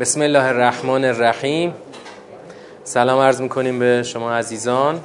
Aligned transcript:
بسم 0.00 0.22
الله 0.22 0.44
الرحمن 0.44 1.04
الرحیم. 1.04 1.74
سلام 2.84 3.20
عرض 3.20 3.40
می‌کنیم 3.40 3.78
به 3.78 4.02
شما 4.02 4.32
عزیزان 4.32 5.00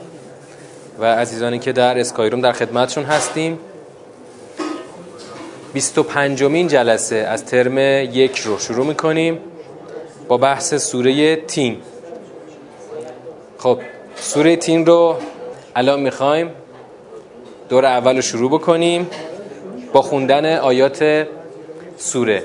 و 1.00 1.06
عزیزانی 1.06 1.60
که 1.60 1.72
در 1.72 2.00
اسکایروم 2.00 2.42
در 2.42 2.52
خدمتشون 2.52 3.04
هستیم. 3.04 3.60
25 5.74 6.44
مین 6.44 6.68
جلسه 6.68 7.16
از 7.16 7.46
ترم 7.46 7.78
یک 8.14 8.40
رو 8.40 8.60
شروع 8.60 8.86
می‌کنیم 8.86 9.40
با 10.28 10.38
بحث 10.38 10.74
سوره 10.74 11.36
تین. 11.36 11.78
خب 13.58 13.80
سوره 14.16 14.56
تین 14.56 14.86
رو 14.86 15.16
الان 15.76 16.00
می‌خوایم 16.00 16.52
دور 17.70 17.86
اول 17.86 18.16
رو 18.16 18.22
شروع 18.22 18.52
بکنیم 18.52 19.10
با 19.94 20.02
خوندن 20.02 20.58
آیات 20.58 21.28
سوره. 21.98 22.44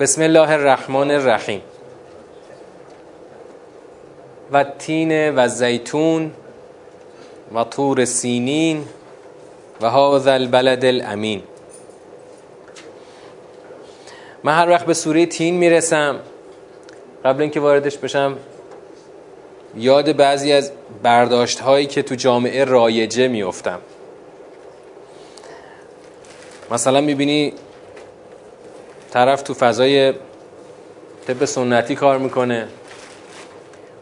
بسم 0.00 0.22
الله 0.22 0.50
الرحمن 0.50 1.10
الرحیم. 1.10 1.60
و 4.52 4.64
تین 4.64 5.34
و 5.34 5.48
زیتون 5.48 6.32
و 7.54 7.64
طور 7.64 8.04
سینین 8.04 8.84
و 9.80 9.90
هذا 9.90 10.32
البلد 10.32 10.84
الامین. 10.84 11.42
من 14.44 14.52
هر 14.52 14.70
وقت 14.70 14.86
به 14.86 14.94
سوره 14.94 15.26
تین 15.26 15.54
می‌رسم 15.54 16.20
قبل 17.24 17.42
اینکه 17.42 17.60
واردش 17.60 17.98
بشم 17.98 18.36
یاد 19.76 20.16
بعضی 20.16 20.52
از 20.52 20.72
برداشت 21.02 21.60
هایی 21.60 21.86
که 21.86 22.02
تو 22.02 22.14
جامعه 22.14 22.64
رایجه 22.64 23.28
میافتم. 23.28 23.78
مثلا 26.70 27.00
می‌بینی 27.00 27.52
طرف 29.16 29.42
تو 29.42 29.54
فضای 29.54 30.12
طب 31.26 31.44
سنتی 31.44 31.94
کار 31.94 32.18
می‌کنه. 32.18 32.68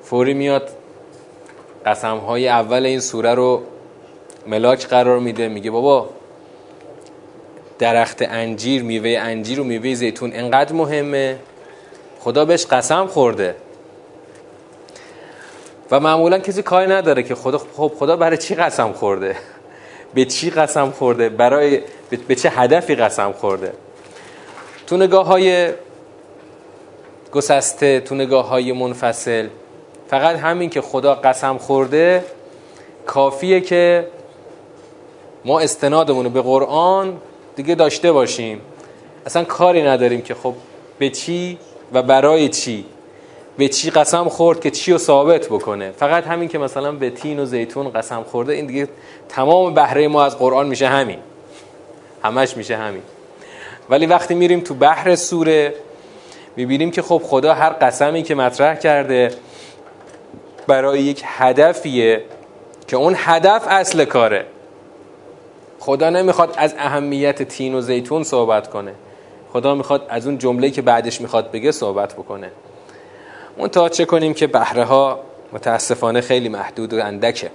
فوری 0.02 0.34
میاد 0.34 0.68
قسم 1.86 2.16
های 2.16 2.48
اول 2.48 2.86
این 2.86 3.00
سوره 3.00 3.34
رو 3.34 3.62
ملاک 4.46 4.86
قرار 4.86 5.18
میده. 5.18 5.48
میگه 5.48 5.70
بابا 5.70 6.10
درخت 7.78 8.22
انجیر 8.22 8.82
میوه 8.82 9.18
انجیر 9.18 9.60
و 9.60 9.64
میوه 9.64 9.94
زیتون 9.94 10.30
انقدر 10.34 10.72
مهمه. 10.72 11.38
خدا 12.20 12.44
بهش 12.44 12.66
قسم 12.66 13.06
خورده. 13.06 13.54
و 15.90 16.00
معمولا 16.00 16.38
کسی 16.38 16.62
کاری 16.62 16.92
نداره 16.92 17.22
که 17.22 17.34
خدا 17.34 17.58
خب 17.58 17.92
خدا 17.98 18.16
برای 18.16 18.36
چی 18.36 18.54
قسم 18.54 18.92
خورده؟ 18.92 19.36
به 20.14 20.24
چی 20.24 20.50
قسم 20.50 20.90
خورده؟ 20.90 21.28
برای 21.28 21.80
به 22.28 22.34
چه 22.34 22.50
هدفی 22.50 22.94
قسم 22.94 23.32
خورده؟ 23.32 23.72
تو 24.86 24.96
نگاه 24.96 25.26
های 25.26 25.72
گسسته 27.32 28.00
تو 28.00 28.14
نگاه 28.14 28.48
های 28.48 28.72
منفصل 28.72 29.48
فقط 30.08 30.36
همین 30.36 30.70
که 30.70 30.80
خدا 30.80 31.14
قسم 31.14 31.58
خورده 31.58 32.24
کافیه 33.06 33.60
که 33.60 34.08
ما 35.44 35.60
استنادمون 35.60 36.28
به 36.28 36.42
قرآن 36.42 37.16
دیگه 37.56 37.74
داشته 37.74 38.12
باشیم. 38.12 38.60
اصلا 39.26 39.44
کاری 39.44 39.82
نداریم 39.82 40.22
که 40.22 40.34
خب 40.34 40.54
به 40.98 41.10
چی 41.10 41.58
و 41.92 42.02
برای 42.02 42.48
چی؟ 42.48 42.84
به 43.56 43.68
چی 43.68 43.90
قسم 43.90 44.28
خورد 44.28 44.60
که 44.60 44.70
چی 44.70 44.92
رو 44.92 44.98
ثابت 44.98 45.46
بکنه؟ 45.46 45.90
فقط 45.90 46.26
همین 46.26 46.48
که 46.48 46.58
مثلا 46.58 46.92
به 46.92 47.10
تین 47.10 47.38
و 47.38 47.44
زیتون 47.44 47.90
قسم 47.90 48.22
خورده 48.22 48.52
این 48.52 48.66
دیگه 48.66 48.88
تمام 49.28 49.74
بهره 49.74 50.08
ما 50.08 50.24
از 50.24 50.38
قرآن 50.38 50.66
میشه 50.66 50.86
همین. 50.86 51.18
همش 52.22 52.56
میشه 52.56 52.76
همین. 52.76 53.02
ولی 53.90 54.06
وقتی 54.06 54.34
میریم 54.34 54.60
تو 54.60 54.74
بحر 54.74 55.14
سوره 55.14 55.74
می‌بینیم 56.56 56.90
که 56.90 57.02
خب 57.02 57.22
خدا 57.24 57.54
هر 57.54 57.70
قسمی 57.70 58.22
که 58.22 58.34
مطرح 58.34 58.74
کرده 58.74 59.34
برای 60.66 61.02
یک 61.02 61.22
هدفیه 61.24 62.24
که 62.88 62.96
اون 62.96 63.14
هدف 63.16 63.64
اصل 63.68 64.04
کاره. 64.04 64.46
خدا 65.80 66.10
نمی‌خواد 66.10 66.54
از 66.56 66.74
اهمیت 66.78 67.42
تین 67.42 67.74
و 67.74 67.80
زیتون 67.80 68.24
صحبت 68.24 68.70
کنه. 68.70 68.94
خدا 69.52 69.74
می‌خواد 69.74 70.06
از 70.08 70.26
اون 70.26 70.38
جمله 70.38 70.70
که 70.70 70.82
بعدش 70.82 71.20
می‌خواد 71.20 71.50
بگه 71.50 71.72
صحبت 71.72 72.14
بکنه. 72.14 72.50
تا 73.72 73.88
چه 73.88 74.04
کنیم 74.04 74.34
که 74.34 74.46
بهره 74.46 74.84
ها 74.84 75.20
متاسفانه 75.52 76.20
خیلی 76.20 76.48
محدود 76.48 76.92
و 76.92 77.00
اندکه. 77.02 77.50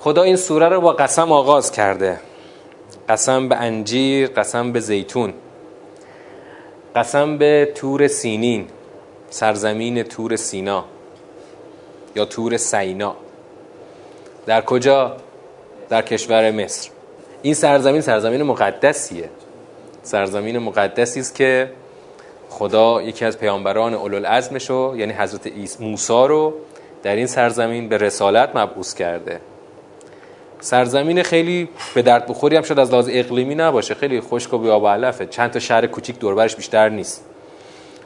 خدا 0.00 0.22
این 0.22 0.36
سوره 0.36 0.68
رو 0.68 0.80
با 0.80 0.92
قسم 0.92 1.32
آغاز 1.32 1.72
کرده. 1.72 2.20
قسم 3.08 3.48
به 3.48 3.56
انجیر 3.56 4.26
قسم 4.26 4.72
به 4.72 4.80
زیتون 4.80 5.34
قسم 6.96 7.38
به 7.38 7.72
تور 7.74 8.08
سینین 8.08 8.66
سرزمین 9.30 10.02
تور 10.02 10.36
سینا 10.36 10.84
یا 12.16 12.24
تور 12.24 12.56
سینا. 12.56 13.16
در 14.46 14.60
کجا؟ 14.60 15.16
در 15.88 16.02
کشور 16.02 16.50
مصر. 16.50 16.90
این 17.42 17.54
سرزمین 17.54 18.00
سرزمین 18.00 18.42
مقدسیه. 18.42 19.30
سرزمین 20.02 20.58
مقدسی 20.58 21.20
است 21.20 21.34
که 21.34 21.70
خدا 22.48 23.02
یکی 23.02 23.24
از 23.24 23.38
پیامبران 23.38 23.94
اولوالعزمشو 23.94 24.94
یعنی 24.96 25.12
حضرت 25.12 25.46
موسی 25.80 26.12
رو 26.12 26.54
در 27.02 27.16
این 27.16 27.26
سرزمین 27.26 27.88
به 27.88 27.98
رسالت 27.98 28.56
مبعوث 28.56 28.94
کرده. 28.94 29.40
سرزمین 30.64 31.22
خیلی 31.22 31.68
به 31.94 32.02
درد 32.02 32.26
بخوری 32.26 32.56
هم 32.56 32.62
شد 32.62 32.78
از 32.78 32.90
لحاظ 32.90 33.08
اقلیمی 33.12 33.54
نباشه. 33.54 33.94
خیلی 33.94 34.20
خشک 34.20 34.54
و 34.54 34.58
بیاب 34.58 34.86
علفه 34.86 35.26
چند 35.26 35.50
تا 35.50 35.58
شهر 35.58 35.86
کوچیک 35.86 36.18
دوربرش 36.18 36.56
بیشتر 36.56 36.88
نیست. 36.88 37.24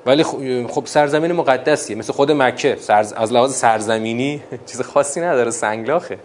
ولی 0.07 0.23
خب 0.69 0.87
سرزمین 0.87 1.33
مقدسیه. 1.33 1.97
مثل 1.97 2.13
خود 2.13 2.33
مکه. 2.33 2.77
سرز... 2.81 3.13
از 3.13 3.33
لحاظ 3.33 3.55
سرزمینی 3.55 4.43
چیز 4.71 4.81
خاصی 4.81 5.21
نداره. 5.21 5.51
سنگلاخه. 5.51 6.19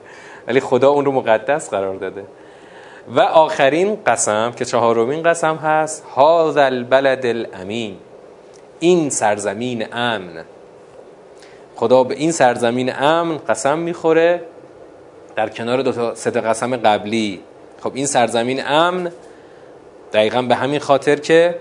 ولی 0.48 0.60
خدا 0.60 0.90
اون 0.90 1.06
رو 1.06 1.12
مقدس 1.12 1.70
قرار 1.70 1.96
داده. 1.96 2.24
و 3.16 3.20
آخرین 3.20 3.98
قسم 4.06 4.54
که 4.56 4.66
چهارمین 4.66 5.24
قسم 5.24 5.56
هست 5.56 6.04
هذا 6.16 6.64
البلد 6.66 7.26
الامین. 7.26 7.98
این 8.80 9.10
سرزمین 9.10 9.86
امن. 9.92 10.44
خدا 11.76 12.04
به 12.04 12.16
این 12.16 12.32
سرزمین 12.32 12.96
امن 12.96 13.38
قسم 13.38 13.80
می‌خوره. 13.80 14.53
در 15.36 15.50
کنار 15.50 15.82
دو 15.82 15.92
تا 15.92 16.16
سه 16.16 16.32
قسم 16.32 16.76
قبلی. 16.78 17.42
خب 17.84 17.92
این 17.94 18.06
سرزمین 18.06 18.66
امن 18.66 19.12
دقیقا 20.14 20.42
به 20.42 20.56
همین 20.56 20.80
خاطر 20.80 21.16
که 21.16 21.56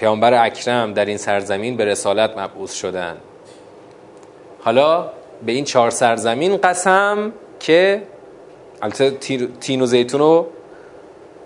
پیامبر 0.00 0.44
اکرم 0.44 0.92
در 0.92 1.04
این 1.04 1.16
سرزمین 1.16 1.76
به 1.76 1.84
رسالت 1.84 2.38
مبعوث 2.38 2.74
شدن. 2.74 3.16
حالا 4.60 5.10
به 5.46 5.52
این 5.52 5.64
چهار 5.64 5.90
سرزمین 5.90 6.56
قسم 6.56 7.32
که 7.60 8.02
البته 8.82 9.10
تین 9.60 9.82
و 9.82 9.86
زیتون 9.86 10.20
رو 10.20 10.46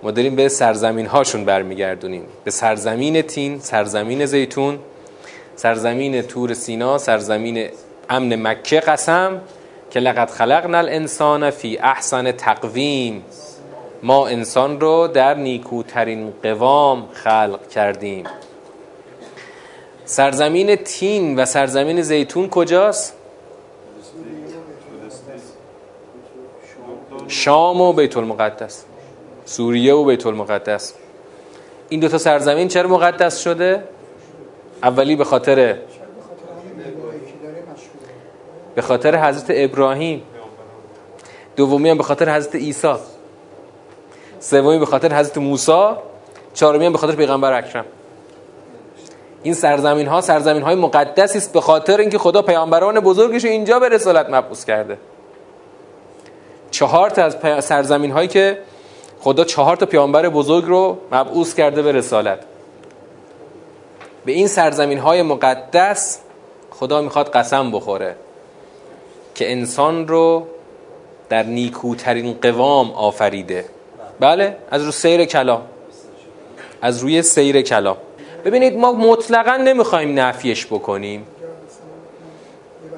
ما 0.02 0.10
داریم 0.10 0.37
به 0.37 0.48
سرزمین 0.48 1.06
هاشون 1.06 1.44
برمیگردونیم. 1.44 2.26
به 2.44 2.50
سرزمین 2.50 3.22
تین 3.22 3.58
سرزمین 3.58 4.26
زیتون 4.26 4.78
سرزمین 5.56 6.22
تور 6.22 6.54
سینا 6.54 6.98
سرزمین 6.98 7.69
امن 8.10 8.42
مکه 8.48 8.81
قسم 8.81 9.41
که 9.91 10.01
لقد 10.01 10.31
خلقنا 10.31 10.78
الانسان 10.78 11.51
فی 11.51 11.78
احسن 11.78 12.33
تقویم 12.33 13.25
ما 14.03 14.27
انسان 14.27 14.81
رو 14.81 15.09
در 15.09 15.34
نیکوترین 15.34 16.33
قوام 16.43 17.09
خلق 17.12 17.69
کردیم 17.69 18.25
سرزمین 20.05 20.76
تین 20.76 21.38
و 21.38 21.44
سرزمین 21.44 22.03
زیتون 22.03 22.49
کجاست؟ 22.49 23.14
شام 27.29 27.81
و 27.81 27.93
بیت 27.93 28.17
المقدس 28.17 28.85
سوریه 29.44 29.94
و 29.94 30.05
بیت 30.05 30.26
المقدس 30.26 30.94
این 31.88 32.00
دوتا 32.00 32.19
سرزمین 32.19 32.69
چرا 32.69 32.88
مقدس 32.88 33.38
شده؟ 33.43 33.85
اولی 34.82 35.17
به 35.17 35.25
خاطر 35.25 35.76
به 38.81 38.87
خاطر 38.87 39.29
حضرت 39.29 39.47
ابراهیم. 39.49 40.23
دومی 41.56 41.91
هم 41.91 41.97
به 41.97 42.03
خاطر 42.03 42.37
حضرت 42.37 42.55
عیسی. 42.55 42.94
سومی 44.41 44.79
به 44.79 44.87
خاطر 44.87 45.15
حضرت 45.15 45.38
موسی. 45.38 45.91
چهارمی 46.55 46.87
هم 46.87 46.93
به 46.93 46.99
خاطر 46.99 47.15
پیغمبر 47.15 47.53
اکرم. 47.53 47.85
این 49.43 49.55
سرزمین 49.55 50.06
ها 50.06 50.21
سرزمین 50.21 50.62
های 50.62 50.75
مقدسی 50.75 51.38
است 51.38 51.53
به 51.53 51.61
خاطر 51.61 52.00
اینکه 52.00 52.19
خدا 52.19 52.43
پیامبران 52.43 53.00
بزرگش 53.00 53.44
اینجا 53.44 53.79
به 53.79 53.88
رسالت 53.88 54.27
مبعوث 54.31 54.65
کرده. 54.65 54.99
چهار 56.71 57.11
تا 57.11 57.25
از 57.25 57.65
سرزمین 57.65 58.11
هایی 58.11 58.29
که 58.29 58.59
خدا 59.21 59.44
چهار 59.44 59.76
تا 59.76 59.87
پیامبر 59.87 60.29
بزرگ 60.29 60.65
رو 60.65 60.99
مبعوث 61.12 61.55
کرده 61.55 61.83
به 61.83 61.93
رسالت. 61.93 62.38
به 64.25 64.33
این 64.33 64.49
سرزمین 64.49 64.99
های 64.99 65.23
مقدس 65.23 66.19
خدا 66.71 67.03
می‌خواد 67.03 67.31
قسم 67.31 67.71
بخوره. 67.71 68.17
که 69.40 69.52
انسان 69.52 70.08
رو 70.08 70.46
در 71.28 71.42
نیکوترین 71.42 72.38
قوام 72.42 72.90
آفریده. 72.90 73.64
بله؟ 74.20 74.56
از 74.70 74.82
روی 74.82 74.92
سیر 74.92 75.25
کلام 75.25 75.62
از 76.82 76.98
روی 76.98 77.22
سیر 77.22 77.62
کلام 77.62 77.96
ببینید 78.44 78.76
ما 78.76 78.92
مطلقا 78.92 79.56
نمی‌خوایم 79.56 80.20
نفیش 80.20 80.66
بکنیم. 80.66 81.26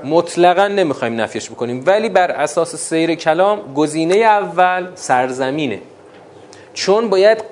مطلقا 0.04 0.68
نمی‌خوایم 0.68 1.20
نفیش 1.20 1.50
بکنیم. 1.50 1.82
ولی 1.86 2.08
بر 2.08 2.30
اساس 2.30 2.76
سیر 2.76 3.14
کلام 3.14 3.74
گزینه 3.74 4.14
اول 4.14 4.86
سرزمینه. 4.94 5.80
چون 6.74 7.10
باید 7.10 7.44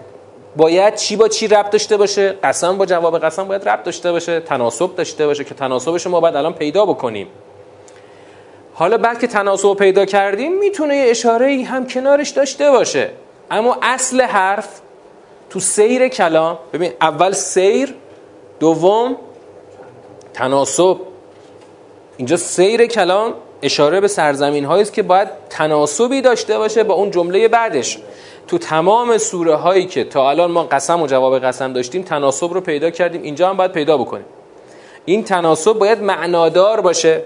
باید 0.56 0.94
چی 0.94 1.16
با 1.16 1.28
چی 1.28 1.48
ربط 1.48 1.70
داشته 1.70 1.96
باشه؟ 1.96 2.34
قسم 2.42 2.78
با 2.78 2.86
جواب 2.86 3.18
قسم 3.18 3.44
باید 3.44 3.68
ربط 3.68 3.84
داشته 3.84 4.12
باشه 4.12 4.40
تناسب 4.40 4.96
داشته 4.96 5.26
باشه 5.26 5.44
که 5.44 5.54
تناسبش 5.54 6.06
ما 6.06 6.20
باید 6.20 6.36
الان 6.36 6.52
پیدا 6.52 6.86
بکنیم. 6.86 7.26
حالا 8.80 8.98
بعد 8.98 9.20
که 9.20 9.26
تناسب 9.26 9.74
پیدا 9.74 10.04
کردیم 10.04 10.58
می‌تونه 10.58 10.96
یه 10.96 11.10
اشاره 11.10 11.64
هم 11.64 11.86
کنارش 11.86 12.30
داشته 12.30 12.70
باشه. 12.70 13.10
اما 13.50 13.76
اصل 13.82 14.20
حرف 14.20 14.80
تو 15.50 15.60
سیر 15.60 16.08
کلام 16.08 16.58
ببین 16.72 16.92
اول 17.00 17.32
سیر 17.32 17.94
دوم 18.60 19.16
تناسب. 20.34 20.96
اینجا 22.16 22.36
سیر 22.36 22.86
کلام 22.86 23.34
اشاره 23.62 24.00
به 24.00 24.08
سرزمین 24.08 24.64
هایی 24.64 24.82
است 24.82 24.92
که 24.92 25.02
باید 25.02 25.28
تناسبی 25.50 26.20
داشته 26.20 26.58
باشه 26.58 26.82
با 26.82 26.94
اون 26.94 27.10
جمله 27.10 27.48
بعدش. 27.48 27.98
تو 28.48 28.58
تمام 28.58 29.18
سوره 29.18 29.54
هایی 29.54 29.86
که 29.86 30.04
تا 30.04 30.30
الان 30.30 30.50
ما 30.50 30.62
قسم 30.62 31.02
و 31.02 31.06
جواب 31.06 31.38
قسم 31.38 31.72
داشتیم 31.72 32.02
تناسب 32.02 32.52
رو 32.52 32.60
پیدا 32.60 32.90
کردیم. 32.90 33.22
اینجا 33.22 33.48
هم 33.48 33.56
باید 33.56 33.72
پیدا 33.72 33.98
بکنیم. 33.98 34.26
این 35.04 35.24
تناسب 35.24 35.72
باید 35.72 36.02
معنادار 36.02 36.80
باشه. 36.80 37.22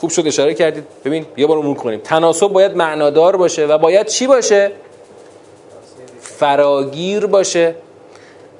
خوب 0.00 0.10
شد 0.10 0.26
اشاره 0.26 0.54
کردید. 0.54 0.84
ببین 1.04 1.26
یه 1.36 1.46
بار 1.46 1.58
مرور 1.58 1.76
کنیم. 1.76 2.00
تناسب 2.04 2.48
باید 2.48 2.76
معنادار 2.76 3.36
باشه 3.36 3.66
و 3.66 3.78
باید 3.78 4.06
چی 4.06 4.26
باشه؟ 4.26 4.72
فراگیر 6.20 7.26
باشه. 7.26 7.74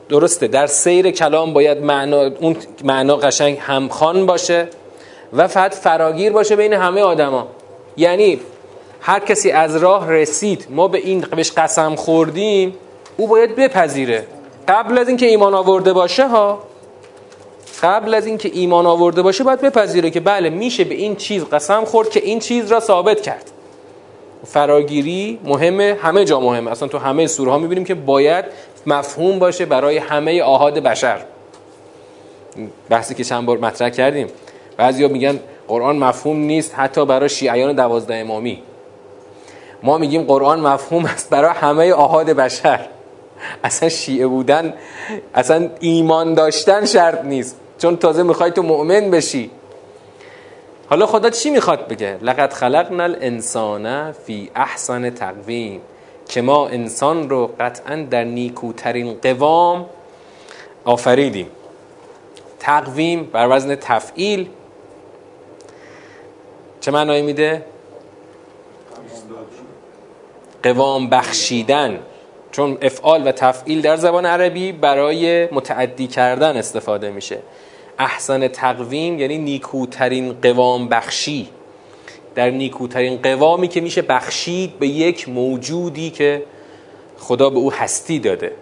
درسته 0.08 0.48
در 0.48 0.66
سیر 0.66 1.10
کلام 1.10 1.52
باید 1.52 1.78
معنا 1.78 2.30
اون 2.40 2.56
معنا 2.84 3.16
قشنگ 3.16 3.58
همخوان 3.60 4.26
باشه 4.26 4.68
و 5.32 5.48
فقط 5.48 5.74
فراگیر 5.74 6.32
باشه 6.32 6.56
بین 6.56 6.72
همه 6.72 7.00
آدما. 7.00 7.48
یعنی 7.96 8.40
هر 9.00 9.20
کسی 9.20 9.50
از 9.50 9.76
راه 9.76 10.10
رسید 10.12 10.66
ما 10.70 10.88
به 10.88 10.98
این 10.98 11.20
بهش 11.20 11.52
قسم 11.52 11.94
خوردیم 11.94 12.74
او 13.16 13.26
باید 13.26 13.56
بپذیره. 13.56 14.26
قبل 14.68 14.98
از 14.98 15.08
اینکه 15.08 15.26
ایمان 15.26 15.54
آورده 15.54 15.92
باشه 15.92 16.28
ها. 16.28 16.69
قبل 17.82 18.14
از 18.14 18.26
اینکه 18.26 18.50
ایمان 18.52 18.86
آورده 18.86 19.22
باشه 19.22 19.44
باید 19.44 19.60
بپذیره 19.60 20.10
که 20.10 20.20
بله 20.20 20.50
میشه 20.50 20.84
به 20.84 20.94
این 20.94 21.16
چیز 21.16 21.44
قسم 21.44 21.84
خورد 21.84 22.10
که 22.10 22.20
این 22.20 22.38
چیز 22.38 22.72
را 22.72 22.80
ثابت 22.80 23.20
کرد. 23.20 23.50
فراگیری 24.46 25.38
مهمه 25.44 25.98
همه 26.02 26.24
جا 26.24 26.40
مهمه 26.40 26.70
اصلا 26.70 26.88
تو 26.88 26.98
همه 26.98 27.26
سوره 27.26 27.50
ها 27.50 27.58
می‌بینیم 27.58 27.84
که 27.84 27.94
باید 27.94 28.44
مفهوم 28.86 29.38
باشه 29.38 29.66
برای 29.66 29.98
همه 29.98 30.42
آهاد 30.42 30.78
بشر. 30.78 31.20
بحثی 32.88 33.14
که 33.14 33.24
چند 33.24 33.46
بار 33.46 33.58
مطرح 33.58 33.88
کردیم. 33.88 34.26
بعضیا 34.76 35.08
میگن 35.08 35.40
قرآن 35.68 35.98
مفهوم 35.98 36.36
نیست 36.36 36.74
حتی 36.74 37.06
برای 37.06 37.28
شیعیان 37.28 37.72
دوازده 37.72 38.14
امامی. 38.14 38.62
ما 39.82 39.98
میگیم 39.98 40.22
قرآن 40.22 40.60
مفهوم 40.60 41.04
است 41.04 41.30
برای 41.30 41.50
همه 41.54 41.92
آهاد 41.92 42.26
بشر. 42.26 42.86
اصلا 43.64 43.88
شیعه 43.88 44.26
بودن 44.26 44.74
اصلا 45.34 45.68
ایمان 45.80 46.34
داشتن 46.34 46.84
شرط 46.84 47.24
نیست. 47.24 47.56
چون 47.82 47.96
تازه 47.96 48.22
می‌خوای 48.22 48.50
تو 48.50 48.62
مؤمن 48.62 49.10
بشی. 49.10 49.50
حالا 50.90 51.06
خدا 51.06 51.30
چی 51.30 51.50
می‌خواد 51.50 51.88
بگه؟ 51.88 52.18
لقد 52.22 52.52
خلقنا 52.52 53.02
الانسان 53.02 54.12
فی 54.12 54.50
احسن 54.54 55.10
تقویم. 55.10 55.80
که 56.28 56.42
ما 56.42 56.68
انسان 56.68 57.30
رو 57.30 57.50
قطعا 57.60 58.06
در 58.10 58.24
نیکوترین 58.24 59.14
قوام 59.22 59.86
آفریدیم. 60.84 61.46
تقویم 62.60 63.24
بر 63.24 63.56
وزن 63.56 63.74
تفعیل 63.74 64.48
چه 66.80 66.90
معنایی 66.90 67.22
میده؟ 67.22 67.64
قوام 70.62 71.10
بخشیدن. 71.10 71.98
چون 72.52 72.78
افعال 72.82 73.28
و 73.28 73.32
تفعیل 73.32 73.80
در 73.80 73.96
زبان 73.96 74.26
عربی 74.26 74.72
برای 74.72 75.48
متعدی 75.52 76.06
کردن 76.06 76.56
استفاده 76.56 77.10
میشه. 77.10 77.38
احسن 78.00 78.48
تقویم 78.48 79.18
یعنی 79.18 79.38
نیکوترین 79.38 80.32
قوام 80.32 80.88
بخشی. 80.88 81.48
در 82.34 82.50
نیکوترین 82.50 83.16
قوامی 83.22 83.68
که 83.68 83.80
میشه 83.80 84.02
بخشید 84.02 84.78
به 84.78 84.88
یک 84.88 85.28
موجودی 85.28 86.10
که 86.10 86.42
خدا 87.18 87.50
به 87.50 87.58
او 87.58 87.72
هستی 87.72 88.18
داده. 88.18 88.52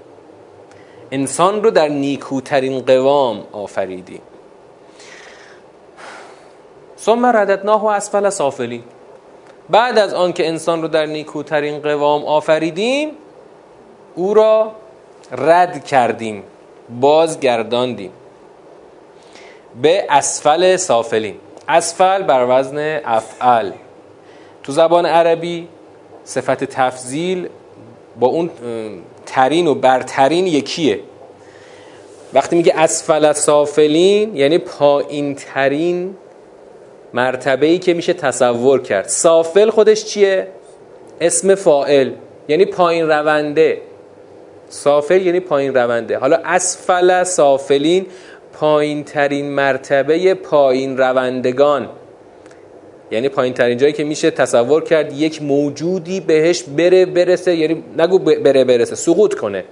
انسان 1.11 1.62
رو 1.62 1.70
در 1.70 1.88
نیکوترین 1.88 2.81
قوام 2.81 3.44
آفریدیم 3.52 4.20
ثم 6.99 7.26
رددناه 7.26 7.82
و 7.82 7.87
اسفل 7.87 8.31
سافلی 8.31 8.82
بعد 9.70 9.99
از 9.99 10.14
آن 10.14 10.32
که 10.32 10.49
انسان 10.49 10.82
رو 10.82 10.88
در 10.88 11.06
نیکوترین 11.06 11.79
قوام 11.79 12.25
آفریدیم 12.25 13.11
او 14.14 14.35
را 14.35 14.73
رد 15.32 15.85
کردیم 15.85 16.43
بازگرداندیم. 17.00 18.11
به 19.83 20.05
اسفل 20.11 20.77
سافلین. 20.77 21.35
اسفل 21.69 22.23
بر 22.23 22.47
وزن 22.49 23.01
افعل. 23.05 23.71
تو 24.63 24.73
زبان 24.73 25.07
عربی 25.07 25.69
صفت 26.25 26.65
تفضیل 26.65 27.49
با 28.21 28.27
اون 28.27 28.51
ترین 29.27 29.67
و 29.67 29.75
برترین 29.75 30.47
یکیه. 30.47 31.01
وقتی 32.35 32.57
میگه 32.57 32.73
اسفل 32.77 33.33
سافلین 33.33 34.37
یعنی 34.37 34.59
پایین 34.59 35.35
ترین 35.35 36.17
مرتبه 37.15 37.67
ای 37.67 37.79
که 37.79 37.95
میشه 37.95 38.13
تصور 38.13 38.83
کرد. 38.83 39.09
سافل 39.09 39.71
خودش 39.71 40.05
چیه؟ 40.05 40.49
اسم 41.21 41.55
فائل 41.55 42.13
یعنی 42.49 42.65
پایین 42.65 43.09
رونده. 43.09 43.81
سافل 44.69 45.27
یعنی 45.27 45.41
پایین 45.41 45.75
رونده. 45.75 46.19
حالا 46.19 46.41
اسفل 46.45 47.23
سافلین 47.23 48.07
پایین 48.61 49.05
ترین 49.05 49.50
مرتبه 49.50 50.35
پایین 50.35 50.99
روندگان 50.99 51.88
یعنی 53.11 53.29
پایین 53.29 53.55
ترین 53.55 53.79
جایی 53.79 53.93
که 53.93 54.05
میشه 54.05 54.31
تصور 54.31 54.85
کرد 54.85 55.12
یک 55.12 55.43
موجودی 55.43 56.21
بهش 56.21 56.62
بره 56.62 57.07
برسه 57.07 57.55
یعنی 57.57 57.85
نگو 57.99 58.19
بره 58.19 58.65
برسه 58.65 58.95
سقوط 58.95 59.35
کنه. 59.35 59.65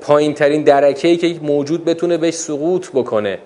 پایین 0.00 0.34
ترین 0.34 0.62
درکه 0.62 1.08
ای 1.08 1.16
که 1.16 1.26
یک 1.26 1.42
موجود 1.42 1.84
بتونه 1.84 2.16
بهش 2.16 2.34
سقوط 2.34 2.90
بکنه. 2.90 3.38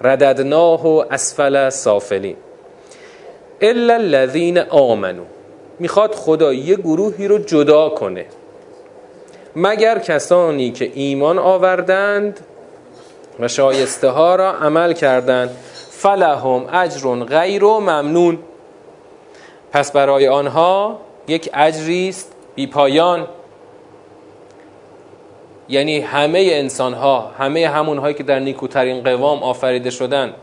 رددناه 0.00 0.86
و 0.86 1.04
اسفل 1.10 1.70
سافلین. 1.70 2.36
الا 3.60 3.94
الذین 3.94 4.58
آمنو 4.58 5.24
می‌خواد 5.78 6.14
خدا 6.14 6.52
یه 6.52 6.76
گروهی 6.76 7.28
رو 7.28 7.38
جدا 7.38 7.88
کنه. 7.88 8.26
مگر 9.56 9.98
کسانی 9.98 10.70
که 10.70 10.90
ایمان 10.94 11.38
آوردند 11.38 12.40
و 13.40 13.48
شایسته 13.48 14.08
ها 14.08 14.34
را 14.34 14.52
عمل 14.52 14.92
کردند. 14.92 15.50
فلهم 15.90 16.66
اجر 16.72 17.24
غیر 17.24 17.64
و 17.64 17.80
ممنون. 17.80 18.38
پس 19.72 19.92
برای 19.92 20.28
آنها 20.28 21.00
یک 21.28 21.50
اجری 21.54 22.08
است 22.08 22.32
بی 22.54 22.66
پایان. 22.66 23.26
یعنی 25.68 26.00
همه 26.00 26.48
انسان 26.52 26.94
ها 26.94 27.30
همه 27.38 27.68
همون 27.68 27.98
هایی 27.98 28.14
که 28.14 28.22
در 28.22 28.38
نیکوترین 28.38 29.02
قوام 29.02 29.42
آفریده 29.42 29.90
شدن 29.90 30.34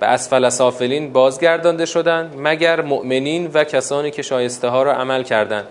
به 0.00 0.06
اسفل 0.06 0.48
سافلین 0.48 1.12
بازگردانده 1.12 1.86
شدند 1.86 2.34
مگر 2.38 2.80
مؤمنین 2.80 3.50
و 3.54 3.64
کسانی 3.64 4.10
که 4.10 4.22
شایسته 4.22 4.68
ها 4.68 4.82
را 4.82 4.92
عمل 4.92 5.22
کردند. 5.22 5.66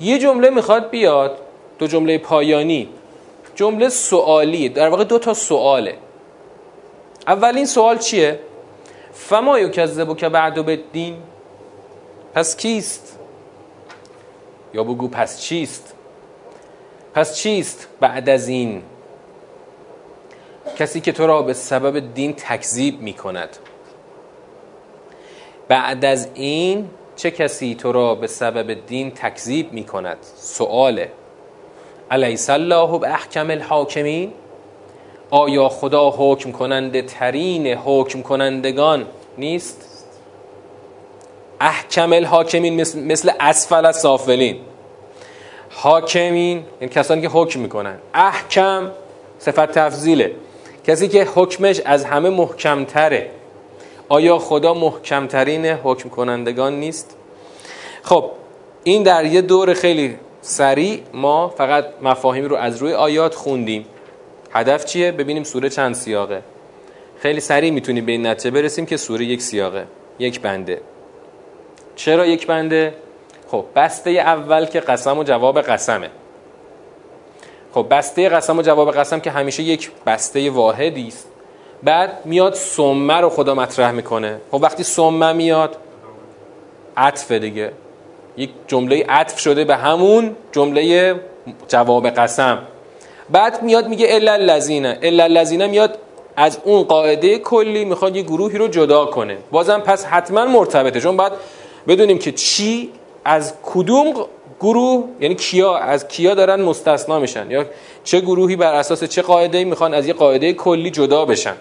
یه 0.00 0.18
جمله 0.18 0.50
می‌خواد 0.50 0.90
بیاد 0.90 1.38
دو 1.78 1.86
جمله 1.86 2.18
پایانی. 2.18 2.88
جمله 3.54 3.88
سوالی 3.88 4.68
در 4.68 4.88
واقع 4.88 5.04
دو 5.04 5.18
تا 5.18 5.34
سواله. 5.34 5.98
اولین 7.26 7.66
سوال 7.66 7.98
چیه؟ 7.98 8.40
فما 9.12 9.58
یکذبو 9.58 10.14
که 10.14 10.28
بعدو 10.28 10.76
دین 10.76 11.16
پس 12.34 12.56
کیست؟ 12.56 13.18
یا 14.74 14.84
بگو 14.84 15.08
پس 15.08 15.40
چیست؟ 15.40 15.94
پس 17.14 17.36
چیست 17.36 17.88
بعد 18.00 18.28
از 18.28 18.48
این؟ 18.48 18.82
کسی 20.78 21.00
که 21.00 21.12
تو 21.12 21.26
را 21.26 21.42
به 21.42 21.52
سبب 21.52 22.14
دین 22.14 22.34
تکذیب 22.34 23.00
می 23.00 23.12
کند 23.12 23.56
بعد 25.68 26.04
از 26.04 26.28
این 26.34 26.90
چه 27.16 27.30
کسی 27.30 27.74
تو 27.74 27.92
را 27.92 28.14
به 28.14 28.26
سبب 28.26 28.86
دین 28.86 29.10
تکذیب 29.10 29.72
می 29.72 29.84
کند 29.84 30.18
سواله. 30.36 31.12
علیس 32.10 32.50
الله 32.50 32.98
به 32.98 33.08
احکم 33.08 33.50
الحاکمین؟ 33.50 34.32
آیا 35.30 35.68
خدا 35.68 36.10
حکم 36.10 36.52
کننده 36.52 37.02
ترین 37.02 37.66
حکم 37.66 38.22
کنندگان 38.22 39.06
نیست؟ 39.38 40.06
احکم 41.60 42.12
الحاکمین 42.12 42.76
مثل, 42.96 43.30
اسفل 43.40 43.92
سافلین. 43.92 44.56
حاکمین 45.70 46.64
یعنی 46.80 46.94
کسانی 46.94 47.22
که 47.22 47.28
حکم 47.28 47.60
می‌کنن. 47.60 47.98
احکم 48.14 48.90
صفت 49.38 49.72
تفضیله. 49.72 50.34
کسی 50.86 51.08
که 51.08 51.28
حکمش 51.34 51.80
از 51.84 52.04
همه 52.04 52.30
محکمتره. 52.30 53.30
آیا 54.08 54.38
خدا 54.38 54.74
محکمترین 54.74 55.66
حکم 55.66 56.08
کنندگان 56.08 56.72
نیست؟ 56.80 57.16
خب 58.02 58.30
این 58.84 59.02
در 59.02 59.24
یه 59.24 59.40
دور 59.40 59.74
خیلی 59.74 60.16
سریع 60.46 61.00
ما 61.12 61.48
فقط 61.48 61.84
مفاهیم 62.02 62.44
رو 62.44 62.56
از 62.56 62.76
روی 62.76 62.92
آیات 62.92 63.34
خوندیم. 63.34 63.86
هدف 64.52 64.84
چیه؟ 64.84 65.12
ببینیم 65.12 65.44
سوره 65.44 65.68
چند 65.68 65.94
سیاقه. 65.94 66.42
خیلی 67.18 67.40
سریع 67.40 67.70
می‌تونیم 67.70 68.06
به 68.06 68.12
این 68.12 68.26
نتیجه 68.26 68.50
برسیم 68.50 68.86
که 68.86 68.96
سوره 68.96 69.24
یک 69.24 69.42
سیاقه 69.42 69.86
یک 70.18 70.40
بنده. 70.40 70.80
چرا 71.96 72.26
یک 72.26 72.46
بنده؟ 72.46 72.94
خب 73.50 73.64
بسته 73.76 74.10
اول 74.10 74.66
که 74.66 74.80
قسم 74.80 75.18
و 75.18 75.24
جواب 75.24 75.60
قسمه. 75.60 76.10
خب 77.72 77.86
بسته 77.90 78.28
قسم 78.28 78.58
و 78.58 78.62
جواب 78.62 78.90
قسم 78.90 79.20
که 79.20 79.30
همیشه 79.30 79.62
یک 79.62 79.90
بسته 80.06 80.50
واحدی 80.50 81.08
است. 81.08 81.28
بعد 81.82 82.10
میاد 82.24 82.54
سمه 82.54 83.20
رو 83.20 83.28
خدا 83.28 83.54
مطرح 83.54 83.90
می‌کنه. 83.90 84.40
خب 84.50 84.62
وقتی 84.62 84.82
سمه 84.82 85.32
میاد 85.32 85.76
عطف 86.96 87.32
دیگه. 87.32 87.72
یک 88.36 88.50
جمله 88.66 89.04
عطف 89.08 89.38
شده 89.38 89.64
به 89.64 89.76
همون 89.76 90.36
جمله 90.52 91.14
جواب 91.68 92.06
قسم. 92.06 92.58
بعد 93.30 93.62
میاد 93.62 93.88
میگه 93.88 94.06
الا 94.10 94.32
الذین 94.32 94.86
الا 94.86 95.24
الذین 95.24 95.66
میاد 95.66 95.98
از 96.36 96.58
اون 96.64 96.82
قاعده 96.82 97.38
کلی 97.38 97.84
می‌خواد 97.84 98.16
یه 98.16 98.22
گروهی 98.22 98.58
رو 98.58 98.68
جدا 98.68 99.06
کنه. 99.06 99.36
بازم 99.50 99.80
پس 99.80 100.04
حتما 100.04 100.44
مرتبطه. 100.44 101.00
چون 101.00 101.16
بعد 101.16 101.32
بدونیم 101.88 102.18
که 102.18 102.32
چی 102.32 102.90
از 103.24 103.54
کدوم 103.62 104.14
گروه 104.60 105.04
یعنی 105.20 105.34
کیا 105.34 105.76
از 105.76 106.08
کیا 106.08 106.34
دارن 106.34 106.62
مستثنا 106.62 107.18
میشن؟ 107.18 107.50
یا 107.50 107.64
چه 108.04 108.20
گروهی 108.20 108.56
بر 108.56 108.74
اساس 108.74 109.04
چه 109.04 109.22
قاعده 109.22 109.64
می‌خوان 109.64 109.94
از 109.94 110.06
یه 110.06 110.12
قاعده 110.14 110.52
کلی 110.52 110.90
جدا 110.90 111.24
بشن؟ 111.24 111.54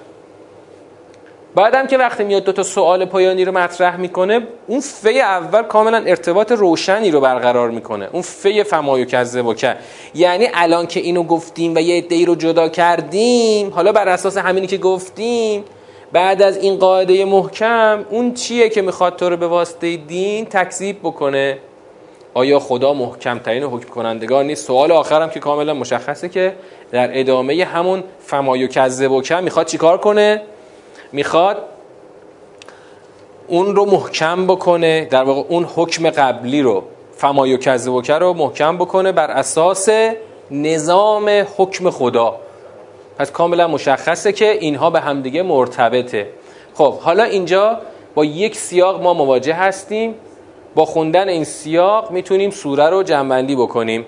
بعدم 1.55 1.87
که 1.87 1.97
وقتی 1.97 2.23
میاد 2.23 2.43
دو 2.43 2.51
تا 2.51 2.63
سوال 2.63 3.05
پایانی 3.05 3.45
رو 3.45 3.51
مطرح 3.51 3.97
می‌کنه 3.97 4.47
اون 4.67 4.79
فی 4.79 5.21
اول 5.21 5.63
کاملا 5.63 5.97
ارتباط 5.97 6.51
روشنی 6.51 7.11
رو 7.11 7.21
برقرار 7.21 7.69
می‌کنه. 7.69 8.09
اون 8.11 8.21
فی 8.21 8.63
فمایو 8.63 9.05
کذب 9.05 9.45
و 9.45 9.55
یعنی 10.15 10.47
الان 10.53 10.87
که 10.87 10.99
اینو 10.99 11.23
گفتیم 11.23 11.75
و 11.75 11.79
یه 11.79 11.97
عده‌ای 11.97 12.25
رو 12.25 12.35
جدا 12.35 12.69
کردیم 12.69 13.69
حالا 13.69 13.91
بر 13.91 14.09
اساس 14.09 14.37
همینی 14.37 14.67
که 14.67 14.77
گفتیم 14.77 15.63
بعد 16.11 16.41
از 16.41 16.57
این 16.57 16.75
قاعده 16.77 17.25
محکم 17.25 18.05
اون 18.09 18.33
چیه 18.33 18.69
که 18.69 18.81
می‌خواد 18.81 19.15
تو 19.15 19.29
رو 19.29 19.37
به 19.37 19.47
واسطه 19.47 19.97
دین 19.97 20.45
تکذیب 20.45 20.99
بکنه؟ 20.99 21.57
آیا 22.33 22.59
خدا 22.59 22.93
محکم 22.93 23.39
ترین 23.39 23.63
حکم 23.63 23.89
کنندگان 23.89 24.47
نیست؟ 24.47 24.67
سوال 24.67 24.91
آخرم 24.91 25.29
که 25.29 25.39
کاملا 25.39 25.73
مشخصه 25.73 26.29
که 26.29 26.53
در 26.91 27.19
ادامه 27.19 27.65
همون 27.65 28.03
فمایو 28.19 28.67
کذب 28.67 29.11
و 29.11 29.21
کم 29.21 29.43
می‌خواد 29.43 29.65
چیکار 29.65 29.97
کنه؟ 29.97 30.41
می‌خواد 31.13 31.57
اون 33.47 33.75
رو 33.75 33.85
محکم 33.85 34.47
بکنه 34.47 35.05
در 35.05 35.23
واقع 35.23 35.41
اون 35.49 35.67
حکم 35.75 36.09
قبلی 36.09 36.61
رو 36.61 36.83
فمایو 37.15 37.57
و 37.87 38.01
رو 38.01 38.33
محکم 38.33 38.77
بکنه 38.77 39.11
بر 39.11 39.31
اساس 39.31 39.89
نظام 40.51 41.45
حکم 41.57 41.89
خدا. 41.89 42.35
پس 43.19 43.31
کاملا 43.31 43.67
مشخصه 43.67 44.31
که 44.31 44.51
اینها 44.51 44.89
به 44.89 44.99
همدیگه 44.99 45.43
مرتبطه. 45.43 46.27
خب 46.73 46.93
حالا 46.93 47.23
اینجا 47.23 47.79
با 48.15 48.25
یک 48.25 48.55
سیاق 48.55 49.03
ما 49.03 49.13
مواجه 49.13 49.53
هستیم. 49.53 50.15
با 50.75 50.85
خوندن 50.85 51.29
این 51.29 51.43
سیاق 51.43 52.11
می‌تونیم 52.11 52.49
سوره 52.49 52.89
رو 52.89 53.03
جنبندی 53.03 53.55
بکنیم. 53.55 54.05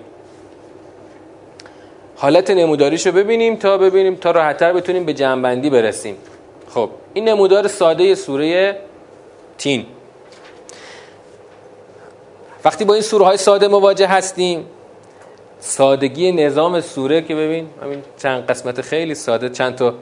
حالت 2.16 2.52
نموداریشو 2.52 3.12
ببینیم 3.12 3.56
تا 3.56 3.78
ببینیم 3.78 4.16
تا 4.16 4.32
راحتتر 4.32 4.74
بتونیم 4.74 5.06
به 5.06 5.14
جنبندی 5.14 5.70
برسیم. 5.70 6.16
خب 6.76 6.90
این 7.14 7.30
نمودار 7.30 7.68
ساده 7.68 8.16
سوره 8.16 8.78
تین. 9.58 9.86
وقتی 12.66 12.86
با 12.86 12.94
این 12.94 13.04
سوره 13.04 13.26
های 13.26 13.38
ساده 13.38 13.68
مواجه 13.68 14.08
هستیم 14.08 14.66
سادگی 15.60 16.32
نظام 16.32 16.82
سوره 16.82 17.22
که 17.22 17.36
ببین 17.36 17.68
همین 17.82 18.04
چند 18.18 18.46
قسمت 18.46 18.82
خیلی 18.82 19.16
ساده 19.16 19.50
چند 19.50 19.76
تا 19.76 19.94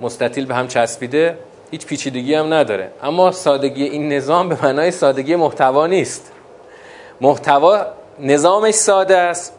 مستطیل 0.00 0.46
به 0.46 0.54
هم 0.54 0.68
چسبیده 0.68 1.38
هیچ 1.70 1.86
پیچیدگی 1.86 2.34
هم 2.34 2.54
نداره. 2.54 2.90
اما 3.02 3.32
سادگی 3.32 3.84
این 3.84 4.12
نظام 4.12 4.48
به 4.48 4.58
معنای 4.62 4.90
سادگی 4.90 5.36
محتوا 5.36 5.86
نیست. 5.86 6.32
محتوا 7.20 7.86
نظامش 8.20 8.74
ساده 8.74 9.16
است 9.16 9.52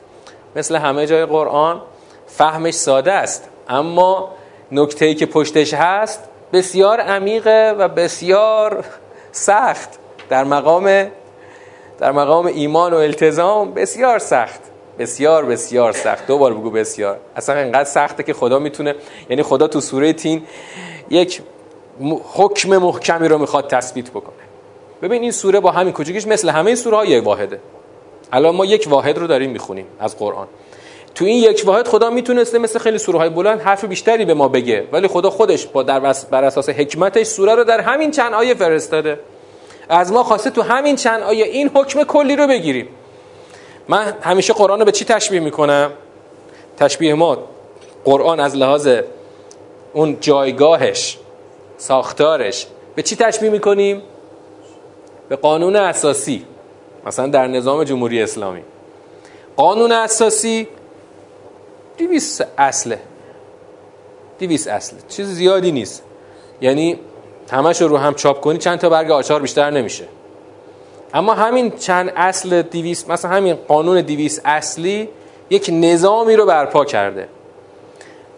مثل 0.56 0.76
همه 0.76 1.06
جای 1.08 1.26
قرآن 1.26 1.82
فهمش 2.28 2.74
ساده 2.74 3.12
است. 3.12 3.50
اما 3.70 4.30
نکته‌ای 4.72 5.16
که 5.16 5.26
پشتش 5.26 5.74
هست 5.74 6.30
بسیار 6.54 7.00
عمیقه 7.00 7.76
و 7.78 7.88
بسیار 7.88 8.86
سخت. 9.32 9.90
در 10.30 10.44
مقام 10.44 11.08
در 12.00 12.12
مقام 12.12 12.46
ایمان 12.46 12.94
و 12.94 12.98
التزام 12.98 13.74
بسیار 13.74 14.20
سخت. 14.20 14.60
بسیار 15.00 15.46
بسیار 15.46 15.92
سخت. 15.92 16.28
دو 16.28 16.38
بار 16.38 16.54
بگو 16.54 16.70
بسیار. 16.70 17.18
اصلا 17.36 17.56
انقدر 17.56 17.84
سخته 17.84 18.24
که 18.24 18.34
خدا 18.34 18.60
می‌تونه 18.60 18.96
یعنی 19.30 19.44
خدا 19.44 19.68
تو 19.68 19.82
سوره 19.82 20.14
تین 20.14 20.44
یک 21.10 21.42
حکم 22.34 22.78
محکمی 22.78 23.28
رو 23.28 23.38
می‌خواد 23.38 23.70
تثبیت 23.70 24.10
بکنه. 24.10 24.36
ببین 25.02 25.22
این 25.22 25.32
سوره 25.32 25.60
با 25.60 25.72
همین 25.72 25.94
کوچیکش 25.94 26.28
مثل 26.28 26.50
همه 26.50 26.76
سوره 26.76 26.98
های 26.98 27.20
واحده. 27.20 27.60
الان 28.32 28.56
ما 28.56 28.66
یک 28.66 28.88
واحد 28.90 29.18
رو 29.18 29.28
داریم 29.28 29.52
می‌خونیم 29.52 29.86
از 30.00 30.18
قرآن. 30.18 30.48
تو 31.16 31.26
این 31.26 31.44
یک 31.44 31.62
واحد 31.66 31.88
خدا 31.88 32.10
می‌تونسته 32.10 32.60
مثل 32.60 32.80
خیلی 32.80 32.98
سوره 32.98 33.20
های 33.20 33.30
بلند 33.30 33.62
حرف 33.62 33.86
بیشتری 33.86 34.26
به 34.26 34.34
ما 34.34 34.48
بگه. 34.48 34.88
ولی 34.92 35.08
خدا 35.08 35.30
خودش 35.30 35.66
با 35.66 35.84
در 35.84 36.00
بر 36.32 36.44
اساس 36.44 36.70
حکمتش 36.70 37.28
سوره 37.28 37.56
رو 37.56 37.64
در 37.64 37.80
همین 37.80 38.12
چند 38.12 38.34
آیه 38.34 38.54
فرستاده. 38.54 39.20
از 39.90 40.12
ما 40.12 40.24
خواسته 40.24 40.50
تو 40.50 40.62
همین 40.62 40.96
چند 40.96 41.24
آیه 41.24 41.46
این 41.46 41.72
حکم 41.76 42.04
کلی 42.04 42.36
رو 42.36 42.48
بگیریم. 42.48 42.88
من 43.88 44.14
همیشه 44.22 44.54
قرآن 44.54 44.80
رو 44.80 44.86
به 44.86 44.92
چی 44.92 45.06
تشبیه 45.06 45.40
می‌کنم؟ 45.40 45.92
تشبیه 46.78 47.14
ما 47.14 47.38
قرآن 48.06 48.40
از 48.40 48.56
لحاظ 48.56 48.90
اون 49.94 50.18
جایگاهش 50.22 51.18
ساختارش 51.78 52.68
به 52.96 53.04
چی 53.04 53.16
تشبیه 53.16 53.50
می‌کنیم؟ 53.50 54.02
به 55.30 55.36
قانون 55.36 55.76
اساسی 55.76 56.46
مثلا 57.06 57.28
در 57.28 57.48
نظام 57.48 57.84
جمهوری 57.84 58.22
اسلامی. 58.22 58.62
قانون 59.56 59.92
اساسی 59.92 60.68
دیویس 61.98 62.42
اصله. 62.58 63.00
دیویس 64.40 64.68
اصله. 64.68 65.00
چیز 65.10 65.28
زیادی 65.28 65.72
نیست. 65.72 66.04
یعنی 66.62 67.00
همش 67.52 67.82
رو 67.82 67.98
هم 67.98 68.14
چاپ 68.14 68.42
کنی 68.42 68.58
چند 68.58 68.80
تا 68.80 68.90
برگ 68.90 69.12
آچار 69.12 69.42
بیشتر 69.42 69.70
نمیشه. 69.70 70.06
اما 71.14 71.34
همین 71.34 71.72
چند 71.72 72.12
اصل 72.16 72.62
دیویس 72.62 73.10
مثلا 73.10 73.32
همین 73.32 73.56
قانون 73.68 74.02
دیویس 74.02 74.40
اصلی 74.46 75.10
یک 75.50 75.70
نظامی 75.74 76.36
رو 76.36 76.46
برپا 76.46 76.86
کرده. 76.86 77.28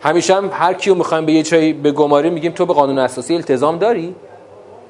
همیشه 0.01 0.35
هم 0.35 0.49
هر 0.53 0.73
کیو 0.73 0.95
می‌خوایم 0.95 1.25
به 1.25 1.33
یه 1.33 1.43
چایی 1.43 1.73
به 1.73 1.91
گماری 1.91 2.29
میگیم 2.29 2.51
تو 2.51 2.65
به 2.65 2.73
قانون 2.73 2.99
اساسی 2.99 3.35
التزام 3.35 3.77
داری؟ 3.77 4.15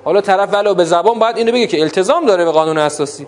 حالا 0.04 0.22
طرف 0.22 0.54
ولو 0.54 0.74
به 0.74 0.86
زبان 0.86 1.20
باید 1.20 1.38
اینو 1.38 1.52
بگه 1.52 1.68
که 1.68 1.82
التزام 1.82 2.26
داره 2.26 2.46
به 2.46 2.52
قانون 2.52 2.78
اساسی. 2.78 3.28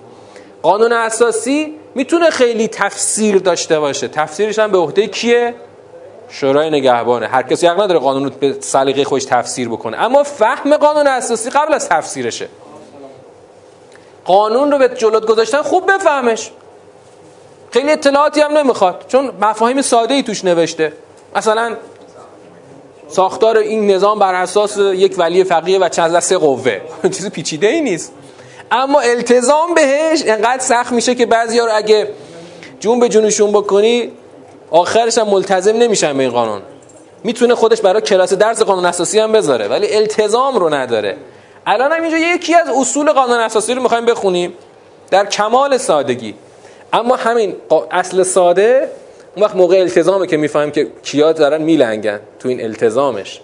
قانون 0.62 0.94
اساسی 0.94 1.76
می‌تونه 1.96 2.30
خیلی 2.30 2.68
تفسیر 2.68 3.38
داشته 3.38 3.80
باشه. 3.80 4.08
تفسیرش 4.08 4.60
هم 4.60 4.72
به 4.72 4.78
عهده 4.78 5.08
کیه؟ 5.08 5.56
شورای 6.30 6.70
نگهبانه. 6.70 7.28
هر 7.28 7.42
کسی 7.42 7.68
حق 7.68 7.82
نداره 7.82 8.00
قانون 8.00 8.24
رو 8.24 8.30
به 8.30 8.56
سلیقه 8.60 9.04
خودش 9.04 9.26
تفسیر 9.26 9.70
بکنه. 9.70 9.98
اما 9.98 10.24
فهم 10.24 10.78
قانون 10.78 11.08
اساسی 11.08 11.50
قبل 11.50 11.74
از 11.74 11.90
تفسیرشه. 11.90 12.48
قانون 14.26 14.72
رو 14.72 14.78
به 14.78 14.90
جلوت 14.90 15.26
گذاشتن 15.26 15.62
خوب 15.62 15.92
بفهمش. 15.92 16.52
خیلی 17.72 17.92
اطلاعاتی 17.92 18.42
هم 18.42 18.58
نمی‌خواد. 18.58 19.06
چون 19.08 19.32
مفاهیم 19.42 19.82
ساده 19.82 20.14
ای 20.14 20.24
توش 20.24 20.46
نوشته. 20.46 20.94
مثلا 21.36 21.76
ساختار 23.08 23.58
این 23.58 23.92
نظام 23.92 24.20
بر 24.20 24.34
اساس 24.34 24.78
یک 24.78 25.16
ولی 25.18 25.44
فقیه 25.44 25.80
و 25.80 25.90
چند 25.90 26.20
سه 26.20 26.38
قوه. 26.38 26.82
چیز 27.16 27.30
پیچیده 27.30 27.68
ای 27.68 27.82
نیست. 27.82 28.14
اما 28.72 29.00
التزام 29.00 29.74
بهش 29.74 30.24
انقدر 30.26 30.60
سخت 30.60 30.92
میشه 30.92 31.16
که 31.16 31.26
بعضی 31.26 31.60
رو 31.60 31.68
اگه 31.72 32.08
جون 32.80 33.00
به 33.00 33.10
جونشون 33.10 33.52
بکنی 33.52 34.12
آخرش 34.72 35.18
هم 35.18 35.28
ملتزم 35.28 35.76
نمیشن 35.76 36.18
به 36.18 36.24
این 36.24 36.32
قانون. 36.32 36.62
می‌تونه 37.24 37.56
خودش 37.56 37.82
برای 37.82 38.02
کلاس 38.02 38.34
درس 38.34 38.62
قانون 38.62 38.86
اساسی 38.86 39.20
هم 39.20 39.32
بذاره 39.32 39.68
ولی 39.68 39.96
التزام 39.96 40.56
رو 40.56 40.74
نداره. 40.74 41.18
الان 41.68 41.92
هم 41.92 42.02
اینجا 42.02 42.18
یکی 42.18 42.56
از 42.56 42.70
اصول 42.70 43.12
قانون 43.12 43.40
اساسی 43.40 43.74
رو 43.74 43.82
می‌خوایم 43.82 44.06
بخونیم 44.06 44.54
در 45.12 45.26
کمال 45.26 45.78
سادگی. 45.78 46.36
اما 46.94 47.16
همین 47.16 47.56
اصل 47.92 48.24
ساده 48.24 48.92
اون 49.36 49.46
وقت 49.46 49.56
موقع 49.56 49.80
التزامه 49.80 50.28
که 50.28 50.38
می‌فهمیم 50.38 50.72
که 50.72 50.88
کیا 51.04 51.32
دارن 51.32 51.62
میلنگن 51.62 52.20
تو 52.40 52.50
این 52.50 52.64
التزامش. 52.64 53.42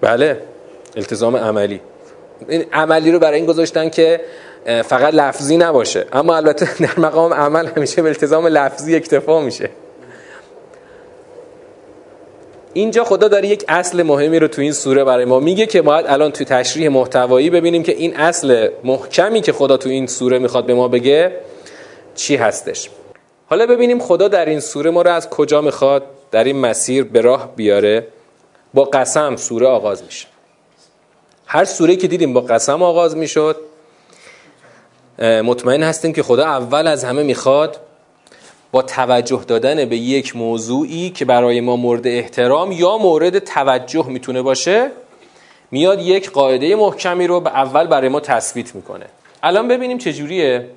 بله. 0.00 0.51
التزام 0.96 1.36
عملی. 1.36 1.80
این 2.48 2.64
عملی 2.72 3.12
رو 3.12 3.18
برای 3.18 3.36
این 3.36 3.46
گذاشتن 3.46 3.88
که 3.88 4.20
فقط 4.64 5.14
لفظی 5.14 5.56
نباشه. 5.56 6.06
اما 6.12 6.36
البته 6.36 6.68
در 6.86 7.00
مقام 7.00 7.34
عمل 7.34 7.66
همیشه 7.66 8.02
به 8.02 8.08
التزام 8.08 8.46
لفظی 8.46 8.96
اکتفا 8.96 9.40
میشه. 9.40 9.70
اینجا 12.72 13.04
خدا 13.04 13.28
داره 13.28 13.48
یک 13.48 13.64
اصل 13.68 14.02
مهمی 14.02 14.38
رو 14.38 14.48
تو 14.48 14.62
این 14.62 14.72
سوره 14.72 15.04
برای 15.04 15.24
ما 15.24 15.40
میگه 15.40 15.66
که 15.66 15.82
باید 15.82 16.06
الان 16.08 16.32
تو 16.32 16.44
تشریح 16.44 16.88
محتوایی 16.88 17.50
ببینیم 17.50 17.82
که 17.82 17.92
این 17.92 18.16
اصل 18.16 18.68
محکمی 18.84 19.40
که 19.40 19.52
خدا 19.52 19.76
تو 19.76 19.88
این 19.88 20.06
سوره 20.06 20.38
می‌خواد 20.38 20.66
به 20.66 20.74
ما 20.74 20.88
بگه 20.88 21.32
چی 22.14 22.36
هستش. 22.36 22.90
حالا 23.46 23.66
ببینیم 23.66 23.98
خدا 23.98 24.28
در 24.28 24.44
این 24.44 24.60
سوره 24.60 24.90
ما 24.90 25.02
رو 25.02 25.10
از 25.10 25.30
کجا 25.30 25.60
می‌خواد 25.60 26.02
در 26.30 26.44
این 26.44 26.56
مسیر 26.56 27.04
به 27.04 27.20
راه 27.20 27.56
بیاره 27.56 28.06
با 28.74 28.84
قسم 28.84 29.36
سوره 29.36 29.66
آغاز 29.66 30.04
میشه. 30.04 30.31
هر 31.54 31.64
سوره 31.64 31.96
که 31.96 32.08
دیدیم 32.08 32.32
با 32.32 32.40
قسم 32.40 32.82
آغاز 32.82 33.16
می‌شد. 33.16 33.56
مطمئن 35.18 35.82
هستیم 35.82 36.12
که 36.12 36.22
خدا 36.22 36.44
اول 36.44 36.86
از 36.86 37.04
همه 37.04 37.22
می‌خواد 37.22 37.80
با 38.72 38.82
توجه 38.82 39.44
دادن 39.46 39.84
به 39.84 39.96
یک 39.96 40.36
موضوعی 40.36 41.10
که 41.10 41.24
برای 41.24 41.60
ما 41.60 41.76
مورد 41.76 42.06
احترام 42.06 42.72
یا 42.72 42.98
مورد 42.98 43.38
توجه 43.38 44.06
می‌تونه 44.06 44.42
باشه 44.42 44.90
میاد 45.70 46.00
یک 46.00 46.30
قاعده 46.30 46.76
محکمی 46.76 47.26
رو 47.26 47.40
به 47.40 47.50
اول 47.50 47.86
برای 47.86 48.08
ما 48.08 48.20
تثبیت 48.20 48.74
می‌کنه. 48.74 49.06
الان 49.42 49.68
ببینیم 49.68 49.98
چجوریه 49.98 50.70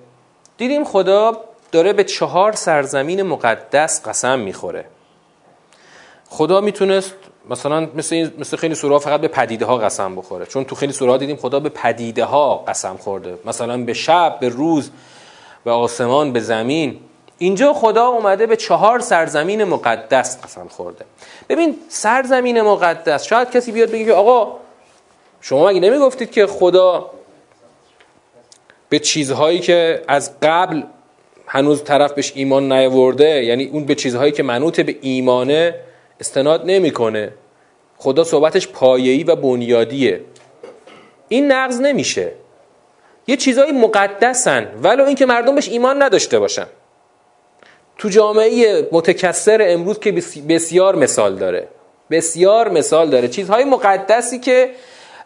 دیدیم 0.58 0.84
خدا 0.84 1.42
داره 1.72 1.94
به 1.94 2.04
چهار 2.04 2.52
سرزمین 2.52 3.24
مقدس 3.24 4.08
قسم 4.08 4.40
می‌خوره. 4.40 4.86
خدا 6.30 6.62
می‌تونست 6.62 7.16
مثلا 7.50 7.88
مثل, 7.96 8.30
مثل 8.38 8.58
خیلی 8.58 8.76
سوره 8.76 9.00
فقط 9.00 9.22
به 9.22 9.28
پدیده 9.28 9.66
ها 9.66 9.78
قسم 9.78 10.16
بخوره. 10.16 10.46
چون 10.46 10.64
تو 10.64 10.76
خیلی 10.76 10.94
سوره 10.94 11.18
دیدیم 11.18 11.36
خدا 11.36 11.60
به 11.60 11.70
پدیده 11.70 12.26
ها 12.26 12.58
قسم 12.68 12.98
خورده. 12.98 13.38
مثلا 13.46 13.78
به 13.78 13.94
شب 13.94 14.38
به 14.40 14.50
روز 14.50 14.92
به 15.64 15.72
آسمان 15.72 16.34
به 16.34 16.40
زمین. 16.40 17.00
اینجا 17.38 17.74
خدا 17.74 18.08
اومده 18.08 18.46
به 18.46 18.56
چهار 18.56 19.00
سرزمین 19.00 19.64
مقدس 19.64 20.44
قسم 20.44 20.68
خورده. 20.68 21.06
ببین 21.50 21.76
سرزمین 21.90 22.62
مقدس 22.62 23.24
شاید 23.24 23.52
کسی 23.52 23.72
بیاد 23.72 23.92
بگه 23.92 24.06
که 24.06 24.14
آقا 24.14 24.58
شما 25.42 25.68
مگه 25.68 25.80
نمی‌گفتید 25.80 26.32
که 26.32 26.48
خدا 26.48 27.12
به 28.90 29.00
چیزهایی 29.00 29.60
که 29.60 30.04
از 30.08 30.32
قبل 30.42 30.84
هنوز 31.48 31.84
طرف 31.84 32.14
بهش 32.14 32.32
ایمان 32.36 32.72
نیاورده 32.72 33.44
یعنی 33.44 33.64
اون 33.64 33.86
به 33.86 33.96
چیزهایی 33.96 34.32
که 34.32 34.44
منوط 34.44 34.82
به 34.82 34.96
ایمانه 35.02 35.76
استناد 36.20 36.62
نمی‌کنه. 36.66 37.34
خدا 37.98 38.24
صحبتش 38.24 38.68
پایه‌ای 38.68 39.24
و 39.24 39.36
بنیادیه. 39.36 40.22
این 41.28 41.52
نقض 41.52 41.82
نمیشه. 41.82 42.32
یه 43.28 43.38
چیزهایی 43.38 43.72
مقدسن 43.72 44.72
ولو 44.84 45.06
اینکه 45.06 45.26
مردم 45.26 45.56
بهش 45.56 45.70
ایمان 45.70 46.04
نداشته 46.04 46.40
باشن. 46.40 46.66
تو 47.98 48.10
جامعه 48.10 48.88
متکثر 48.92 49.58
امروز 49.62 50.00
که 50.00 50.12
بسیار 50.50 50.96
مثال 50.96 51.36
داره. 51.36 51.68
بسیار 52.12 52.70
مثال 52.70 53.10
داره. 53.10 53.28
چیزهای 53.28 53.64
مقدسی 53.64 54.40
که 54.40 54.72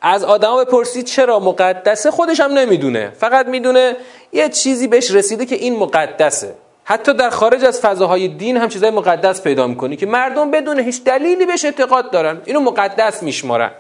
از 0.02 0.24
آدم 0.24 0.58
بپرسید 0.64 1.06
چرا 1.06 1.40
مقدسه 1.40 2.12
خودش 2.12 2.40
هم 2.40 2.52
نمی‌دونه. 2.52 3.10
فقط 3.10 3.46
می‌دونه 3.46 3.96
یه 4.34 4.50
چیزی 4.50 4.88
بهش 4.88 5.12
رسیده 5.12 5.46
که 5.46 5.56
این 5.56 5.76
مقدسه. 5.76 6.54
حتی 6.90 7.14
در 7.14 7.30
خارج 7.30 7.66
از 7.66 7.80
فضاهای 7.82 8.28
دین 8.28 8.58
هم 8.58 8.70
چیزهای 8.70 8.92
مقدس 8.92 9.42
پیدا 9.42 9.68
می‌کنی 9.68 9.96
که 9.96 10.06
مردم 10.06 10.52
بدون 10.52 10.80
هیچ 10.80 11.04
دلیلی 11.04 11.46
بهش 11.46 11.66
اعتقاد 11.66 12.12
دارن. 12.12 12.42
اینو 12.46 12.60
مقدس 12.60 13.24
میشمارن. 13.24 13.72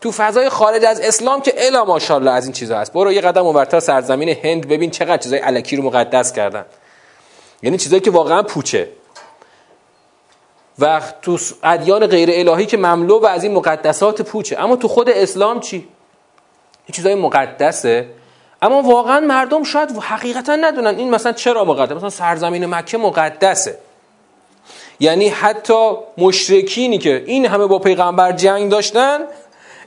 تو 0.00 0.12
فضای 0.12 0.48
خارج 0.48 0.84
از 0.84 1.00
اسلام 1.00 1.42
که 1.42 1.54
الا 1.56 1.84
ماشاءالله 1.84 2.30
از 2.30 2.44
این 2.44 2.52
چیزا 2.52 2.78
هست. 2.78 2.92
برو 2.92 3.12
یه 3.12 3.20
قدم 3.20 3.46
اونورتر 3.46 3.80
سرزمین 3.80 4.28
هند 4.28 4.68
ببین 4.68 4.90
چقدر 4.90 5.16
چیزای 5.16 5.40
الکی 5.40 5.76
رو 5.76 5.82
مقدس 5.82 6.32
کردن. 6.32 6.64
یعنی 7.62 7.78
چیزایی 7.78 8.00
که 8.00 8.10
واقعا 8.10 8.42
پوچه. 8.42 8.88
و 10.78 11.00
تو 11.22 11.38
ادیان 11.62 12.06
غیر 12.06 12.48
الهی 12.48 12.66
که 12.66 12.76
مملو 12.76 13.20
و 13.20 13.26
از 13.26 13.44
این 13.44 13.52
مقدسات 13.52 14.22
پوچه. 14.22 14.60
اما 14.60 14.76
تو 14.76 14.88
خود 14.88 15.10
اسلام 15.10 15.60
چی؟ 15.60 15.76
این 15.76 16.92
چیزای 16.92 17.14
مقدسه. 17.14 18.08
اما 18.62 18.82
واقعا 18.82 19.20
مردم 19.20 19.62
شاید 19.62 19.90
حقیقتا 19.90 20.56
ندونن 20.56 20.98
این 20.98 21.10
مثلا 21.10 21.32
چرا 21.32 21.64
مقدس 21.64 21.96
مثلا 21.96 22.10
سرزمین 22.10 22.66
مکه 22.66 22.98
مقدسه. 22.98 23.78
یعنی 25.00 25.28
حتی 25.28 25.90
مشرکینی 26.18 26.98
که 26.98 27.24
این 27.26 27.46
همه 27.46 27.66
با 27.66 27.78
پیغمبر 27.78 28.32
جنگ 28.32 28.70
داشتن 28.70 29.18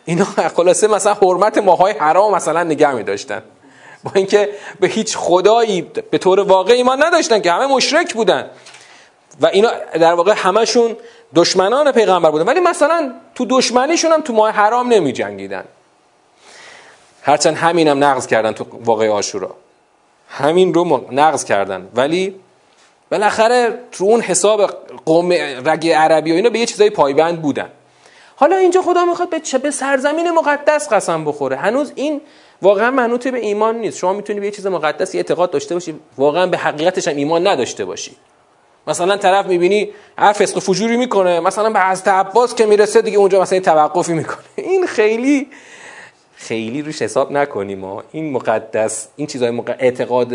اینا 0.06 0.26
خلاصه 0.56 0.88
مثلا 0.88 1.14
حرمت 1.14 1.58
ماهای 1.58 1.94
حرام 1.94 2.36
مثلا 2.36 2.64
نگه 2.64 2.92
می 2.92 3.04
داشتن 3.04 3.42
با 4.04 4.12
اینکه 4.16 4.50
به 4.80 4.88
هیچ 4.88 5.18
خدایی 5.18 5.82
به 6.12 6.18
طور 6.18 6.40
واقع 6.40 6.74
ایمان 6.74 7.04
نداشتن 7.04 7.42
که 7.42 7.52
همه 7.52 7.68
مشرک 7.68 8.14
بودن. 8.14 8.50
و 9.42 9.48
اینا 9.48 9.70
در 10.00 10.14
واقع 10.14 10.34
همشون 10.38 10.98
دشمنان 11.36 11.92
پیغمبر 11.92 12.32
بودن. 12.32 12.46
ولی 12.46 12.60
مثلا 12.60 13.14
تو 13.36 13.46
دشمنیشون 13.50 14.12
هم 14.12 14.22
تو 14.22 14.34
ماه 14.34 14.52
حرام 14.52 14.88
نمی 14.88 15.14
جنگیدن 15.14 15.64
هرچند 17.28 17.56
همین 17.56 17.88
هم 17.88 18.04
نقض 18.04 18.28
کردن 18.28 18.52
تو 18.52 18.66
واقع 18.84 19.10
آشورا. 19.10 19.56
همین 20.30 20.74
رو 20.74 21.06
نقض 21.12 21.44
کردن. 21.44 21.88
ولی 21.96 22.36
بالاخره 23.12 23.80
تو 23.92 24.04
اون 24.04 24.22
حساب 24.22 24.72
قوم 25.06 25.32
رگ 25.66 25.90
عربی 25.90 26.32
و 26.32 26.36
اینا 26.36 26.50
به 26.50 26.60
یه 26.60 26.66
چیزای 26.66 26.90
پایبند 26.90 27.42
بودن. 27.42 27.70
حالا 28.36 28.56
اینجا 28.56 28.82
خدا 28.82 29.06
می‌خواد 29.06 29.30
به 29.30 29.42
به 29.64 29.72
سرزمین 29.72 30.32
مقدس 30.32 30.94
قسم 30.94 31.26
بخوره. 31.26 31.56
هنوز 31.56 31.92
این 31.96 32.22
واقعا 32.62 32.92
منوط 32.92 33.28
به 33.28 33.40
ایمان 33.40 33.76
نیست. 33.76 33.98
شما 33.98 34.14
می‌تونی 34.14 34.40
به 34.40 34.46
یه 34.46 34.52
چیز 34.52 34.68
مقدسی 34.68 35.18
اعتقاد 35.18 35.52
داشته 35.52 35.76
باشی. 35.76 36.00
واقعا 36.18 36.48
به 36.48 36.58
حقیقتش 36.58 37.08
هم 37.08 37.16
ایمان 37.16 37.48
نداشته 37.48 37.86
باشی. 37.86 38.12
مثلا 38.88 39.18
طرف 39.18 39.46
می‌بینی 39.46 39.90
هر 40.18 40.34
فسق 40.34 40.60
فجوری 40.60 40.98
می‌کنه. 40.98 41.40
مثلا 41.40 41.70
به 41.70 41.80
حضرت 41.80 42.08
عباس 42.08 42.56
که 42.56 42.66
می‌رسه 42.66 43.02
دیگه 43.02 43.18
اونجا 43.18 43.42
مثلا 43.42 43.60
توقفی 43.60 44.14
می‌کنه. 44.14 44.46
این 44.56 44.88
خیلی 44.88 45.48
خیلی 46.36 46.82
روش 46.82 47.02
حساب 47.02 47.32
نکنیم 47.32 47.80
ما 47.80 48.04
این 48.12 48.32
مقدس 48.32 49.08
این 49.16 49.28
چیزای 49.28 49.52
مقدس 49.52 49.76
اعتقاد 49.80 50.34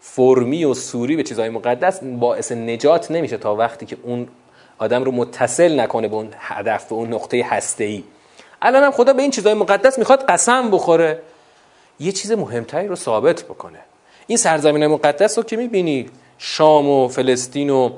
فرمی 0.00 0.64
و 0.64 0.74
سوری 0.74 1.16
به 1.16 1.22
چیزهای 1.22 1.48
مقدس 1.48 2.00
باعث 2.02 2.52
نجات 2.52 3.10
نمیشه 3.10 3.36
تا 3.36 3.54
وقتی 3.54 3.86
که 3.86 3.96
اون 4.02 4.28
آدم 4.78 5.04
رو 5.04 5.12
متصل 5.12 5.80
نکنه 5.80 6.08
به 6.08 6.14
اون 6.16 6.28
هدف 6.38 6.84
به 6.84 6.94
اون 6.94 7.14
نقطه 7.14 7.46
هسته 7.48 7.84
ای 7.84 8.04
الان 8.62 8.82
هم 8.82 8.90
خدا 8.90 9.12
به 9.12 9.22
این 9.22 9.30
چیزهای 9.30 9.54
مقدس 9.54 9.98
می‌خواد 9.98 10.24
قسم 10.28 10.70
بخوره. 10.70 11.22
یه 12.00 12.12
چیز 12.12 12.32
مهمتری 12.32 12.88
رو 12.88 12.96
ثابت 12.96 13.42
بکنه. 13.42 13.78
این 14.26 14.38
سرزمین 14.38 14.86
مقدس 14.86 15.38
رو 15.38 15.44
که 15.44 15.56
می‌بینی 15.56 16.10
شام 16.38 16.88
و 16.88 17.08
فلسطین 17.08 17.70
و 17.70 17.90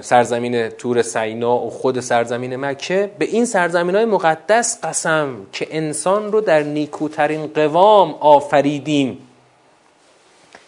سرزمین 0.00 0.68
تور 0.68 1.02
سینا 1.02 1.56
و 1.58 1.70
خود 1.70 2.00
سرزمین 2.00 2.56
مکه. 2.56 3.10
به 3.18 3.24
این 3.24 3.44
سرزمین 3.44 3.94
های 3.94 4.04
مقدس 4.04 4.78
قسم 4.84 5.36
که 5.52 5.66
انسان 5.70 6.32
رو 6.32 6.40
در 6.40 6.62
نیکوترین 6.62 7.46
قوام 7.46 8.14
آفریدیم. 8.20 9.18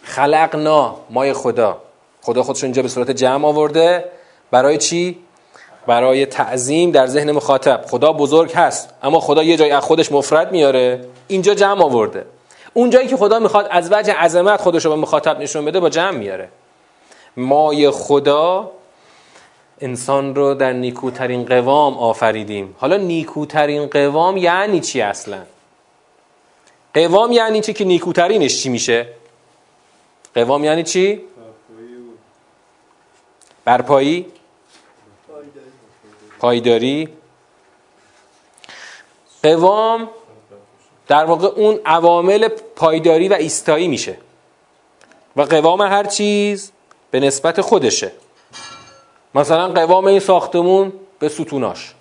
خلقنا 0.03 0.95
مای 1.09 1.33
خدا. 1.33 1.77
خدا 2.21 2.43
خودش 2.43 2.63
اینجا 2.63 2.81
به 2.81 2.87
صورت 2.87 3.11
جمع 3.11 3.47
آورده. 3.47 4.05
برای 4.51 4.77
چی؟ 4.77 5.17
برای 5.87 6.25
تعظیم 6.25 6.91
در 6.91 7.07
ذهن 7.07 7.31
مخاطب. 7.31 7.81
خدا 7.87 8.13
بزرگ 8.13 8.51
هست 8.51 8.89
اما 9.03 9.19
خدا 9.19 9.43
یه 9.43 9.57
جای 9.57 9.71
از 9.71 9.83
خودش 9.83 10.11
مفرد 10.11 10.51
میاره. 10.51 11.05
اینجا 11.27 11.53
جمع 11.53 11.83
آورده. 11.83 12.25
اون 12.73 12.89
جایی 12.89 13.07
که 13.07 13.17
خدا 13.17 13.39
می‌خواد 13.39 13.67
از 13.71 13.91
وجه 13.91 14.13
عظمت 14.13 14.61
خودش 14.61 14.85
رو 14.85 14.91
به 14.91 14.97
مخاطب 14.97 15.39
نشون 15.39 15.65
بده 15.65 15.79
با 15.79 15.89
جمع 15.89 16.17
میاره. 16.17 16.49
مای 17.37 17.91
خدا 17.91 18.71
انسان 19.81 20.35
رو 20.35 20.53
در 20.53 20.73
نیکوترین 20.73 21.45
قوام 21.45 21.97
آفریدیم. 21.97 22.75
حالا 22.79 22.97
نیکوترین 22.97 23.87
قوام 23.87 24.37
یعنی 24.37 24.79
چی 24.79 25.01
اصلا؟ 25.01 25.41
قوام 26.93 27.31
یعنی 27.31 27.61
چی 27.61 27.73
که 27.73 27.85
نیکوترینش 27.85 28.63
چی 28.63 28.69
میشه؟ 28.69 29.07
قوام 30.35 30.63
یعنی 30.63 30.83
چی؟ 30.83 31.21
برپایی. 33.65 34.25
پایداری. 36.39 37.09
قوام 39.43 40.09
در 41.07 41.25
واقع 41.25 41.47
اون 41.47 41.79
عوامل 41.85 42.47
پایداری 42.47 43.27
و 43.27 43.33
ایستایی 43.33 43.87
میشه. 43.87 44.17
و 45.35 45.41
قوام 45.41 45.81
هر 45.81 46.03
چیز 46.03 46.71
به 47.11 47.19
نسبت 47.19 47.61
خودشه. 47.61 48.11
مثلا 49.37 49.67
قوام 49.67 50.05
این 50.05 50.19
ساختمون 50.19 50.93
به 51.19 51.29
ستوناش. 51.29 51.93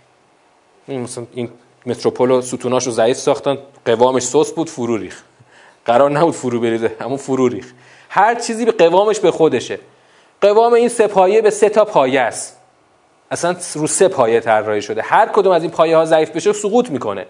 این 0.89 1.01
مثلا 1.01 1.27
این 1.35 1.51
متروپول 1.87 2.41
ستوناش 2.41 2.87
رو 2.87 2.93
ضعیف 2.93 3.17
ساختن 3.17 3.59
قوامش 3.85 4.23
سوس 4.23 4.53
بود 4.53 4.71
فرو 4.71 4.97
ریخ 4.97 5.23
قرار 5.85 6.11
نبود 6.11 6.35
فرو 6.35 6.61
بریزه 6.61 6.93
همون 7.01 7.17
فرو 7.17 7.49
ریخ 7.49 7.73
هر 8.09 8.35
چیزی 8.35 8.65
به 8.65 8.73
قوامش 8.73 9.21
به 9.21 9.31
خودشه. 9.31 9.79
قوام 10.41 10.73
این 10.73 10.89
سه 10.89 11.07
به 11.43 11.51
سه 11.51 11.69
تا 11.69 11.85
پایه 11.85 12.21
است. 12.21 12.57
اصلا 13.31 13.57
رو 13.75 13.87
سه 13.87 14.09
پایه 14.09 14.41
طراحی 14.41 14.83
شده. 14.83 15.03
هر 15.03 15.29
کدوم 15.29 15.53
از 15.53 15.63
این 15.63 15.71
پایه 15.71 15.97
ها 15.97 16.05
ضعیف 16.05 16.31
بشه 16.31 16.53
سقوط 16.53 16.91
می‌کنه. 16.91 17.27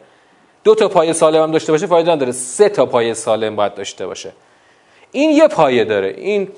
دو 0.64 0.74
تا 0.74 0.88
پایه 0.88 1.12
سالم 1.12 1.42
هم 1.42 1.50
داشته 1.50 1.72
باشه 1.72 1.86
فایده 1.86 2.10
نداره. 2.12 2.32
سه 2.32 2.68
تا 2.68 2.86
پایه 2.86 3.14
سالم 3.14 3.56
باید 3.56 3.74
داشته 3.74 4.06
باشه. 4.06 4.32
این 5.12 5.30
یه 5.30 5.48
پایه 5.48 5.84
داره. 5.84 6.08
این 6.08 6.48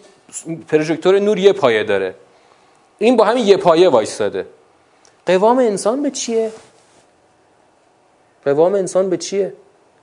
پروژکتور 0.69 1.19
نور 1.19 1.39
یه 1.39 1.53
پایه 1.53 1.85
داره. 1.85 2.15
این 2.99 3.17
با 3.17 3.25
همین 3.25 3.47
یه 3.47 3.57
پایه 3.57 3.89
وایستاده. 3.89 4.47
قوام 5.27 5.59
انسان 5.59 6.03
به 6.03 6.11
چیه؟ 6.11 6.53
قوام 8.45 8.75
انسان 8.75 9.11
به 9.11 9.17
چیه؟ 9.17 9.53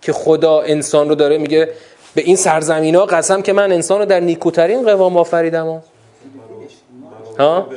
که 0.02 0.14
خدا 0.14 0.62
انسان 0.62 1.10
رو 1.10 1.16
داره 1.16 1.38
میگه 1.38 1.74
به 2.16 2.22
این 2.22 2.36
سرزمین 2.36 2.96
ها 2.96 3.06
قسم 3.06 3.42
که 3.42 3.54
من 3.54 3.72
انسان 3.72 4.00
رو 4.00 4.06
در 4.06 4.20
نیکوترین 4.20 4.86
قوام 4.86 5.18
آفریدم. 5.18 5.82
ها؟ 7.40 7.68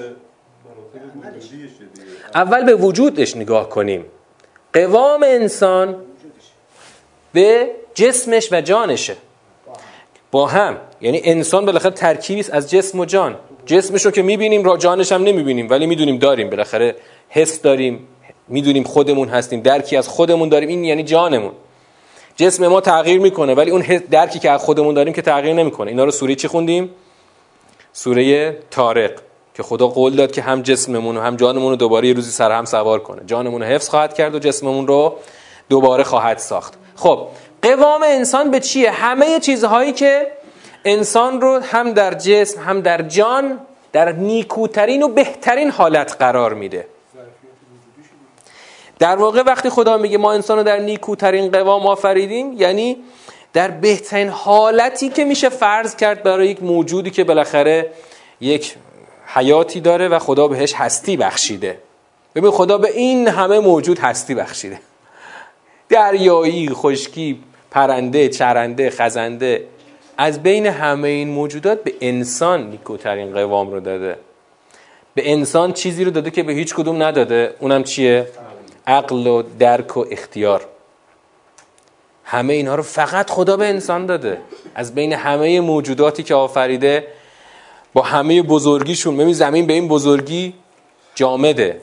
اول 2.34 2.64
به 2.64 2.74
وجودش 2.74 3.36
نگاه 3.36 3.68
کنیم. 3.68 4.04
قوام 4.72 5.22
انسان 5.22 5.96
به 7.32 7.70
جسمش 7.94 8.52
و 8.52 8.60
جانشه. 8.60 9.16
با 10.30 10.46
هم. 10.46 10.76
یعنی 11.00 11.20
انسان 11.24 11.66
بالاخره 11.66 11.90
ترکیبی 11.90 12.40
است 12.40 12.54
از 12.54 12.70
جسم 12.70 13.00
و 13.00 13.04
جان. 13.04 13.36
جسمش 13.68 14.04
رو 14.04 14.10
که 14.10 14.22
می‌بینیم 14.22 14.64
را 14.64 14.76
جانش 14.76 15.12
هم 15.12 15.22
نمی‌بینیم 15.22 15.70
ولی 15.70 15.86
می‌دونیم 15.86 16.18
داریم. 16.18 16.50
بالاخره 16.50 16.96
حس 17.28 17.62
داریم 17.62 18.08
می‌دونیم 18.48 18.84
خودمون 18.84 19.28
هستیم 19.28 19.60
درکی 19.60 19.96
از 19.96 20.08
خودمون 20.08 20.48
داریم. 20.48 20.68
این 20.68 20.84
یعنی 20.84 21.02
جانمون. 21.02 21.52
جسم 22.36 22.68
ما 22.68 22.80
تغییر 22.80 23.20
می‌کنه 23.20 23.54
ولی 23.54 23.70
اون 23.70 23.82
درکی 24.10 24.38
که 24.38 24.50
از 24.50 24.64
خودمون 24.64 24.94
داریم 24.94 25.12
که 25.12 25.22
تغییر 25.22 25.54
نمی‌کنه. 25.54 25.90
اینا 25.90 26.04
رو 26.04 26.10
سوره 26.10 26.34
چی 26.34 26.48
خوندیم؟ 26.48 26.90
سوره 27.92 28.56
تارق 28.70 29.10
که 29.54 29.62
خدا 29.62 29.86
قول 29.86 30.16
داد 30.16 30.32
که 30.32 30.42
هم 30.42 30.62
جسممون 30.62 31.16
و 31.16 31.20
هم 31.20 31.36
جانمون 31.36 31.70
رو 31.70 31.76
دوباره 31.76 32.08
یه 32.08 32.14
روزی 32.14 32.30
سر 32.30 32.52
هم 32.52 32.64
سوار 32.64 32.98
کنه. 32.98 33.22
جانمون 33.26 33.62
رو 33.62 33.68
حفظ 33.68 33.88
خواهد 33.88 34.14
کرد 34.14 34.34
و 34.34 34.38
جسممون 34.38 34.86
رو 34.86 35.16
دوباره 35.68 36.04
خواهد 36.04 36.38
ساخت. 36.38 36.74
خب 36.96 37.26
قوام 37.62 38.02
انسان 38.02 38.50
به 38.50 38.60
چیه؟ 38.60 38.90
همه 38.90 39.40
چیزهایی 39.40 39.92
که 39.92 40.26
انسان 40.84 41.40
رو 41.40 41.60
هم 41.60 41.92
در 41.92 42.14
جسم 42.14 42.60
هم 42.60 42.80
در 42.80 43.02
جان 43.02 43.60
در 43.92 44.12
نیکوترین 44.12 45.02
و 45.02 45.08
بهترین 45.08 45.70
حالت 45.70 46.16
قرار 46.18 46.54
میده. 46.54 46.86
در 48.98 49.16
واقع 49.16 49.42
وقتی 49.42 49.70
خدا 49.70 49.96
میگه 49.96 50.18
ما 50.18 50.32
انسان 50.32 50.58
رو 50.58 50.64
در 50.64 50.78
نیکوترین 50.78 51.50
قوام 51.50 51.86
آفریدیم 51.86 52.52
یعنی 52.52 52.96
در 53.52 53.70
بهترین 53.70 54.28
حالتی 54.28 55.08
که 55.08 55.24
میشه 55.24 55.48
فرض 55.48 55.96
کرد 55.96 56.22
برای 56.22 56.48
یک 56.48 56.62
موجودی 56.62 57.10
که 57.10 57.24
بالاخره 57.24 57.90
یک 58.40 58.76
حیاتی 59.26 59.80
داره 59.80 60.08
و 60.08 60.18
خدا 60.18 60.48
بهش 60.48 60.74
هستی 60.74 61.16
بخشیده. 61.16 61.78
ببین 62.34 62.50
خدا 62.50 62.78
به 62.78 62.90
این 62.90 63.28
همه 63.28 63.58
موجود 63.58 63.98
هستی 63.98 64.34
بخشیده. 64.34 64.80
دریایی، 65.88 66.70
خشکی، 66.74 67.40
پرنده، 67.70 68.28
چرنده، 68.28 68.90
خزنده. 68.90 69.64
از 70.18 70.42
بین 70.42 70.66
همه 70.66 71.08
این 71.08 71.28
موجودات 71.28 71.84
به 71.84 71.94
انسان 72.00 72.70
نیکوترین 72.70 73.32
قوام 73.32 73.70
رو 73.70 73.80
داده. 73.80 74.16
به 75.14 75.32
انسان 75.32 75.72
چیزی 75.72 76.04
رو 76.04 76.10
داده 76.10 76.30
که 76.30 76.42
به 76.42 76.52
هیچ 76.52 76.74
کدوم 76.74 77.02
نداده. 77.02 77.54
اونم 77.60 77.84
چیه؟ 77.84 78.26
عقل 78.86 79.26
و 79.26 79.42
درک 79.58 79.96
و 79.96 80.04
اختیار. 80.10 80.66
همه 82.24 82.52
اینها 82.52 82.74
رو 82.74 82.82
فقط 82.82 83.30
خدا 83.30 83.56
به 83.56 83.66
انسان 83.66 84.06
داده. 84.06 84.38
از 84.74 84.94
بین 84.94 85.12
همه 85.12 85.60
موجوداتی 85.60 86.22
که 86.22 86.34
آفریده 86.34 87.06
با 87.92 88.02
همه 88.02 88.42
بزرگیشون 88.42 89.16
ببین 89.16 89.32
زمین 89.32 89.66
به 89.66 89.72
این 89.72 89.88
بزرگی 89.88 90.54
جامده. 91.14 91.80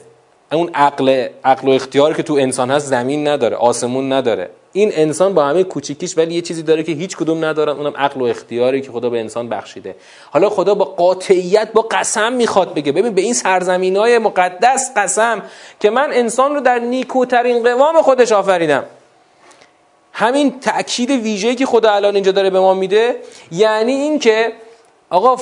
اون 0.52 0.70
عقل 0.74 1.28
عقل 1.44 1.68
و 1.68 1.70
اختیار 1.70 2.14
که 2.14 2.22
تو 2.22 2.34
انسان 2.34 2.70
هست 2.70 2.86
زمین 2.86 3.28
نداره 3.28 3.56
آسمون 3.56 4.12
نداره. 4.12 4.50
این 4.76 4.92
انسان 4.94 5.34
با 5.34 5.44
همه 5.44 5.64
کوچیکیش 5.64 6.18
ولی 6.18 6.34
یه 6.34 6.40
چیزی 6.40 6.62
داره 6.62 6.82
که 6.82 6.92
هیچ 6.92 7.16
کدوم 7.16 7.44
ندارن 7.44 7.76
اونم 7.76 7.96
عقل 7.96 8.20
و 8.20 8.24
اختیاری 8.24 8.80
که 8.80 8.92
خدا 8.92 9.10
به 9.10 9.20
انسان 9.20 9.48
بخشیده. 9.48 9.96
حالا 10.30 10.50
خدا 10.50 10.74
با 10.74 10.84
قاطعیت 10.84 11.72
با 11.72 11.82
قسم 11.82 12.32
می‌خواد 12.32 12.74
بگه. 12.74 12.92
ببین 12.92 13.14
به 13.14 13.20
این 13.20 13.34
سرزمین 13.34 13.96
های 13.96 14.18
مقدس 14.18 14.90
قسم 14.96 15.42
که 15.80 15.90
من 15.90 16.12
انسان 16.12 16.54
رو 16.54 16.60
در 16.60 16.78
نیکوترین 16.78 17.62
قوام 17.62 18.02
خودش 18.02 18.32
آفریدم. 18.32 18.84
همین 20.12 20.60
تأکید 20.60 21.10
ویژه‌ای 21.10 21.54
که 21.54 21.66
خدا 21.66 21.92
الان 21.92 22.14
اینجا 22.14 22.32
داره 22.32 22.50
به 22.50 22.60
ما 22.60 22.74
میده 22.74 23.16
یعنی 23.52 23.92
اینکه 23.92 24.52
آقا 25.10 25.36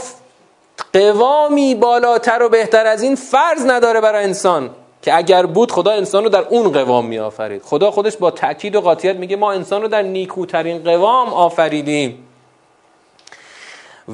قوامی 0.93 1.75
بالاتر 1.75 2.43
و 2.43 2.49
بهتر 2.49 2.87
از 2.87 3.03
این 3.03 3.15
فرض 3.15 3.67
نداره 3.67 4.01
برای 4.01 4.25
انسان. 4.25 4.71
که 5.05 5.17
اگر 5.17 5.47
بود 5.47 5.73
خدا 5.73 5.91
انسان 5.91 6.25
رو 6.25 6.31
در 6.31 6.45
اون 6.49 6.73
قوام 6.73 7.07
می 7.07 7.19
آفرید 7.19 7.63
خدا 7.63 7.91
خودش 7.91 8.17
با 8.17 8.31
تاکید 8.31 8.77
و 8.77 8.81
قاطعیت 8.81 9.17
میگه 9.17 9.37
ما 9.37 9.53
انسان 9.53 9.83
رو 9.83 9.89
در 9.89 10.03
نیکوترین 10.03 10.79
قوام 10.79 11.29
آفریدیم. 11.29 12.19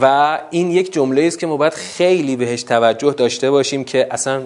و 0.00 0.38
این 0.50 0.70
یک 0.70 0.92
جمله 0.92 1.22
است 1.22 1.38
که 1.38 1.46
ما 1.46 1.56
باید 1.56 1.72
خیلی 1.72 2.36
بهش 2.36 2.62
توجه 2.62 3.12
داشته 3.12 3.50
باشیم 3.50 3.84
که 3.84 4.06
اصلا 4.10 4.42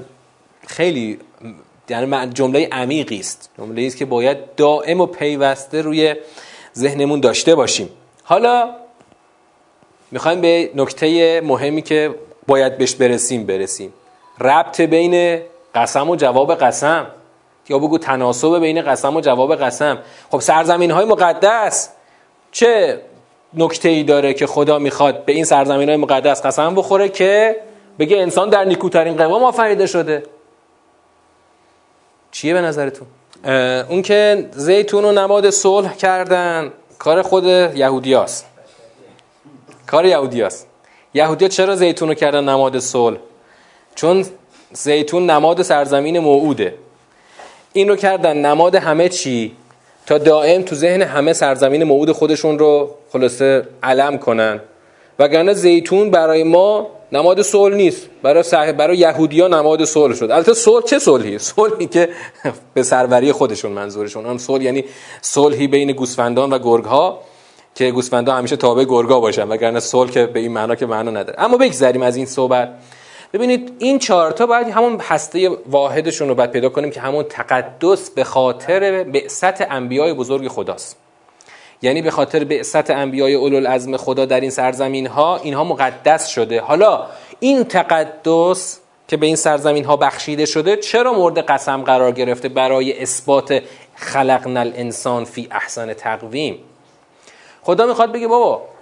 خیلی 0.66 1.18
یعنی 1.88 2.32
جمله 2.32 2.68
عمیقی 2.72 3.20
است. 3.20 3.50
جمله 3.58 3.86
است 3.86 3.96
که 3.96 4.04
باید 4.04 4.54
دائم 4.54 5.00
و 5.00 5.06
پیوسته 5.06 5.82
روی 5.82 6.14
ذهنمون 6.76 7.20
داشته 7.20 7.54
باشیم. 7.54 7.88
حالا 8.24 8.70
می‌خوایم 10.10 10.40
به 10.40 10.70
نکته 10.74 11.40
مهمی 11.40 11.82
که 11.82 12.14
باید 12.46 12.78
بهش 12.78 12.94
برسیم 12.94 13.46
برسیم. 13.46 13.92
ربط 14.40 14.80
بین 14.80 15.40
قسم 15.74 16.10
و 16.10 16.16
جواب 16.16 16.54
قسم. 16.54 17.06
یا 17.68 17.78
بگو 17.78 17.98
تناسب 17.98 18.58
بین 18.58 18.82
قسم 18.82 19.16
و 19.16 19.20
جواب 19.20 19.54
قسم. 19.54 19.98
خب 20.30 20.40
سرزمین 20.40 20.90
های 20.90 21.04
مقدس. 21.04 21.90
چه 22.52 23.00
نکته 23.54 23.88
ای 23.88 24.02
داره 24.02 24.34
که 24.34 24.46
خدا 24.46 24.78
می‌خواد 24.78 25.24
به 25.24 25.32
این 25.32 25.44
سرزمین 25.44 25.88
های 25.88 25.98
مقدس 25.98 26.46
قسم 26.46 26.74
بخوره 26.74 27.08
که 27.08 27.56
بگه 27.98 28.16
انسان 28.16 28.48
در 28.50 28.64
نیکوترین 28.64 29.16
قوام 29.16 29.44
آفریده 29.44 29.86
شده؟ 29.86 30.22
چیه 32.30 32.54
به 32.54 32.60
نظرتون؟ 32.60 33.06
اون 33.88 34.02
که 34.02 34.48
زیتون 34.52 35.04
و 35.04 35.12
نماد 35.12 35.50
صلح 35.50 35.96
کردن 35.96 36.72
کار 36.98 37.22
خود 37.22 37.44
یهودیاست. 37.44 38.46
کار 39.86 40.04
یهودیاست. 40.04 40.66
یهودیا 41.14 41.48
چرا 41.48 41.76
زیتون 41.76 42.08
رو 42.08 42.14
کردن 42.14 42.48
نماد 42.48 42.78
صلح؟ 42.78 43.18
چون 43.94 44.24
زیتون 44.74 45.30
نماد 45.30 45.62
سرزمین 45.62 46.18
موعوده. 46.18 46.74
این 47.72 47.88
رو 47.88 47.96
کردن 47.96 48.36
نماد 48.36 48.74
همه 48.74 49.08
چی 49.08 49.52
تا 50.06 50.18
دائم 50.18 50.62
تو 50.62 50.74
ذهن 50.74 51.02
همه 51.02 51.32
سرزمین 51.32 51.84
موعود 51.84 52.12
خودشون 52.12 52.58
رو 52.58 52.90
خلاصه 53.12 53.68
علم 53.82 54.18
کنن. 54.18 54.60
وگرنه 55.18 55.54
زیتون 55.54 56.10
برای 56.10 56.42
ما 56.42 56.86
نماد 57.12 57.42
صلح 57.42 57.76
نیست. 57.76 58.06
برای 58.22 58.42
صح... 58.42 58.72
برای 58.72 58.98
یهودیا 58.98 59.48
نماد 59.48 59.84
صلح 59.84 60.14
شد. 60.14 60.30
البته 60.30 60.54
صلح 60.54 60.84
چه 60.84 60.98
صلحی؟ 60.98 61.38
صلحی 61.38 61.86
که 61.86 62.08
به 62.74 62.82
سروری 62.82 63.32
خودشون 63.32 63.72
منظورشون. 63.72 64.26
هم 64.26 64.38
صلح 64.38 64.62
یعنی 64.62 64.84
صلحی 65.20 65.66
بین 65.66 65.92
گوسفندان 65.92 66.52
و 66.52 66.58
گرگ 66.58 66.84
ها 66.84 67.20
که 67.74 67.90
گوسفندان 67.90 68.38
همیشه 68.38 68.56
تابع 68.56 68.84
گرگا 68.84 69.20
باشن. 69.20 69.48
وگرنه 69.48 69.80
صلح 69.80 70.10
که 70.10 70.26
به 70.26 70.40
این 70.40 70.52
معنا 70.52 70.74
که 70.74 70.86
معنا 70.86 71.10
نداره. 71.10 71.40
اما 71.40 71.56
بگذریم 71.56 72.02
از 72.02 72.16
این 72.16 72.26
صحبت. 72.26 72.68
ببینید 73.34 73.72
این 73.78 73.98
چهارتا 73.98 74.46
باید 74.46 74.68
همون 74.68 75.00
هسته 75.00 75.48
واحدشون 75.48 76.28
رو 76.28 76.34
باید 76.34 76.50
پیدا 76.50 76.68
کنیم 76.68 76.90
که 76.90 77.00
همون 77.00 77.24
تقدس 77.24 78.10
به 78.10 78.24
خاطر 78.24 79.04
بعثت 79.04 79.72
انبیای 79.72 80.14
بزرگ 80.14 80.48
خداست. 80.48 80.96
یعنی 81.82 82.02
به 82.02 82.10
خاطر 82.10 82.44
بعثت 82.44 82.90
انبیای 82.90 83.34
اولوالعزم 83.34 83.96
خدا 83.96 84.24
در 84.24 84.40
این 84.40 84.50
سرزمین 84.50 85.06
ها 85.06 85.36
اینها 85.36 85.64
مقدس 85.64 86.26
شده. 86.26 86.60
حالا 86.60 87.06
این 87.40 87.64
تقدس 87.64 88.80
که 89.08 89.16
به 89.16 89.26
این 89.26 89.36
سرزمین 89.36 89.84
ها 89.84 89.96
بخشیده 89.96 90.46
شده 90.46 90.76
چرا 90.76 91.12
مورد 91.12 91.38
قسم 91.38 91.82
قرار 91.82 92.12
گرفته 92.12 92.48
برای 92.48 93.02
اثبات 93.02 93.62
خلقنا 93.94 94.60
الانسان 94.60 95.24
فی 95.24 95.48
احسن 95.50 95.92
تقویم؟ 95.92 96.58
خدا 97.62 97.86
می‌خواد 97.86 98.12
بگه 98.12 98.28
بابا 98.28 98.73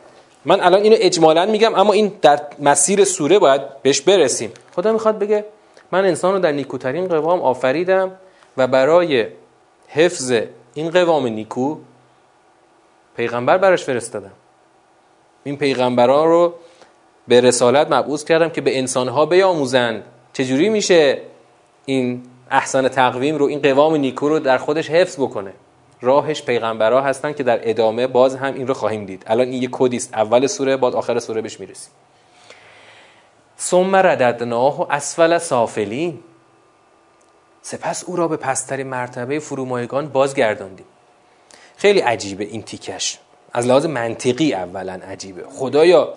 من 0.45 0.61
الان 0.61 0.83
اینو 0.83 0.97
اجمالا 0.99 1.47
میگم 1.47 1.75
اما 1.75 1.93
این 1.93 2.13
در 2.23 2.41
مسیر 2.59 3.05
سوره 3.05 3.39
باید 3.39 3.83
بهش 3.83 4.01
برسیم. 4.01 4.53
خدا 4.77 4.93
می‌خواد 4.93 5.19
بگه 5.19 5.45
من 5.93 6.05
انسان 6.05 6.33
رو 6.33 6.39
در 6.39 6.53
نیکوترین 6.53 7.09
قوام 7.09 7.41
آفریدم 7.41 8.11
و 8.57 8.67
برای 8.67 9.27
حفظ 9.89 10.33
این 10.75 10.91
قوام 10.91 11.27
نیکو 11.27 11.77
پیغمبر 13.17 13.59
براش 13.59 13.85
فرستادم. 13.85 14.33
این 15.45 15.57
پیغمبران 15.57 16.29
رو 16.29 16.55
به 17.29 17.41
رسالت 17.41 17.93
مبعوث 17.93 18.25
کردم 18.25 18.49
که 18.49 18.61
به 18.61 18.79
انسانها 18.79 19.27
بیاموزند. 19.27 20.05
چجوری 20.33 20.69
میشه 20.69 21.19
این 21.85 22.23
احسان 22.51 22.89
تقویم 22.89 23.37
رو 23.37 23.47
این 23.47 23.63
قوام 23.63 23.97
نیکو 23.97 24.29
رو 24.29 24.39
در 24.39 24.59
خودش 24.59 24.91
حفظ 24.91 25.17
بکنه؟ 25.17 25.53
راهش 26.03 26.43
پیغمبرها 26.43 27.01
هستن 27.01 27.33
که 27.33 27.43
در 27.43 27.71
ادامه 27.71 28.07
باز 28.07 28.37
هم 28.37 28.55
این 28.55 28.67
رو 28.67 28.75
خواهیم 28.75 29.07
دید. 29.07 29.23
الان 29.27 29.49
این 29.49 29.63
یه 29.63 29.69
کدی 29.73 29.97
است. 29.97 30.15
اول 30.15 30.47
سوره 30.47 30.77
بعد 30.77 30.95
آخر 30.95 31.19
سوره 31.19 31.41
بهش 31.41 31.61
می‌رسیم. 31.61 31.93
ثم 33.59 33.97
رددناه 33.97 34.81
و 34.81 34.87
اسفل 34.91 35.39
سافلین. 35.39 36.19
سپس 37.63 38.05
او 38.05 38.17
را 38.17 38.29
به 38.29 38.37
پستری 38.37 38.83
مرتبه 38.83 39.39
فرومایگان 39.39 40.09
بازگرداندیم. 40.09 40.87
خیلی 41.77 42.01
عجیبه 42.01 42.45
این 42.45 42.63
تیکش. 42.63 43.19
از 43.53 43.67
لحاظ 43.67 43.87
منطقی 43.87 44.55
اولا 44.55 44.93
عجیبه. 44.93 45.43
خدایا. 45.49 46.15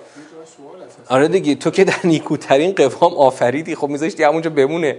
آره 1.10 1.28
دیگه 1.28 1.56
تو 1.56 1.72
که 1.72 1.84
در 1.84 2.00
نیکوترین 2.04 2.72
قوام 2.72 3.14
آفریدی 3.14 3.76
خب 3.76 3.88
میذاشتی 3.88 4.24
همونجا 4.24 4.50
بمونه. 4.50 4.98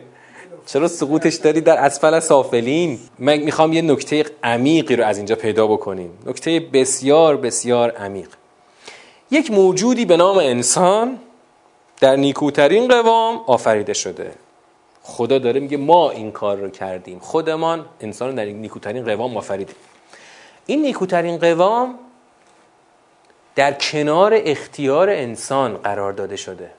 چرا 0.66 0.88
سقوطش 0.88 1.34
داری 1.34 1.60
در 1.60 1.76
اسفل 1.76 2.20
سافلین؟ 2.20 2.98
من 3.18 3.36
می‌خوام 3.36 3.72
یه 3.72 3.82
نکته 3.82 4.24
عمیقی 4.42 4.96
رو 4.96 5.04
از 5.04 5.16
اینجا 5.16 5.36
پیدا 5.36 5.66
بکنیم. 5.66 6.18
نکته 6.26 6.60
بسیار 6.60 7.36
بسیار 7.36 7.90
عمیق. 7.90 8.28
یک 9.30 9.50
موجودی 9.50 10.04
به 10.04 10.16
نام 10.16 10.38
انسان 10.38 11.18
در 12.00 12.16
نیکوترین 12.16 12.88
قوام 12.88 13.40
آفریده 13.46 13.92
شده. 13.92 14.32
خدا 15.02 15.38
داره 15.38 15.60
میگه 15.60 15.76
ما 15.76 16.10
این 16.10 16.32
کار 16.32 16.56
رو 16.56 16.70
کردیم. 16.70 17.18
خودمان 17.18 17.86
انسان 18.00 18.34
در 18.34 18.44
نیکوترین 18.44 19.04
قوام 19.04 19.36
آفریدیم. 19.36 19.76
این 20.66 20.82
نیکوترین 20.82 21.38
قوام 21.38 21.98
در 23.54 23.72
کنار 23.72 24.32
اختیار 24.44 25.10
انسان 25.10 25.76
قرار 25.76 26.12
داده 26.12 26.36
شده. 26.36 26.70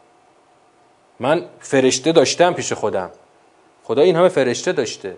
من 1.19 1.45
فرشته 1.59 2.11
داشتم 2.11 2.53
پیش 2.53 2.73
خودم. 2.73 3.11
خدا 3.87 4.01
این 4.01 4.15
همه 4.15 4.29
فرشته 4.29 4.71
داشته. 4.71 5.17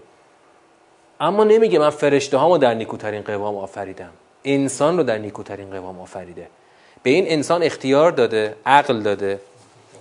اما 1.19 1.43
نمیگه 1.43 1.79
من 1.79 1.89
فرشته 1.89 2.37
هامو 2.37 2.57
در 2.57 2.73
نیکوترین 2.73 3.21
قوام 3.21 3.57
آفریدم. 3.57 4.09
انسان 4.45 4.97
رو 4.97 5.03
در 5.03 5.17
نیکوترین 5.17 5.69
قوام 5.69 5.99
آفریده. 5.99 6.47
به 7.03 7.09
این 7.09 7.25
انسان 7.27 7.63
اختیار 7.63 8.11
داده 8.11 8.55
عقل 8.65 9.01
داده. 9.01 9.39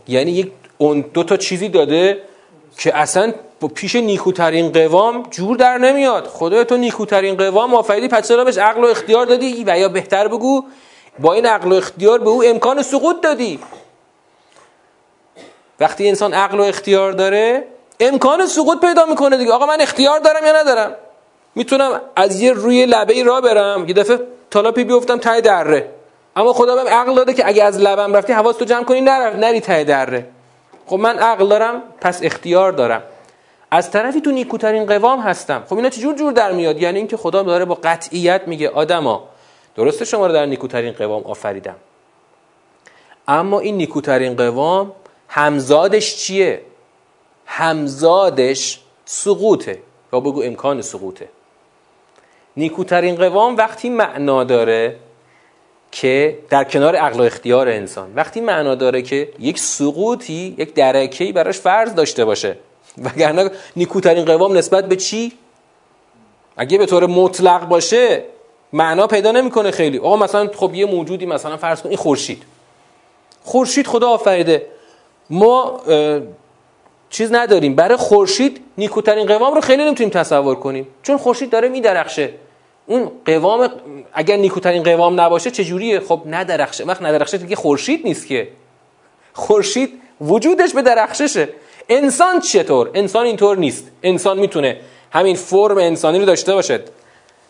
یعنی 0.08 0.30
یک 0.30 0.52
اون 0.78 1.00
دو 1.14 1.24
تا 1.24 1.36
چیزی 1.36 1.68
داده 1.68 2.20
که 2.78 2.96
اصلا 2.96 3.32
پیش 3.74 3.96
نیکوترین 3.96 4.72
قوام 4.72 5.22
جور 5.30 5.56
در 5.56 5.78
نمیاد. 5.78 6.26
خدای 6.26 6.64
تو 6.64 6.76
نیکوترین 6.76 7.36
قوام 7.36 7.74
آفریدی 7.74 8.08
پس 8.08 8.28
چرا 8.28 8.44
بهش 8.44 8.58
عقل 8.58 8.84
و 8.84 8.86
اختیار 8.86 9.26
دادی؟ 9.26 9.64
و 9.66 9.78
یا 9.78 9.88
بهتر 9.88 10.28
بگو 10.28 10.64
با 11.18 11.32
این 11.34 11.46
عقل 11.46 11.72
و 11.72 11.74
اختیار 11.74 12.18
به 12.18 12.30
او 12.30 12.44
امکان 12.44 12.82
سقوط 12.82 13.20
دادی. 13.20 13.58
وقتی 15.80 16.08
انسان 16.08 16.34
عقل 16.34 16.60
و 16.60 16.62
اختیار 16.62 17.12
داره 17.12 17.64
امکان 18.00 18.46
سقوط 18.46 18.80
پیدا 18.80 19.04
می‌کنه 19.04 19.36
دیگه. 19.36 19.52
آقا 19.52 19.66
من 19.66 19.80
اختیار 19.80 20.20
دارم 20.20 20.46
یا 20.46 20.52
ندارم؟ 20.52 20.94
می‌تونم 21.54 22.00
از 22.16 22.40
یه 22.40 22.52
روی 22.52 22.86
لبه 22.86 23.22
را 23.22 23.40
برم؟ 23.40 23.88
یه 23.88 23.94
دفعه 23.94 24.20
تالاپی 24.50 24.84
بیفتم 24.84 25.18
تای 25.18 25.40
دره. 25.40 25.90
اما 26.36 26.52
خدا 26.52 26.74
بهم 26.74 26.88
عقل 26.88 27.14
داده 27.14 27.34
که 27.34 27.48
اگه 27.48 27.64
از 27.64 27.78
لبم 27.78 28.16
رفتی 28.16 28.32
حواس 28.32 28.56
تو 28.56 28.64
جمع 28.64 28.84
کنی 28.84 29.00
نرفت 29.00 29.36
نری 29.36 29.60
ته 29.60 29.84
دره. 29.84 30.26
خب 30.86 30.96
من 30.96 31.18
عقل 31.18 31.48
دارم 31.48 31.82
پس 32.00 32.20
اختیار 32.22 32.72
دارم. 32.72 33.02
از 33.70 33.90
طرفی 33.90 34.20
تو 34.20 34.30
نیکوترین 34.30 34.86
قوام 34.86 35.20
هستم. 35.20 35.64
خب 35.68 35.76
اینا 35.76 35.88
چجور 35.88 36.14
جور 36.14 36.32
در 36.32 36.52
میاد؟ 36.52 36.82
یعنی 36.82 36.98
اینکه 36.98 37.16
خدا 37.16 37.42
داره 37.42 37.64
با 37.64 37.78
قطعیت 37.84 38.42
میگه 38.46 38.70
آدما 38.70 39.28
درسته 39.76 40.04
شما 40.04 40.26
رو 40.26 40.32
در 40.32 40.46
نیکوترین 40.46 40.92
قوام 40.92 41.24
آفریدم. 41.24 41.76
اما 43.28 43.60
این 43.60 43.76
نیکوترین 43.76 44.36
قوام 44.36 44.92
همزادش 45.28 46.16
چیه؟ 46.16 46.62
همزادش 47.50 48.80
سقوطه. 49.04 49.78
یا 50.12 50.20
بگو 50.20 50.42
امکان 50.42 50.82
سقوطه. 50.82 51.28
نیکوترین 52.56 53.16
قوام 53.16 53.56
وقتی 53.56 53.90
معنا 53.90 54.44
داره 54.44 54.96
که 55.92 56.38
در 56.50 56.64
کنار 56.64 56.96
عقل 56.96 57.20
و 57.20 57.22
اختیار 57.22 57.68
انسان 57.68 58.12
وقتی 58.14 58.40
معنا 58.40 58.74
داره 58.74 59.02
که 59.02 59.32
یک 59.38 59.58
سقوطی 59.58 60.54
یک 60.58 60.74
درکهی 60.74 61.32
براش 61.32 61.58
فرض 61.58 61.94
داشته 61.94 62.24
باشه. 62.24 62.58
وگرنه 62.98 63.50
نیکوترین 63.76 64.24
قوام 64.24 64.56
نسبت 64.56 64.88
به 64.88 64.96
چی؟ 64.96 65.32
اگه 66.56 66.78
به 66.78 66.86
طور 66.86 67.06
مطلق 67.06 67.68
باشه 67.68 68.24
معنا 68.72 69.06
پیدا 69.06 69.32
نمی‌کنه 69.32 69.70
خیلی. 69.70 69.98
آقا 69.98 70.16
مثلا 70.16 70.50
خب 70.56 70.74
یه 70.74 70.86
موجودی 70.86 71.26
مثلا 71.26 71.56
فرض 71.56 71.82
کن 71.82 71.88
این 71.88 71.98
خورشید. 71.98 72.42
خورشید 73.44 73.86
خدا 73.86 74.08
آفریده 74.08 74.66
ما 75.30 75.80
چیز 77.10 77.32
نداریم. 77.32 77.74
برای 77.74 77.96
خورشید 77.96 78.60
نیکوترین 78.78 79.26
قوام 79.26 79.54
رو 79.54 79.60
خیلی 79.60 79.84
نمی‌تونیم 79.84 80.10
تصور 80.10 80.54
کنیم. 80.54 80.86
چون 81.02 81.16
خورشید 81.16 81.50
داره 81.50 81.68
میدرخشه. 81.68 82.30
اون 82.86 83.10
قوام 83.24 83.70
اگر 84.12 84.36
نیکوترین 84.36 84.82
قوام 84.82 85.20
نباشه 85.20 85.50
چه 85.50 85.64
جوریه 85.64 86.00
خب 86.00 86.22
ندرخشه. 86.26 86.84
وقتی 86.84 87.02
ندرخشه 87.02 87.38
دیگه 87.38 87.56
خورشید 87.56 88.00
نیست 88.04 88.26
که. 88.26 88.48
خورشید 89.32 90.00
وجودش 90.20 90.74
به 90.74 90.82
درخششه. 90.82 91.48
انسان 91.88 92.40
چطور؟ 92.40 92.90
انسان 92.94 93.26
اینطور 93.26 93.56
نیست. 93.56 93.90
انسان 94.02 94.38
می‌تونه 94.38 94.80
همین 95.10 95.36
فرم 95.36 95.78
انسانی 95.78 96.18
رو 96.18 96.24
داشته 96.24 96.54
باشد. 96.54 96.88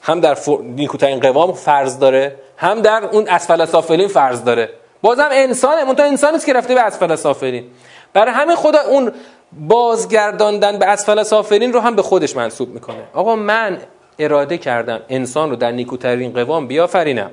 هم 0.02 0.20
در 0.20 0.34
فر... 0.34 0.58
نیکوترین 0.62 1.20
قوام 1.20 1.52
فرض 1.52 1.98
داره 1.98 2.36
هم 2.56 2.80
در 2.80 3.04
اون 3.04 3.28
اسفل 3.28 3.64
سافلین 3.64 4.08
فرض 4.08 4.44
داره. 4.44 4.70
بازم 5.02 5.28
انسانه. 5.32 5.84
منتها 5.84 6.06
انسان 6.06 6.38
که 6.38 6.52
رفته 6.52 6.74
به 6.74 6.80
اسفل 6.80 7.16
سافلین 7.16 7.64
برای 8.12 8.34
همین 8.34 8.56
خدا 8.56 8.78
اون 8.80 9.12
بازگرداندن 9.52 10.78
به 10.78 10.86
اسفل 10.86 11.22
سافلین 11.22 11.72
رو 11.72 11.80
هم 11.80 11.96
به 11.96 12.02
خودش 12.02 12.36
منسوب 12.36 12.68
می‌کنه. 12.68 13.02
آقا 13.12 13.36
من 13.36 13.78
اراده 14.18 14.58
کردم 14.58 15.00
انسان 15.08 15.50
رو 15.50 15.56
در 15.56 15.70
نیکوترین 15.70 16.32
قوام 16.32 16.66
بیافرینم. 16.66 17.30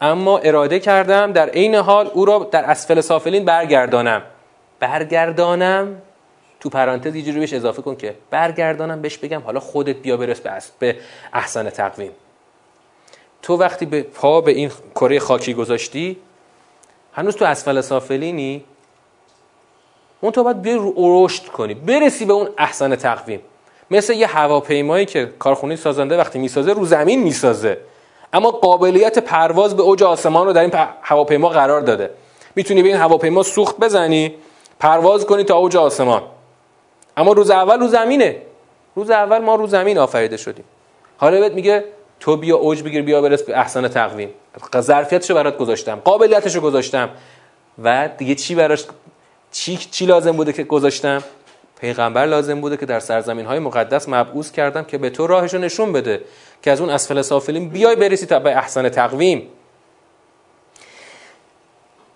اما 0.00 0.38
اراده 0.38 0.80
کردم 0.80 1.32
در 1.32 1.48
عین 1.48 1.74
حال 1.74 2.10
او 2.14 2.24
را 2.24 2.48
در 2.50 2.64
اسفل 2.64 3.00
سافلین 3.00 3.44
برگردانم. 3.44 4.22
برگردانم؟ 4.80 6.02
تو 6.60 6.68
پرانتز 6.68 7.14
یه 7.14 7.32
بهش 7.32 7.52
اضافه 7.52 7.82
کن 7.82 7.96
که 7.96 8.14
برگردانم 8.30 9.02
بهش 9.02 9.18
بگم 9.18 9.40
حالا 9.40 9.60
خودت 9.60 9.96
بیا 9.96 10.16
برس 10.16 10.40
به, 10.40 10.62
به 10.78 10.96
احسن 11.32 11.70
تقویم. 11.70 12.10
تو 13.42 13.56
وقتی 13.56 13.86
به 13.86 14.02
پا 14.02 14.40
به 14.40 14.52
این 14.52 14.70
کره 14.94 15.18
خاکی 15.18 15.54
گذاشتی 15.54 16.16
هنوز 17.12 17.36
تو 17.36 17.44
اسفل 17.44 17.80
سافلینی؟ 17.80 18.64
اون 20.22 20.32
تو 20.32 20.44
باید 20.44 20.62
بیا 20.62 20.92
رشد 20.96 21.46
کنی. 21.46 21.74
برسی 21.74 22.24
به 22.24 22.32
اون 22.32 22.48
احسن 22.58 22.96
تقویم. 22.96 23.40
مثل 23.90 24.12
یه 24.12 24.26
هواپیمایی 24.26 25.06
که 25.06 25.32
کارخونه 25.38 25.76
سازنده 25.76 26.16
وقتی 26.16 26.38
می‌سازه 26.38 26.72
رو 26.72 26.84
زمین 26.86 27.22
می‌سازه. 27.22 27.78
اما 28.32 28.50
قابلیت 28.50 29.18
پرواز 29.18 29.76
به 29.76 29.82
اوج 29.82 30.02
آسمان 30.02 30.46
رو 30.46 30.52
در 30.52 30.60
این 30.60 30.72
هواپیما 31.02 31.48
قرار 31.48 31.80
داده. 31.80 32.10
می‌تونی 32.54 32.82
به 32.82 32.88
این 32.88 32.96
هواپیما 32.96 33.42
سوخت 33.42 33.78
بزنی 33.78 34.34
پرواز 34.80 35.26
کنی 35.26 35.44
تا 35.44 35.56
اوج 35.56 35.76
آسمان. 35.76 36.22
اما 37.16 37.32
روز 37.32 37.50
اول 37.50 37.80
رو 37.80 37.88
زمینه. 37.88 38.36
روز 38.94 39.10
اول 39.10 39.38
ما 39.38 39.54
رو 39.54 39.66
زمین 39.66 39.98
آفریده 39.98 40.36
شدیم. 40.36 40.64
حالا 41.16 41.40
بهت 41.40 41.52
میگه 41.52 41.84
تو 42.20 42.36
بیا 42.36 42.56
اوج 42.56 42.82
بگیر 42.82 43.02
بیا 43.02 43.22
برس 43.22 43.42
به 43.42 43.58
احسن 43.58 43.88
تقویم. 43.88 44.28
ظرفیتشو 44.80 45.34
برات 45.34 45.58
گذاشتم 45.58 46.00
قابلیتشو 46.04 46.60
گذاشتم. 46.60 47.08
و 47.82 48.08
دیگه 48.18 48.34
چی 48.34 48.54
براش 48.54 48.84
چی, 49.52 49.76
چی 49.76 50.06
لازم 50.06 50.32
بوده 50.32 50.52
که 50.52 50.64
گذاشتم؟ 50.64 51.22
پیغمبر 51.80 52.26
لازم 52.26 52.60
بوده 52.60 52.76
که 52.76 52.86
در 52.86 53.00
سرزمین 53.00 53.46
های 53.46 53.58
مقدس 53.58 54.08
مبعوث 54.08 54.52
کردم 54.52 54.84
که 54.84 54.98
به 54.98 55.10
تو 55.10 55.26
راهشو 55.26 55.58
نشون 55.58 55.92
بده 55.92 56.20
که 56.62 56.70
از 56.70 56.80
اون 56.80 56.90
اسفل 56.90 57.22
سافلین 57.22 57.68
بیای 57.68 57.96
برسی 57.96 58.26
تا 58.26 58.38
به 58.38 58.56
احسن 58.56 58.88
تقویم. 58.88 59.48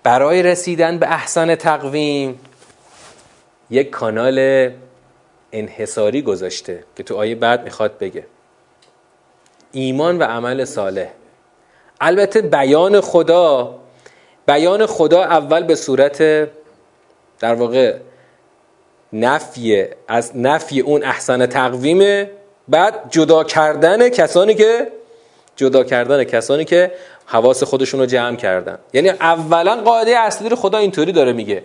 برای 0.03 0.43
رسیدن 0.43 0.99
به 0.99 1.07
احسن 1.07 1.55
تقویم 1.55 2.41
یک 3.71 3.91
کانال 3.91 4.71
انحصاری 5.53 6.23
گذاشته 6.23 6.85
که 6.97 7.03
تو 7.03 7.17
آیه 7.17 7.35
بعد 7.35 7.65
می‌خواد 7.65 7.99
بگه. 7.99 8.27
ایمان 9.73 10.19
و 10.19 10.23
عمل 10.23 10.65
صالح. 10.65 11.09
البته 12.01 12.43
بیان 12.43 13.01
خدا 13.01 13.75
بیان 14.47 14.87
خدا 14.87 15.23
اول 15.23 15.63
به 15.63 15.75
صورت 15.75 16.49
در 17.39 17.55
واقع 17.55 17.97
نفی 19.13 19.85
از 20.09 20.37
نفی 20.37 20.81
اون 20.81 21.05
احسن 21.05 21.47
تقویمه 21.47 22.31
بعد 22.69 22.95
جدا 23.11 23.45
کردن 23.45 24.09
کسانی 24.09 24.55
که 24.55 24.89
جدا 25.57 25.85
کردن 25.85 26.25
کسانی 26.25 26.65
که 26.65 26.93
حواس 27.27 27.63
خودشون 27.63 28.01
رو 28.01 28.07
جمع 28.07 28.37
کردن. 28.37 28.79
یعنی 28.93 29.09
اولا 29.09 29.77
قاعده 29.77 30.19
اصلی 30.19 30.49
رو 30.49 30.57
خدا 30.57 30.79
اینطوری 30.79 31.13
داره 31.13 31.33
میگه. 31.33 31.63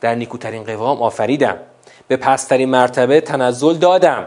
در 0.00 0.14
نیکوترین 0.14 0.64
قوام 0.64 1.02
آفریدم. 1.02 1.56
به 2.08 2.16
پسترین 2.16 2.70
مرتبه 2.70 3.20
تنزل 3.20 3.74
دادم. 3.74 4.26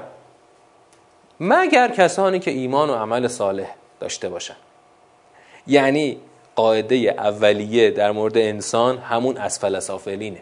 مگر 1.40 1.88
کسانی 1.88 2.40
که 2.40 2.52
ایمان 2.52 2.90
و 2.90 2.94
عمل 2.94 3.28
صالح 3.28 3.76
داشته 4.00 4.30
باشن. 4.30 4.56
یعنی 5.68 6.18
قاعده 6.56 6.96
اولیه 6.96 7.92
در 7.92 8.12
مورد 8.12 8.38
انسان 8.38 8.98
همون 8.98 9.38
اسفل 9.38 9.80
سافلینه 9.80 10.42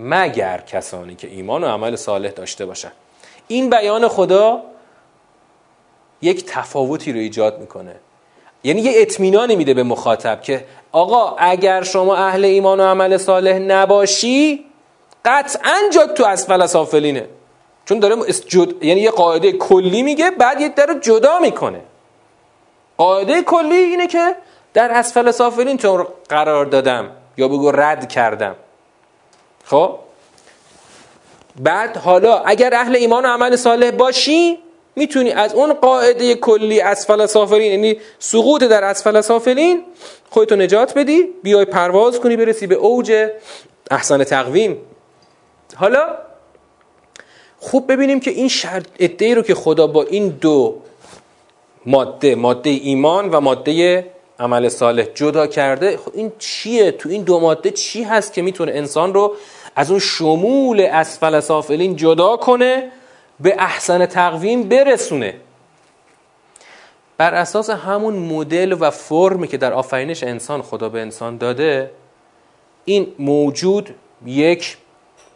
مگر 0.00 0.60
کسانی 0.60 1.14
که 1.14 1.28
ایمان 1.28 1.64
و 1.64 1.66
عمل 1.66 1.96
صالح 1.96 2.30
داشته 2.30 2.66
باشن. 2.66 2.92
این 3.48 3.70
بیان 3.70 4.08
خدا 4.08 4.62
یک 6.22 6.44
تفاوتی 6.46 7.12
رو 7.12 7.18
ایجاد 7.18 7.58
می‌کنه. 7.58 7.96
یعنی 8.64 8.80
یه 8.80 8.92
اطمینانی 8.94 9.56
میده 9.56 9.74
به 9.74 9.82
مخاطب 9.82 10.42
که 10.42 10.64
آقا 10.92 11.36
اگر 11.38 11.82
شما 11.82 12.16
اهل 12.16 12.44
ایمان 12.44 12.80
و 12.80 12.82
عمل 12.82 13.16
صالح 13.16 13.58
نباشی 13.58 14.64
قطعا 15.24 15.76
جد 15.92 16.14
تو 16.14 16.24
اسفل 16.24 16.66
سافلینه 16.66 17.28
چون 17.84 17.98
داره 17.98 18.32
جد... 18.32 18.84
یعنی 18.84 19.00
یه 19.00 19.10
قاعده 19.10 19.52
کلی 19.52 20.02
میگه 20.02 20.30
بعد 20.30 20.60
یه 20.60 20.68
در 20.68 20.98
جدا 21.02 21.38
می‌کنه. 21.38 21.80
قاعده 22.96 23.42
کلی 23.42 23.74
اینه 23.74 24.06
که 24.06 24.36
در 24.74 24.90
اسفل 24.90 25.30
سافلین 25.30 25.76
تو 25.76 26.06
قرار 26.28 26.66
دادم 26.66 27.10
یا 27.36 27.48
بگو 27.48 27.70
رد 27.70 28.08
کردم. 28.08 28.56
خب؟ 29.70 29.98
بعد 31.60 31.96
حالا 31.96 32.38
اگر 32.38 32.74
اهل 32.74 32.96
ایمان 32.96 33.24
و 33.24 33.28
عمل 33.28 33.56
صالح 33.56 33.90
باشی 33.90 34.58
می‌تونی 34.96 35.30
از 35.30 35.54
اون 35.54 35.72
قاعده 35.72 36.34
کلی 36.34 36.80
اسفل 36.80 37.26
سافلین 37.26 37.72
یعنی 37.72 38.00
سقوط 38.18 38.64
در 38.64 38.84
اسفل 38.84 39.20
سافلین 39.20 39.84
خودتو 40.30 40.56
نجات 40.56 40.98
بدی 40.98 41.22
بیای 41.42 41.64
پرواز 41.64 42.20
کنی 42.20 42.36
برسی 42.36 42.66
به 42.66 42.74
اوج 42.74 43.28
احسان 43.90 44.24
تقویم. 44.24 44.76
حالا 45.76 46.06
خوب 47.58 47.92
ببینیم 47.92 48.20
که 48.20 48.30
این 48.30 48.48
شرط 48.48 48.86
ادعی 48.98 49.34
رو 49.34 49.42
که 49.42 49.54
خدا 49.54 49.86
با 49.86 50.02
این 50.02 50.28
دو 50.28 50.76
ماده 51.86 52.34
ماده 52.34 52.70
ایمان 52.70 53.30
و 53.30 53.40
ماده 53.40 54.04
عمل 54.40 54.68
صالح 54.68 55.04
جدا 55.14 55.46
کرده 55.46 55.96
خب 55.96 56.12
این 56.14 56.32
چیه؟ 56.38 56.90
تو 56.90 57.08
این 57.08 57.22
دو 57.22 57.40
ماده 57.40 57.70
چی 57.70 58.02
هست 58.02 58.32
که 58.32 58.42
می‌تونه 58.42 58.72
انسان 58.72 59.14
رو 59.14 59.36
از 59.80 59.90
اون 59.90 60.00
شمول 60.00 60.80
اسفل 60.80 61.40
سافلین 61.40 61.96
جدا 61.96 62.36
کنه 62.36 62.90
به 63.40 63.54
احسن 63.58 64.06
تقویم 64.06 64.68
برسونه. 64.68 65.34
بر 67.18 67.34
اساس 67.34 67.70
همون 67.70 68.14
مدل 68.14 68.76
و 68.80 68.90
فرمی 68.90 69.48
که 69.48 69.56
در 69.56 69.72
آفرینش 69.72 70.22
انسان 70.22 70.62
خدا 70.62 70.88
به 70.88 71.00
انسان 71.00 71.36
داده 71.36 71.90
این 72.84 73.06
موجود 73.18 73.94
یک 74.26 74.76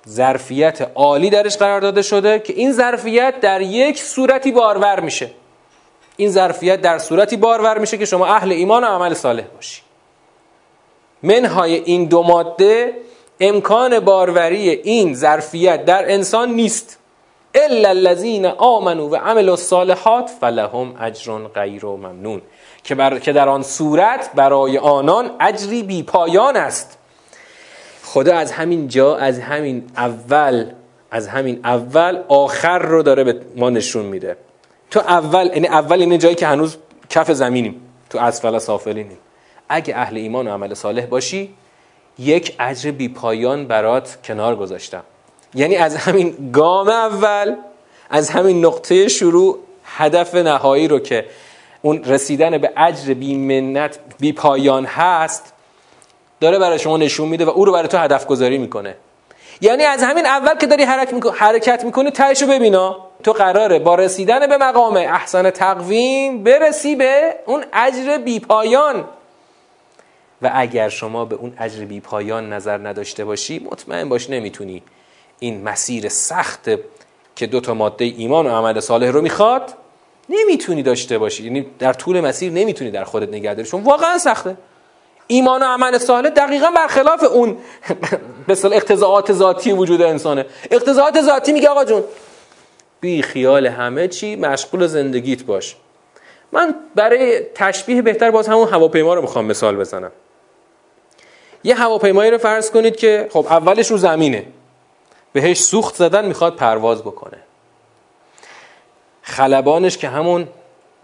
ظرفیت 0.09 0.91
عالی 0.95 1.31
درش 1.31 1.57
قرار 1.57 1.81
داده 1.81 2.03
شده 2.03 2.39
که 2.39 2.53
این 2.53 2.73
ظرفیت 2.73 3.41
در 3.41 3.61
یک 3.61 4.03
صورتی 4.03 4.53
بارور 4.53 5.01
میشه. 5.01 5.31
این 6.17 6.31
ظرفیت 6.31 6.81
در 6.81 6.99
صورتی 6.99 7.37
بارور 7.37 7.79
میشه 7.79 7.99
که 7.99 8.05
شما 8.05 8.27
اهل 8.27 8.53
ایمان 8.53 8.85
و 8.85 8.87
عمل 8.87 9.15
صالح 9.15 9.45
باشی. 9.55 9.83
منهای 11.23 11.75
این 11.75 12.05
دو 12.05 12.23
ماده 12.23 13.05
امکان 13.41 14.01
باروری 14.01 14.71
این 14.71 15.15
ظرفیت 15.15 15.85
در 15.85 16.13
انسان 16.13 16.51
نیست. 16.51 16.99
الا 17.55 17.89
الذين 17.89 18.47
آمنوا 18.47 19.09
و 19.09 19.17
عملوا 19.17 19.53
الصالحات 19.53 20.31
فلهم 20.41 20.95
اجر 21.01 21.39
غیر 21.39 21.85
ممنون. 21.85 22.43
که, 22.85 22.95
بر... 22.95 23.19
که 23.19 23.33
در 23.33 23.49
آن 23.49 23.63
صورت 23.63 24.31
برای 24.35 24.79
آنان 24.79 25.31
اجری 25.41 25.83
بی 25.83 26.03
پایان 26.03 26.57
است. 26.57 26.99
خدا 28.03 28.37
از 28.37 28.53
همین 28.53 28.89
جا 28.89 29.17
از 29.17 29.41
همین 29.41 29.85
اول 29.97 30.67
از 31.11 31.29
همین 31.29 31.61
اول 31.65 32.23
آخر 32.29 32.79
رو 32.79 33.03
داره 33.03 33.25
به 33.25 33.41
ما 33.57 33.71
نشون 33.71 34.05
میده. 34.07 34.37
تو 34.91 35.01
اول 35.01 35.47
یعنی 35.47 35.67
اول 35.67 36.01
این 36.01 36.19
جایی 36.19 36.35
که 36.35 36.47
هنوز 36.47 36.77
کف 37.11 37.33
زمینیم. 37.33 37.81
تو 38.11 38.19
اسفل 38.19 38.59
سافلینیم. 38.59 39.19
اگه 39.69 39.97
اهل 39.97 40.17
ایمان 40.17 40.49
و 40.49 40.51
عمل 40.51 40.75
صالح 40.75 41.07
باشی 41.07 41.55
یک 42.19 42.55
اجر 42.61 42.91
بی 42.91 43.09
پایان 43.09 43.67
برات 43.67 44.19
کنار 44.25 44.57
گذاشتم. 44.57 45.03
یعنی 45.55 45.77
از 45.77 45.97
همین 45.97 46.51
گام 46.53 46.89
اول 46.89 47.57
از 48.11 48.31
همین 48.31 48.65
نقطه 48.65 49.09
شروع 49.09 49.59
هدف 49.85 50.35
نهایی 50.35 50.89
رو 50.89 50.99
که 50.99 51.27
اون 51.83 52.05
رسیدن 52.05 52.59
به 52.59 52.73
اجر 52.77 53.15
بی 53.15 53.35
منت 53.35 53.99
بی 54.21 54.33
پایان 54.33 54.85
هست 54.85 55.53
داره 56.41 56.59
برای 56.59 56.79
شما 56.79 56.97
نشون 56.97 57.29
میده 57.29 57.45
و 57.45 57.49
او 57.51 57.65
رو 57.65 57.73
برای 57.73 57.89
تو 57.89 57.99
هدف 57.99 58.27
گذاری 58.27 58.59
می‌کنه. 58.59 58.95
یعنی 59.61 59.83
از 59.83 60.03
همین 60.03 60.27
اول 60.27 60.55
که 60.55 60.67
داری 60.67 60.85
حرکت 61.39 61.85
می‌کنی 61.85 62.11
تهش 62.11 62.43
رو 62.43 62.49
ببینا. 62.49 62.97
تو 63.23 63.33
قراره 63.33 63.79
با 63.79 63.95
رسیدن 63.95 64.47
به 64.47 64.57
مقام 64.57 64.97
احسن 64.97 65.51
تقویم 65.51 66.43
برسی 66.45 66.97
به 66.97 67.35
اون 67.47 67.65
اجر 67.73 68.19
بی 68.19 68.41
پایان. 68.41 69.05
و 70.43 70.51
اگر 70.55 70.89
شما 70.89 71.25
به 71.25 71.37
اون 71.37 71.53
اجر 71.59 71.85
بی 71.85 72.01
پایان 72.01 72.53
نظر 72.53 72.89
نداشته 72.89 73.25
باشی 73.25 73.59
مطمئن 73.59 74.09
باش 74.09 74.31
نمی‌تونی 74.31 74.83
این 75.39 75.63
مسیر 75.63 76.09
سخت 76.09 76.71
که 77.37 77.47
دو 77.47 77.61
تا 77.61 77.75
ماده 77.75 78.05
ایمان 78.05 78.47
و 78.47 78.51
عمل 78.51 78.81
صالح 78.81 79.11
رو 79.11 79.21
می‌خواد 79.21 79.75
نمی‌تونی 80.29 80.83
داشته 80.83 81.19
باشی. 81.19 81.45
یعنی 81.45 81.67
در 81.79 81.93
طول 81.93 82.21
مسیر 82.21 82.53
نمی‌تونی 82.53 82.91
در 82.91 83.05
خودت 83.05 83.29
نگه 83.29 83.55
داری. 83.55 83.69
چون 83.69 83.83
واقعا 83.83 84.19
سخته. 84.19 84.57
ایمان 85.27 85.63
و 85.63 85.65
عمل 85.65 85.99
صالح 85.99 86.31
دقیقا 86.31 86.71
برخلاف 86.77 87.23
اون 87.23 87.57
به 88.47 88.57
اقتضاعات 88.65 89.33
ذاتی 89.33 89.73
وجود 89.73 90.03
انسانه. 90.03 90.47
اقتضاعات 90.71 91.21
ذاتی 91.21 91.53
میگه 91.53 91.69
آقا 91.69 91.85
جون 91.85 92.05
بی 93.01 93.23
خیال 93.23 93.67
همه 93.67 94.09
چی 94.09 94.37
مشغول 94.37 94.87
زندگیت 94.87 95.43
باش. 95.43 95.77
من 96.53 96.75
برای 96.95 97.41
تشبیه 97.55 98.03
بهتر 98.03 98.31
باز 98.31 98.49
همون 98.49 98.69
هواپیما 98.69 99.15
رو 99.15 99.23
می‌خوام 99.23 99.45
مثال 99.45 99.77
بزنم. 99.77 100.13
یه 101.65 101.75
هواپیمایی 101.75 102.31
رو 102.31 102.39
فرض 102.39 102.71
کنید 102.71 102.97
که 102.97 103.29
خب 103.33 103.47
اولش 103.51 103.91
رو 103.91 103.97
زمینه. 103.97 104.47
بهش 105.33 105.61
سوخت 105.61 105.95
زدن 105.95 106.25
می‌خواد 106.25 106.57
پرواز 106.57 107.03
بکنه. 107.03 107.39
خلبانش 109.23 109.99
که 109.99 110.09
همون 110.09 110.49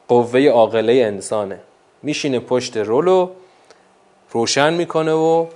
قوه 0.08 0.48
عاقله 0.48 0.92
انسانه. 0.92 1.60
میشینه 2.02 2.40
پشت 2.40 2.76
رولو 2.76 3.30
روشن 4.30 4.72
می‌کنه 4.72 5.12
و 5.12 5.46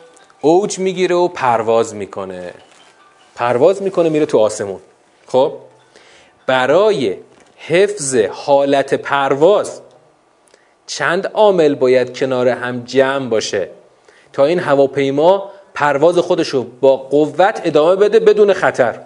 اوج 0.40 0.78
می‌گیره 0.78 1.16
و 1.16 1.28
پرواز 1.28 1.94
می‌کنه. 1.94 2.54
پرواز 3.34 3.82
می‌کنه 3.82 4.08
میره 4.08 4.26
تو 4.26 4.38
آسمون. 4.38 4.80
خب؟ 5.26 5.52
برای 6.46 7.16
حفظ 7.56 8.16
حالت 8.16 8.94
پرواز 8.94 9.80
چند 10.86 11.26
عامل 11.26 11.74
باید 11.74 12.18
کنار 12.18 12.48
هم 12.48 12.84
جمع 12.84 13.28
باشه؟ 13.28 13.70
تا 14.34 14.44
این 14.44 14.58
هواپیما 14.58 15.50
پرواز 15.74 16.18
خودش 16.18 16.48
رو 16.48 16.66
با 16.80 16.96
قوت 16.96 17.60
ادامه 17.64 17.96
بده 17.96 18.20
بدون 18.20 18.52
خطر. 18.52 19.00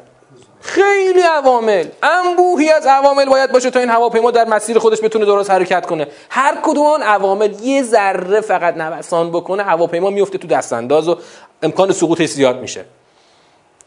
خیلی 0.61 1.21
عوامل. 1.21 1.87
انبوهی 2.03 2.71
از 2.71 2.87
عوامل 2.87 3.25
باید 3.25 3.53
باشه 3.53 3.71
تا 3.71 3.81
این 3.81 3.89
هواپیما 3.89 4.31
در 4.31 4.45
مسیر 4.45 4.79
خودش 4.79 5.03
بتونه 5.03 5.25
درست 5.25 5.51
حرکت 5.51 5.87
کنه. 5.87 6.07
هر 6.31 6.59
کدوم 6.63 6.87
اون 6.87 7.03
عوامل 7.03 7.55
یه 7.63 7.83
ذره 7.83 8.41
فقط 8.41 8.77
نوسان 8.77 9.31
بکنه 9.31 9.63
هواپیما 9.63 10.11
میفته 10.11 10.39
تو 10.39 10.49
دست 10.49 10.73
انداز 10.73 11.09
و 11.09 11.19
امکان 11.63 11.93
سقوطش 11.93 12.29
زیاد 12.29 12.61
میشه. 12.61 12.85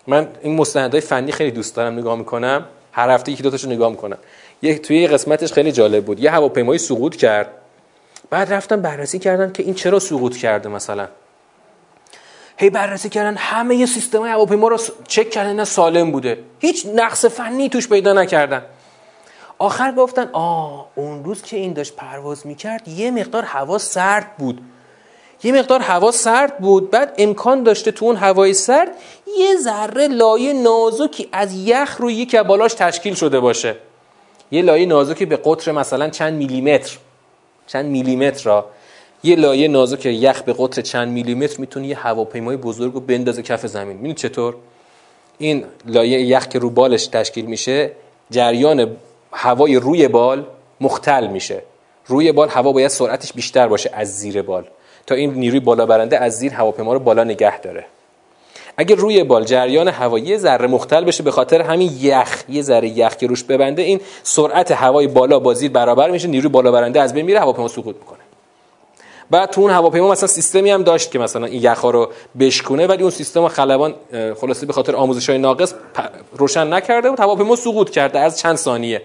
من 0.08 0.28
این 0.42 0.56
مستندهای 0.56 1.02
فنی 1.02 1.32
خیلی 1.32 1.52
دوست 1.52 1.76
دارم 1.76 2.00
نگاه 2.00 2.16
می‌کنم. 2.16 2.66
هر 2.92 3.10
هفته 3.10 3.32
یکی 3.32 3.44
دو 3.44 3.50
تاشو 3.50 3.70
نگاه 3.70 3.90
می‌کنم. 3.90 4.18
یک 4.62 4.82
توی 4.82 5.08
قسمتش 5.08 5.54
خیلی 5.54 5.72
جالب 5.72 6.06
بود. 6.06 6.20
یه 6.20 6.32
هواپیمایی 6.32 6.80
سقوط 6.80 7.16
کرد. 7.16 7.48
بعد 8.30 8.54
رفتم 8.54 8.82
بررسی 8.82 9.20
کردن 9.20 9.52
که 9.52 9.64
این 9.64 9.74
چرا 9.74 10.00
سقوط 10.00 10.38
کرده 10.38 10.70
مثلا. 10.70 11.08
هی 12.62 12.70
بررسی 12.70 13.10
کردن 13.10 13.38
همه 13.38 13.86
سیستم 13.86 14.24
هواپیما 14.24 14.68
رو 14.68 14.78
چک 15.08 15.30
کردن 15.30 15.64
سالم 15.64 16.12
بوده. 16.12 16.38
هیچ 16.60 16.86
نقص 16.96 17.26
فنی 17.26 17.70
توش 17.70 17.88
پیدا 17.88 18.14
نکردن. 18.14 18.62
آخر 19.58 19.92
گفتن 19.92 20.30
آه 20.34 20.88
اون 20.96 21.24
روز 21.24 21.42
که 21.42 21.58
این 21.58 21.74
داشت 21.74 21.96
پرواز 21.96 22.48
می‌کرد 22.48 22.88
یه 22.88 23.12
مقدار 23.12 23.44
هوا 23.44 23.78
سرد 23.78 24.38
بود. 24.38 24.62
یه 25.44 25.52
مقدار 25.52 25.80
هوا 25.80 26.12
سرد 26.12 26.58
بود 26.58 26.92
بعد 26.92 27.16
امکان 27.18 27.64
داشته 27.64 27.92
تو 27.92 28.06
اون 28.06 28.16
هوای 28.16 28.54
سرد 28.54 28.92
یه 29.38 29.56
ذره 29.56 30.08
لایه 30.08 30.54
نازکی 30.54 31.30
از 31.32 31.54
یخ 31.54 31.98
روی 32.00 32.14
یکی 32.14 32.44
بالاش 32.44 32.74
تشکیل 32.74 33.14
شده 33.16 33.40
باشه. 33.40 33.76
یه 34.52 34.62
لایه 34.62 34.86
نازکی 34.86 35.26
به 35.26 35.40
قطر 35.46 35.72
مثلا 35.72 36.10
چند 36.10 36.34
میلیمتر 36.34 36.98
چند 37.68 37.86
میلیمتر 37.86 38.44
را 38.44 38.66
یه 39.24 39.36
لایه 39.36 39.68
نازک 39.68 40.06
یخ 40.06 40.42
به 40.42 40.56
قطر 40.58 40.82
چند 40.82 41.12
میلیمتر 41.12 41.56
می‌تونه 41.58 41.88
یه 41.88 41.98
هواپیمای 41.98 42.58
بزرگ 42.58 42.94
رو 42.94 43.00
بندازه 43.00 43.42
کف 43.42 43.66
زمین. 43.66 43.96
می‌دونید 43.96 44.18
چطور؟ 44.18 44.56
این 45.38 45.64
لایه 45.86 46.22
یخ 46.22 46.48
که 46.48 46.60
رو 46.60 46.70
بالش 46.70 47.08
تشکیل 47.08 47.46
میشه 47.46 47.92
جریان 48.30 48.88
هوای 49.32 49.76
روی 49.76 50.08
بال 50.08 50.46
مختل 50.82 51.28
میشه. 51.28 51.62
روی 52.08 52.32
بال 52.32 52.50
هوا 52.50 52.72
باید 52.72 52.88
سرعتش 52.88 53.34
بیشتر 53.34 53.68
باشه 53.68 53.90
از 53.94 54.20
زیر 54.20 54.42
بال. 54.42 54.64
تا 55.08 55.16
این 55.16 55.34
نیروی 55.34 55.60
بالا 55.60 55.86
برنده 55.86 56.18
از 56.18 56.38
زیر 56.38 56.54
هواپیما 56.54 56.94
رو 56.94 57.00
بالا 57.00 57.24
نگه 57.24 57.60
داره. 57.60 57.86
اگر 58.78 58.96
روی 58.96 59.24
بال 59.24 59.44
جریان 59.46 59.88
هوا 59.88 60.20
یه 60.20 60.38
ذره 60.38 60.68
مختل 60.68 61.04
بشه 61.04 61.24
به 61.24 61.32
خاطر 61.32 61.62
همین 61.62 61.92
یخ 62.00 62.44
یه 62.50 62.62
ذره 62.62 62.90
یخ 62.90 63.16
که 63.16 63.28
روش 63.28 63.44
ببنده 63.44 63.82
این 63.82 64.00
سرعت 64.24 64.72
هوای 64.72 65.08
بالا 65.08 65.40
با 65.40 65.54
زیر 65.54 65.72
برابر 65.72 66.12
میشه 66.12 66.28
نیروی 66.28 66.50
بالا 66.50 66.72
برنده 66.72 67.02
از 67.02 67.14
بین 67.14 67.26
میره 67.26 67.40
هواپیما 67.40 67.68
سقوط 67.68 67.96
می‌کنه. 67.96 68.21
بعد 69.32 69.50
تو 69.50 69.62
اون 69.62 69.72
هواپیما 69.72 70.12
مثلا 70.12 70.28
سیستمی 70.28 70.72
هم 70.72 70.84
داشت 70.84 71.12
که 71.12 71.20
مثلا 71.20 71.46
این 71.46 71.64
یخا 71.64 71.90
رو 71.90 72.12
بشکونه 72.40 72.88
ولی 72.88 73.02
اون 73.02 73.12
سیستم 73.12 73.48
خلبان 73.48 73.94
خلاصه 74.42 74.66
به 74.66 74.74
خاطر 74.74 74.96
آموزش 74.96 75.30
های 75.30 75.38
ناقص 75.38 75.74
روشن 76.38 76.74
نکرده 76.74 77.10
بود. 77.10 77.20
هواپیما 77.20 77.56
سقوط 77.56 77.90
کرده 77.90 78.20
از 78.20 78.40
چند 78.40 78.56
ثانیه. 78.56 79.02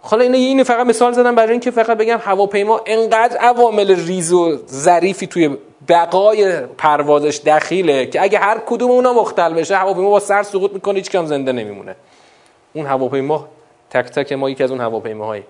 حالا 0.00 0.22
اینو 0.22 0.36
اینو 0.36 0.64
فقط 0.64 0.86
مثال 0.86 1.12
زدم 1.12 1.34
برای 1.34 1.50
اینکه 1.50 1.70
فقط 1.70 1.98
بگم 1.98 2.18
هواپیما 2.22 2.80
انقدر 2.86 3.36
عوامل 3.36 4.06
ریز 4.06 4.32
و 4.32 4.58
ظریفی 4.66 5.26
توی 5.26 5.56
بقای 5.88 6.60
پروازش 6.60 7.40
دخیله 7.46 8.06
که 8.06 8.22
اگه 8.22 8.38
هر 8.38 8.58
کدوم 8.66 8.90
اونا 8.90 9.12
مختل 9.12 9.54
بشه 9.54 9.76
هواپیما 9.76 10.10
با 10.10 10.20
سر 10.20 10.42
سقوط 10.42 10.72
می‌کنه 10.72 10.94
هیچ 10.94 11.10
کم 11.10 11.26
زنده 11.26 11.52
نمیمونه. 11.52 11.96
اون 12.72 12.86
هواپیما 12.86 13.48
تک 13.90 14.06
تک 14.06 14.32
ما 14.32 14.50
یکی 14.50 14.64
از 14.64 14.70
اون 14.70 14.80
هواپیماهایی. 14.80 15.42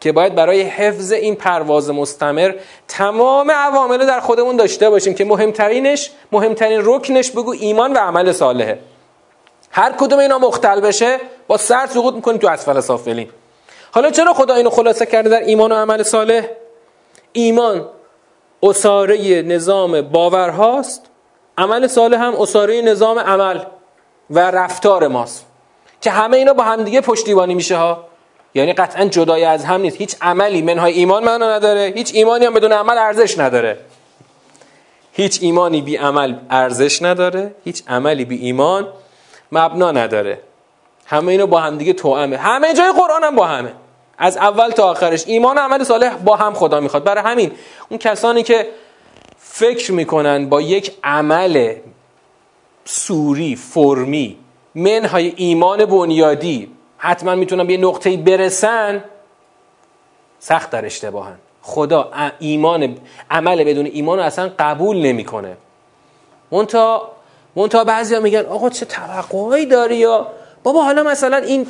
که 0.00 0.12
باید 0.12 0.34
برای 0.34 0.62
حفظ 0.62 1.12
این 1.12 1.34
پرواز 1.34 1.90
مستمر 1.90 2.54
تمام 2.88 3.50
عوامل 3.50 4.06
در 4.06 4.20
خودمون 4.20 4.56
داشته 4.56 4.90
باشیم 4.90 5.14
که 5.14 5.24
مهمترینش 5.24 6.10
مهمترین 6.32 6.80
رکنش 6.84 7.30
بگو 7.30 7.50
ایمان 7.50 7.92
و 7.92 7.98
عمل 7.98 8.32
صالحه. 8.32 8.78
هر 9.70 9.92
کدوم 9.92 10.18
اینا 10.18 10.38
مختل 10.38 10.80
بشه 10.80 11.18
با 11.46 11.56
سر 11.56 11.86
سقوط 11.86 12.14
می‌کنیم 12.14 12.38
تو 12.38 12.48
اسفل 12.48 12.80
سافلین. 12.80 13.28
حالا 13.92 14.10
چرا 14.10 14.34
خدا 14.34 14.54
اینو 14.54 14.70
خلاصه 14.70 15.06
کرده 15.06 15.28
در 15.28 15.40
ایمان 15.40 15.72
و 15.72 15.74
عمل 15.74 16.02
صالح؟ 16.02 16.46
ایمان 17.32 17.88
اساره 18.62 19.42
نظام 19.42 20.00
باورهاست 20.00 21.02
عمل 21.58 21.86
صالح 21.86 22.18
هم 22.18 22.40
اساره 22.40 22.82
نظام 22.82 23.18
عمل 23.18 23.60
و 24.30 24.38
رفتار 24.38 25.08
ماست. 25.08 25.46
که 26.00 26.10
همه 26.10 26.36
اینا 26.36 26.52
با 26.52 26.62
همدیگه 26.62 27.00
پشتیبانی 27.00 27.54
میشه 27.54 27.76
ها. 27.76 28.07
یعنی 28.54 28.72
قطعا 28.72 29.04
جدای 29.04 29.44
از 29.44 29.64
هم 29.64 29.80
نیست. 29.80 29.96
هیچ 29.96 30.16
عملی 30.20 30.62
منهای 30.62 30.92
ایمان 30.92 31.24
معنا 31.24 31.56
نداره 31.56 31.92
هیچ 31.96 32.10
ایمانی 32.14 32.44
هم 32.44 32.54
بدون 32.54 32.72
عمل 32.72 32.98
ارزش 32.98 33.38
نداره. 33.38 33.78
هیچ 35.12 35.38
ایمانی 35.42 35.82
بی 35.82 35.96
عمل 35.96 36.34
ارزش 36.50 37.02
نداره 37.02 37.54
هیچ 37.64 37.82
عملی 37.88 38.24
بی 38.24 38.36
ایمان 38.36 38.88
مبنا 39.52 39.92
نداره. 39.92 40.40
همه 41.06 41.28
اینو 41.32 41.46
با 41.46 41.60
هم 41.60 41.78
دیگه 41.78 41.92
توامه 41.92 42.36
همه 42.36 42.74
جای 42.74 42.92
قرآن 42.92 43.24
هم 43.24 43.36
با 43.36 43.46
همه. 43.46 43.72
از 44.18 44.36
اول 44.36 44.70
تا 44.70 44.90
آخرش. 44.90 45.24
ایمان 45.26 45.58
و 45.58 45.60
عمل 45.60 45.84
صالح 45.84 46.16
با 46.16 46.36
هم 46.36 46.54
خدا 46.54 46.80
می‌خواد. 46.80 47.04
برای 47.04 47.22
همین 47.24 47.50
اون 47.88 47.98
کسانی 47.98 48.42
که 48.42 48.68
فکر 49.38 49.92
می‌کنن 49.92 50.48
با 50.48 50.60
یک 50.60 50.92
عمل 51.04 51.74
سوری 52.84 53.56
فرمی 53.56 54.36
منهای 54.74 55.32
ایمان 55.36 55.84
بنیادی 55.84 56.77
حتما 56.98 57.34
می‌تونن 57.34 57.66
به 57.66 57.72
یه 57.72 57.78
نقطه‌ای 57.78 58.16
برسن 58.16 59.04
سخت 60.40 60.70
در 60.70 60.86
اشتباهن. 60.86 61.36
خدا 61.62 62.10
ایمان 62.38 62.96
عمل 63.30 63.64
بدون 63.64 63.86
ایمان 63.86 64.18
رو 64.18 64.24
اصلا 64.24 64.50
قبول 64.58 64.96
نمی‌کنه. 64.96 65.56
مونتا 66.50 67.08
مونتا 67.56 67.84
بعضیا 67.84 68.20
میگن 68.20 68.46
آقا 68.46 68.70
چه 68.70 68.86
توقعی 68.86 69.66
داری 69.66 69.96
یا 69.96 70.26
بابا 70.62 70.82
حالا 70.82 71.02
مثلا 71.02 71.36
این 71.36 71.66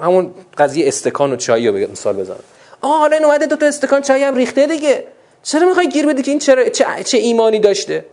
همون 0.00 0.34
قضیه 0.58 0.88
استکان 0.88 1.32
و 1.32 1.36
چای 1.36 1.68
رو 1.68 1.90
مثال 1.92 2.16
بزنم. 2.16 2.40
آقا 2.80 2.98
حالا 2.98 3.16
این 3.16 3.24
اومده 3.24 3.46
دو 3.46 3.56
تا 3.56 3.66
استکان 3.66 4.02
چای 4.02 4.24
هم 4.24 4.34
ریخته 4.34 4.66
دیگه. 4.66 5.04
چرا 5.42 5.68
می‌خوای 5.68 5.88
گیر 5.88 6.06
بدی 6.06 6.22
که 6.22 6.30
این 6.30 6.40
چرا 6.40 6.68
چه, 6.68 6.86
چه 7.04 7.18
ایمانی 7.18 7.58
داشته؟ 7.58 8.04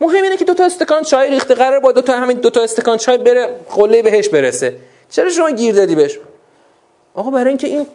مهم 0.00 0.22
اینه 0.22 0.36
که 0.36 0.44
دو 0.44 0.54
تا 0.54 0.64
استکان 0.64 1.02
چای 1.02 1.30
ریخته 1.30 1.54
قرار 1.54 1.80
با 1.80 1.92
دو 1.92 2.02
تا 2.02 2.12
همین 2.12 2.36
دو 2.36 2.50
تا 2.50 2.62
استکان 2.62 2.98
چای 2.98 3.18
بره 3.18 3.56
قله 3.70 4.02
بهش 4.02 4.28
برسه. 4.28 4.76
چرا 5.12 5.30
شما 5.30 5.50
گیر 5.50 5.74
دادی 5.74 5.94
بهش؟ 5.94 6.18
آقا 7.14 7.30
برای 7.30 7.48
اینکه 7.48 7.66
این 7.66 7.86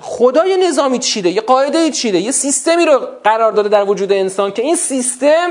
خدای 0.00 0.68
نظامی 0.68 0.98
چیده 0.98 1.30
یه 1.30 1.40
قاعده 1.40 1.90
چیده 1.90 2.18
یه 2.18 2.30
سیستمی 2.30 2.84
رو 2.84 3.00
قرار 3.24 3.52
داده 3.52 3.68
در 3.68 3.84
وجود 3.84 4.12
انسان 4.12 4.52
که 4.52 4.62
این 4.62 4.76
سیستم 4.76 5.48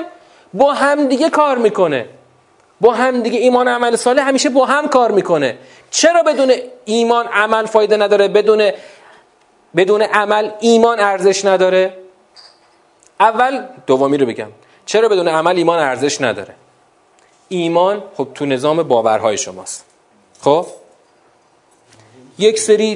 با 0.54 0.74
هم 0.74 1.08
دیگه 1.08 1.30
کار 1.30 1.58
می‌کنه. 1.58 2.10
با 2.82 2.94
هم 2.94 3.22
دیگه 3.22 3.40
ایمان 3.40 3.68
و 3.68 3.72
عمل 3.72 3.96
صالح 3.96 4.28
همیشه 4.28 4.50
با 4.50 4.66
هم 4.66 4.88
کار 4.88 5.12
می‌کنه. 5.12 5.58
چرا 5.92 6.24
بدون 6.24 6.54
ایمان 6.86 7.28
عمل 7.28 7.66
فایده 7.66 7.98
نداره؟ 7.98 8.28
بدون 8.28 8.72
بدون 9.76 10.02
عمل 10.02 10.52
ایمان 10.60 11.00
ارزش 11.00 11.46
نداره؟ 11.46 11.98
اول 13.20 13.66
دومی 13.88 14.18
رو 14.18 14.26
بگم. 14.26 14.50
چرا 14.86 15.10
بدون 15.10 15.28
عمل 15.28 15.58
ایمان 15.58 15.80
ارزش 15.80 16.22
نداره؟ 16.22 16.56
ایمان 17.50 18.04
خب 18.18 18.28
تو 18.36 18.46
نظام 18.46 18.84
باورهای 18.84 19.38
شماست. 19.38 19.89
خب؟ 20.42 20.66
یک 22.40 22.60
سری 22.60 22.96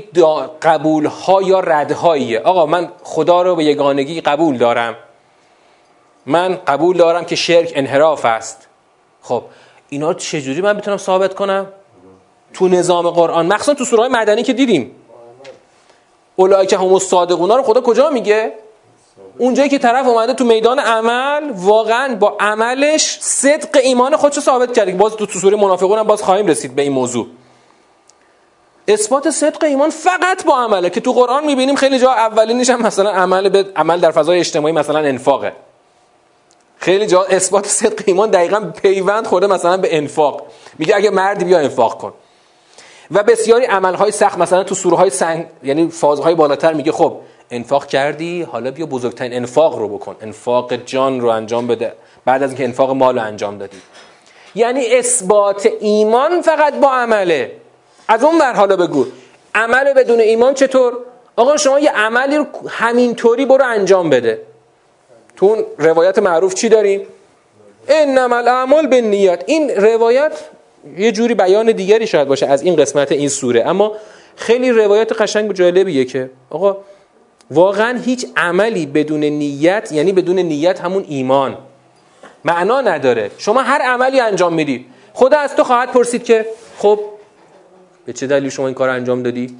قبول 0.62 1.06
ها 1.06 1.41
یا 1.41 1.60
ردهاییه. 1.60 2.39
آقا 2.39 2.66
من 2.66 2.91
خدا 3.04 3.41
رو 3.41 3.56
به 3.56 3.64
یگانگی 3.64 4.22
قبول 4.22 4.58
دارم. 4.58 4.96
من 6.26 6.56
قبول 6.56 6.98
دارم 6.98 7.26
که 7.26 7.36
شرک 7.36 7.72
انحراف 7.76 8.26
است. 8.26 8.68
خب 9.22 9.44
اینا 9.89 10.14
چجوری 10.14 10.62
من 10.62 10.78
بتونم 10.78 10.98
ثابت 10.98 11.34
کنم؟ 11.34 11.68
تو 12.54 12.68
نظام 12.68 13.10
قرآن 13.10 13.46
مخصوصا 13.46 13.74
تو 13.74 13.86
سوره 13.86 14.08
مدنی 14.08 14.44
که 14.44 14.54
دیدیم. 14.54 14.96
اولای 16.36 16.68
که 16.68 16.78
هم 16.78 17.00
صادقونا 17.00 17.56
رو 17.56 17.64
خدا 17.64 17.82
کجا 17.82 18.10
میگه؟ 18.10 18.54
اونجایی 19.38 19.70
که 19.70 19.78
طرف 19.78 20.07
اومده 20.07 20.34
تو 20.34 20.45
میدان 20.45 20.80
عمل 20.80 21.51
واقعا 21.55 22.16
با 22.16 22.38
عملش 22.39 23.18
صدق 23.22 23.80
ایمان 23.84 24.16
خودشو 24.16 24.41
ثابت 24.41 24.74
کرده. 24.74 24.91
باز 24.91 25.16
تو 25.16 25.26
سوره 25.26 25.57
منافقون 25.57 25.99
هم 25.99 26.07
باز 26.07 26.24
خواهیم 26.24 26.47
رسید 26.47 26.76
به 26.76 26.82
این 26.82 26.91
موضوع. 26.91 27.28
اثبات 28.88 29.30
صدق 29.30 29.64
ایمان 29.64 29.89
فقط 29.89 30.45
با 30.45 30.57
عمله 30.64 30.89
که 30.89 31.01
تو 31.01 31.14
قرآن 31.14 31.45
می‌بینیم 31.45 31.76
خیلی 31.76 31.99
جا 31.99 32.11
اولینش 32.11 32.70
هم 32.70 32.82
مثلا 32.82 33.11
عمل 33.11 33.49
به 33.49 33.66
عمل 33.76 33.99
در 33.99 34.11
فضای 34.11 34.39
اجتماعی 34.39 34.74
مثلا 34.74 34.99
انفاقه. 34.99 35.53
خیلی 36.78 37.07
جا 37.07 37.24
اثبات 37.24 37.68
صدق 37.68 38.03
ایمان 38.05 38.30
دقیقا 38.30 38.59
پیوند 38.82 39.28
خورده 39.28 39.47
مثلا 39.47 39.78
به 39.78 39.97
انفاق. 39.97 40.41
میگه 40.80 40.95
اگه 40.95 41.09
مردی 41.09 41.45
بیا 41.45 41.59
انفاق 41.59 41.97
کن. 41.97 42.14
و 43.11 43.24
بسیاری 43.24 43.66
عملهای 43.66 44.11
سخت 44.11 44.38
مثلا 44.38 44.64
تو 44.64 44.76
سوره 44.76 44.97
های 44.97 45.09
سنگ 45.09 45.47
یعنی 45.64 45.89
فازهای 45.89 46.36
بالاتر 46.36 46.74
میگه 46.74 46.91
خب 46.91 47.18
انفاق 47.52 47.86
کردی 47.86 48.41
حالا 48.41 48.72
بیا 48.72 48.86
بزرگترین 48.86 49.34
انفاق 49.34 49.78
رو 49.78 49.88
بکن. 49.88 50.16
انفاق 50.22 50.76
جان 50.76 51.22
رو 51.22 51.28
انجام 51.28 51.68
بده. 51.68 51.94
بعد 52.26 52.44
از 52.44 52.50
اینکه 52.50 52.64
انفاق 52.64 52.91
مال 52.91 53.16
رو 53.20 53.26
انجام 53.26 53.58
دادی. 53.58 53.78
یعنی 54.56 54.96
اثبات 54.96 55.70
ایمان 55.80 56.41
فقط 56.41 56.74
با 56.80 56.91
عمله. 56.91 57.52
از 58.08 58.24
اون 58.24 58.38
ور 58.39 58.54
حالا 58.54 58.76
بگو. 58.76 59.06
عمل 59.56 59.94
بدون 59.94 60.20
ایمان 60.20 60.54
چطور؟ 60.54 60.94
آقا 61.36 61.58
شما 61.58 61.80
یه 61.80 61.91
عملی 61.91 62.38
رو 62.38 62.46
همینطوری 62.68 63.46
برو 63.46 63.66
انجام 63.66 64.10
بده. 64.10 64.41
تو 65.36 65.46
اون 65.46 65.66
روایت 65.78 66.20
معروف 66.20 66.54
چی 66.54 66.70
داریم؟ 66.70 67.08
انما 67.88 68.36
الاعمال 68.38 68.88
به 68.88 69.02
نیت 69.02 69.44
این 69.46 69.70
روایت 69.70 70.32
یه 70.98 71.12
جوری 71.12 71.34
بیان 71.34 71.72
دیگری 71.72 72.08
شاید 72.08 72.28
باشه 72.28 72.46
از 72.46 72.62
این 72.62 72.76
قسمت 72.76 73.12
این 73.12 73.30
سوره. 73.30 73.64
اما 73.68 73.91
خیلی 74.36 74.72
روایت 74.72 75.22
قشنگ 75.22 75.50
و 75.50 75.54
جالبیه 75.54 76.06
که 76.06 76.30
آقا 76.50 76.78
واقعا 77.52 78.00
هیچ 78.00 78.26
عملی 78.38 78.86
بدون 78.86 79.24
نیت 79.24 79.91
یعنی 79.91 80.12
بدون 80.12 80.39
نیت 80.39 80.82
همون 80.82 81.06
ایمان. 81.08 81.58
معنا 82.46 82.82
نداره. 82.82 83.32
شما 83.38 83.62
هر 83.62 83.82
عملی 83.82 84.20
انجام 84.20 84.54
میدی. 84.54 84.86
خدا 85.14 85.38
از 85.38 85.56
تو 85.56 85.64
خواهد 85.64 85.91
پرسید 85.91 86.24
که 86.24 86.46
خب 86.78 87.00
به 88.06 88.14
چه 88.14 88.28
دلیل 88.28 88.50
شما 88.50 88.66
این 88.66 88.76
کار 88.76 88.89
انجام 88.89 89.24
دادی؟ 89.24 89.58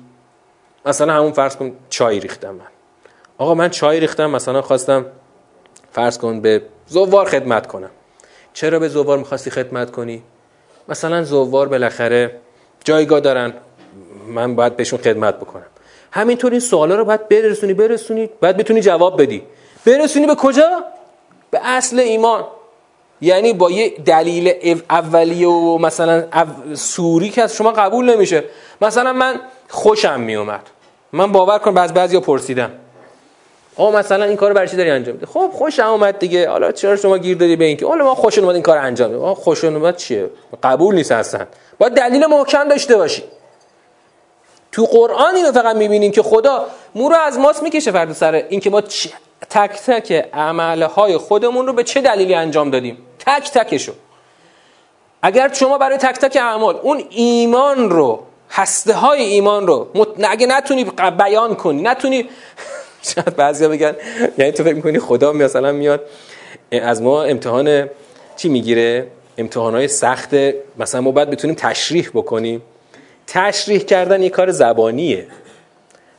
مثلا 0.86 1.13
همون 1.13 1.31
فرض 1.31 1.55
کن 1.55 1.71
چای 1.89 2.19
ریختم 2.19 2.55
من. 2.55 2.65
آقا 3.38 3.53
من 3.53 3.69
چای 3.69 3.99
ریختم 3.99 4.29
مثلا 4.29 4.61
خواستم 4.61 5.05
فرض 5.91 6.17
کن 6.17 6.41
به 6.41 6.61
زوار 6.88 7.25
خدمت 7.25 7.67
کنم. 7.67 7.89
چرا 8.53 8.79
به 8.79 8.88
زوار 8.88 9.17
می‌خواستی 9.17 9.49
خدمت 9.49 9.91
کنی؟ 9.91 10.23
مثلا 10.88 11.23
زوار 11.23 11.67
بالاخره 11.67 12.39
جایگاه 12.84 13.19
دارن 13.19 13.53
من 14.27 14.55
باید 14.55 14.75
بهشون 14.75 14.99
خدمت 14.99 15.36
بکنم. 15.39 15.65
همینطور 16.14 16.51
این 16.51 16.59
سوالا 16.59 16.95
رو 16.95 17.05
باید 17.05 17.30
برسونی 17.30 17.74
برسونی 17.74 18.30
باید 18.41 18.57
بتونی 18.57 18.82
جواب 18.82 19.22
بدی. 19.22 19.43
برسونی 19.86 20.26
به 20.26 20.36
کجا؟ 20.36 20.84
به 21.51 21.59
اصل 21.64 21.99
ایمان. 21.99 22.43
یعنی 23.22 23.53
با 23.53 23.72
یه 23.72 23.89
دلیل 23.89 24.53
اولیه 24.89 25.47
و 25.47 25.78
مثلا 25.78 26.24
سوری 26.74 27.30
که 27.30 27.43
از 27.43 27.55
شما 27.55 27.72
قبول 27.72 28.14
نمیشه. 28.16 28.43
مثلا 28.82 29.14
من 29.14 29.39
خوشم 29.70 30.20
میومد. 30.20 30.61
من 31.14 31.32
باور 31.32 31.59
کنم 31.59 31.74
بعض 31.74 31.91
بعضیا 31.91 32.20
پرسیدم 32.20 32.72
آ 33.76 33.91
مثلا 33.91 34.26
این 34.26 34.36
کارو 34.36 34.53
برای 34.53 34.68
چی 34.68 34.78
داری 34.78 34.89
انجام 34.89 35.16
میدی؟ 35.16 35.26
خب 35.26 35.49
خوشم 35.53 35.88
اومد 35.88 36.20
دیگه. 36.20 36.49
حالا 36.49 36.72
چرا 36.72 36.95
شما 36.95 37.18
گیر 37.18 37.38
دادی 37.38 37.55
به 37.55 37.66
اینکه؟ 37.66 37.88
حالا 37.88 38.03
ما 38.03 38.16
خوش 38.16 38.38
اومد 38.38 38.53
این 38.53 38.64
کار 38.64 38.78
انجام 38.78 39.09
بدیم 39.09 39.22
آ 39.22 39.34
خوش 39.34 39.64
اومد 39.64 39.97
چیه؟ 39.97 40.30
قبول 40.64 40.95
نیست 40.95 41.11
اصلا. 41.11 41.45
باید 41.80 41.93
دلیل 41.93 42.26
محکم 42.26 42.70
داشته 42.70 42.97
باشی. 42.97 43.24
تو 44.74 44.86
قرآن 44.86 45.36
اینو 45.36 45.51
فقط 45.51 45.76
می‌بینیم 45.76 46.11
که 46.11 46.24
خدا 46.24 46.67
مو 46.95 47.09
رو 47.09 47.15
از 47.15 47.39
ماست 47.39 47.63
می‌کشه 47.63 47.91
فرد 47.91 48.13
سر 48.13 48.36
اینکه 48.49 48.69
ما 48.69 48.82
تک 49.49 49.71
تک 49.88 50.30
عملهای 50.34 51.17
خودمون 51.17 51.67
رو 51.67 51.74
به 51.74 51.84
چه 51.84 52.01
دلیلی 52.01 52.34
انجام 52.36 52.71
دادیم؟ 52.71 52.97
تک 53.19 53.51
تکشو. 53.51 53.91
اگر 55.21 55.53
شما 55.53 55.78
برای 55.78 55.97
تک 55.97 56.19
تک 56.19 56.38
اعمال 56.41 56.80
اون 56.82 57.03
ایمان 57.09 57.89
رو 57.89 58.24
هسته 58.49 58.93
های 58.93 59.21
ایمان 59.21 59.67
رو 59.67 59.88
اگه 60.24 60.47
نتونی 60.47 60.86
بیان 61.17 61.55
کنی 61.55 61.82
نتونی 61.82 62.30
شاید 63.15 63.36
بعضیا 63.36 63.69
بگن 63.69 63.95
یعنی 64.38 64.51
تو 64.51 64.63
فکر 64.63 64.74
می‌کنی 64.76 64.99
خدا 64.99 65.34
مثلا 65.34 65.71
میاد 65.71 66.01
از 66.71 67.01
ما 67.01 67.24
امتحان 67.24 67.89
چی 68.36 68.49
می‌گیره؟ 68.49 69.07
امتحان 69.38 69.76
های 69.76 69.88
سخت 69.88 70.30
مثلا 70.78 71.01
ما 71.01 71.11
باید 71.11 71.30
بتونیم 71.30 71.55
تشریح 71.55 72.09
بکنیم. 72.13 72.61
تشریح 73.28 73.80
کردن 73.80 74.24
یه 74.24 74.30
کار 74.30 74.51
زبانیه. 74.51 75.28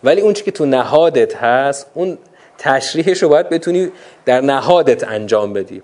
ولی 0.04 0.20
اون 0.20 0.32
که 0.32 0.50
تو 0.50 0.66
نهادت 0.66 1.36
هست 1.36 1.86
اون 1.94 2.18
تشریحش 2.58 3.22
رو 3.22 3.28
باید 3.28 3.48
بتونی 3.48 3.90
در 4.24 4.40
نهادت 4.40 5.08
انجام 5.08 5.52
بدی. 5.52 5.82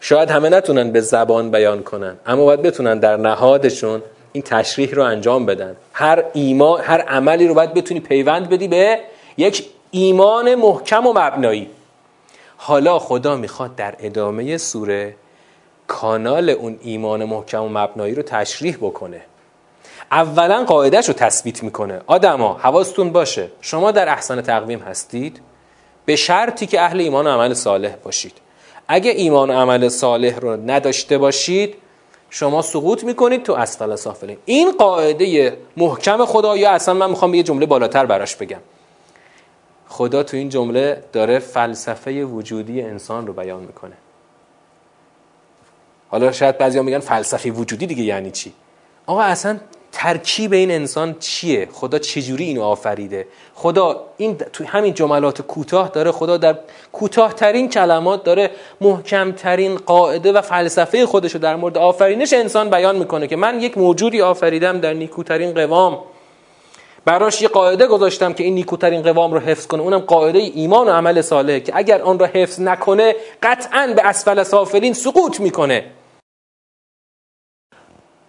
شاید 0.00 0.30
همه 0.30 0.48
نتونن 0.48 0.90
به 0.90 1.00
زبان 1.00 1.50
بیان 1.50 1.82
کنن 1.82 2.16
اما 2.26 2.44
باید 2.44 2.62
بتونن 2.62 2.98
در 2.98 3.16
نهادشون 3.16 4.02
این 4.32 4.42
تشریح 4.42 4.94
رو 4.94 5.02
انجام 5.02 5.46
بدن. 5.46 5.76
هر 5.92 6.24
ایمان 6.32 6.80
هر 6.80 7.00
عملی 7.00 7.48
رو 7.48 7.54
باید 7.54 7.74
بتونی 7.74 8.00
پیوند 8.00 8.48
بدی 8.48 8.68
به 8.68 8.98
یک 9.36 9.66
ایمان 9.90 10.54
محکم 10.54 11.06
و 11.06 11.12
مبنایی. 11.12 11.70
حالا 12.56 12.98
خدا 12.98 13.36
می‌خواد 13.36 13.76
در 13.76 13.94
ادامه 13.98 14.58
سوره 14.58 15.14
کانال 15.86 16.50
اون 16.50 16.78
ایمان 16.82 17.24
محکم 17.24 17.62
و 17.62 17.68
مبنایی 17.68 18.14
رو 18.14 18.22
تشریح 18.22 18.76
بکنه. 18.76 19.20
اولا 20.12 20.64
قاعدش 20.64 21.08
رو 21.08 21.14
تثبیت 21.14 21.62
می‌کنه. 21.62 22.00
آدما 22.06 22.54
حواستون 22.54 23.12
باشه. 23.12 23.48
شما 23.60 23.90
در 23.90 24.08
احسان 24.08 24.42
تقویم 24.42 24.78
هستید. 24.78 25.40
به 26.04 26.16
شرطی 26.16 26.66
که 26.66 26.80
اهل 26.80 27.00
ایمان 27.00 27.26
و 27.26 27.30
عمل 27.30 27.54
صالح 27.54 27.94
باشید. 28.04 28.32
اگه 28.88 29.10
ایمان 29.10 29.50
و 29.50 29.52
عمل 29.52 29.88
صالح 29.88 30.38
رو 30.38 30.56
نداشته 30.70 31.18
باشید 31.18 31.74
شما 32.30 32.62
سقوط 32.62 33.04
می‌کنید 33.04 33.42
تو 33.42 33.52
اسفل 33.52 33.96
سافلین. 33.96 34.38
این 34.44 34.72
قاعده 34.72 35.56
محکم 35.76 36.24
خدا 36.24 36.56
یا 36.56 36.70
اصلا 36.70 36.94
من 36.94 37.10
می‌خوام 37.10 37.34
یه 37.34 37.42
جمله 37.42 37.66
بالاتر 37.66 38.06
براش 38.06 38.36
بگم. 38.36 38.60
خدا 39.88 40.22
تو 40.22 40.36
این 40.36 40.48
جمله 40.48 41.04
داره 41.12 41.38
فلسفه 41.38 42.24
وجودی 42.24 42.82
انسان 42.82 43.26
رو 43.26 43.32
بیان 43.32 43.60
می‌کنه. 43.60 43.96
حالا 46.08 46.32
شاید 46.32 46.58
بعضیا 46.58 46.82
میگن 46.82 46.98
فلسفه 46.98 47.50
وجودی 47.50 47.86
دیگه 47.86 48.02
یعنی 48.02 48.30
چی؟ 48.30 48.52
آقا 49.06 49.22
اصلا 49.22 49.58
ترکیب 49.92 50.52
این 50.52 50.70
انسان 50.70 51.16
چیه؟ 51.18 51.68
خدا 51.72 51.98
چجوری 51.98 52.44
اینو 52.44 52.62
آفریده؟ 52.62 53.26
خدا 53.54 54.04
این 54.16 54.36
تو 54.36 54.64
همین 54.64 54.94
جملات 54.94 55.42
کوتاه 55.42 55.88
داره 55.88 56.12
خدا 56.12 56.36
در 56.36 56.58
کوتاهترین 56.92 57.68
کلمات 57.68 58.24
داره 58.24 58.50
محکمترین 58.80 59.76
قاعده 59.76 60.32
و 60.32 60.40
فلسفه 60.40 61.06
خودشو 61.06 61.38
در 61.38 61.56
مورد 61.56 61.78
آفرینش 61.78 62.32
انسان 62.32 62.70
بیان 62.70 62.96
می‌کنه 62.96 63.26
که 63.26 63.36
من 63.36 63.60
یک 63.60 63.78
موجودی 63.78 64.22
آفریدم 64.22 64.80
در 64.80 64.92
نیکوترین 64.92 65.54
قوام. 65.54 65.98
براش 67.04 67.42
یه 67.42 67.48
قاعده 67.48 67.86
گذاشتم 67.86 68.32
که 68.32 68.44
این 68.44 68.54
نیکوترین 68.54 69.02
قوام 69.02 69.34
رو 69.34 69.40
حفظ 69.40 69.66
کنه. 69.66 69.82
اونم 69.82 69.98
قاعده 69.98 70.38
ایمان 70.38 70.88
و 70.88 70.90
عمل 70.90 71.20
صالحه 71.20 71.60
که 71.60 71.72
اگر 71.76 72.02
آن 72.02 72.18
را 72.18 72.26
حفظ 72.26 72.60
نکنه 72.60 73.14
قطعا 73.42 73.92
به 73.96 74.06
اسفل 74.06 74.42
سافلین 74.42 74.92
سقوط 74.92 75.40
می‌کنه. 75.40 75.84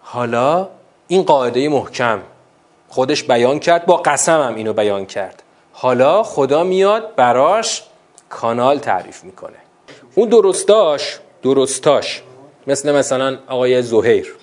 حالا 0.00 0.68
این 1.12 1.22
قاعده 1.22 1.68
محکم. 1.68 2.22
خودش 2.88 3.24
بیان 3.24 3.58
کرد 3.58 3.86
با 3.86 3.96
قسم 3.96 4.40
هم 4.40 4.54
اینو 4.54 4.72
بیان 4.72 5.06
کرد. 5.06 5.42
حالا 5.72 6.22
خدا 6.22 6.64
میاد 6.64 7.14
براش 7.14 7.82
کانال 8.28 8.78
تعریف 8.78 9.24
می‌کنه. 9.24 9.56
اون 10.14 10.28
درستاش 10.28 11.18
درستاش 11.42 12.22
مثل 12.66 12.92
مثلا 12.92 13.38
آقای 13.48 13.82
زهیر. 13.82 14.34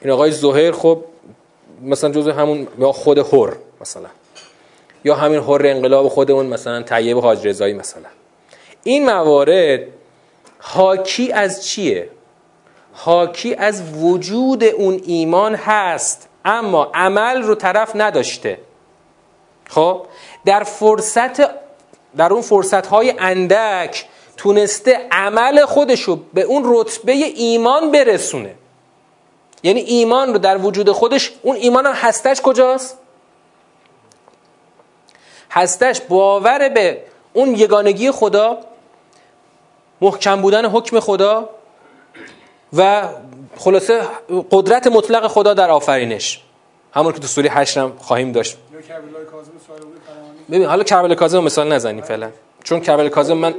این 0.00 0.10
آقای 0.10 0.30
زهیر 0.30 0.72
خب 0.72 1.04
مثلا 1.82 2.10
جزء 2.10 2.32
همون 2.32 2.68
یا 2.78 2.92
خود 2.92 3.18
هر 3.18 3.56
مثلا. 3.80 4.08
یا 5.04 5.14
همین 5.14 5.40
هر 5.40 5.66
انقلاب 5.66 6.08
خودمون 6.08 6.46
مثلا 6.46 6.82
طیب 6.82 7.18
حاج 7.18 7.46
رضایی 7.46 7.74
مثلا. 7.74 8.08
این 8.84 9.06
موارد 9.06 9.80
حاکی 10.58 11.32
از 11.32 11.66
چیه؟ 11.66 12.08
حاکی 12.92 13.54
از 13.54 13.82
وجود 13.96 14.64
اون 14.64 15.00
ایمان 15.04 15.54
هست 15.54 16.28
اما 16.44 16.90
عمل 16.94 17.42
رو 17.42 17.54
طرف 17.54 17.92
نداشته 17.94 18.58
خب 19.68 20.06
در 20.44 20.62
فرصت 20.62 21.50
در 22.16 22.32
اون 22.32 22.42
فرصت 22.42 22.86
های 22.86 23.14
اندک 23.18 24.06
تونسته 24.36 25.08
عمل 25.10 25.64
خودشو 25.64 26.20
به 26.34 26.42
اون 26.42 26.62
رتبه 26.66 27.12
ایمان 27.12 27.90
برسونه 27.90 28.54
یعنی 29.62 29.80
ایمان 29.80 30.32
رو 30.32 30.38
در 30.38 30.58
وجود 30.58 30.90
خودش 30.90 31.32
اون 31.42 31.56
ایمان 31.56 31.86
هم 31.86 31.92
هستش 31.92 32.40
کجاست؟ 32.40 32.98
هستش 35.50 36.00
باور 36.00 36.68
به 36.68 37.02
اون 37.32 37.54
یگانگی 37.54 38.10
خدا 38.10 38.58
محکم 40.00 40.42
بودن 40.42 40.66
حکم 40.66 41.00
خدا 41.00 41.48
و 42.76 43.02
خلاصه 43.56 44.00
قدرت 44.50 44.86
مطلق 44.86 45.26
خدا 45.26 45.54
در 45.54 45.70
آفرینش. 45.70 46.40
همون 46.92 47.12
که 47.12 47.20
تو 47.20 47.26
سوره 47.26 47.50
هشتم 47.50 47.92
خواهیم 47.98 48.32
داشت. 48.32 48.56
ببین 50.50 50.64
حالا 50.64 50.84
کربل 50.84 51.14
کاظم 51.14 51.44
مثال 51.44 51.72
نزنیم 51.72 52.02
فعلا. 52.02 52.30
چون 52.64 52.80
کربل 52.80 53.08
کاظم 53.08 53.34
من 53.34 53.54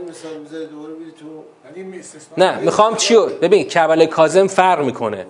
نه 2.38 2.60
می‌خوام 2.60 2.96
چیو 2.96 3.26
ببین 3.26 3.68
کربل 3.68 4.06
کاظم 4.06 4.48
فرق 4.48 4.86
می‌کنه. 4.86 5.26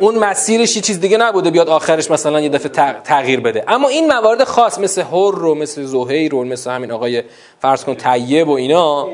اون 0.00 0.18
مسیرش 0.18 0.76
یه 0.76 0.82
چیز 0.82 1.00
دیگه 1.00 1.16
نبوده 1.16 1.50
بیاد 1.50 1.68
آخرش 1.68 2.10
مثلا 2.10 2.40
یه 2.40 2.48
دفعه 2.48 2.68
تغییر 3.04 3.40
بده. 3.40 3.64
اما 3.68 3.88
این 3.88 4.06
موارد 4.06 4.44
خاص 4.44 4.78
مثل 4.78 5.02
هر 5.02 5.32
رو 5.34 5.54
مثل 5.54 5.84
زهیر 5.84 6.32
رو 6.32 6.44
مثل 6.44 6.70
همین 6.70 6.92
آقای 6.92 7.22
فرض 7.62 7.84
کن 7.84 7.94
طیب 7.94 8.48
و 8.48 8.52
اینا 8.52 9.08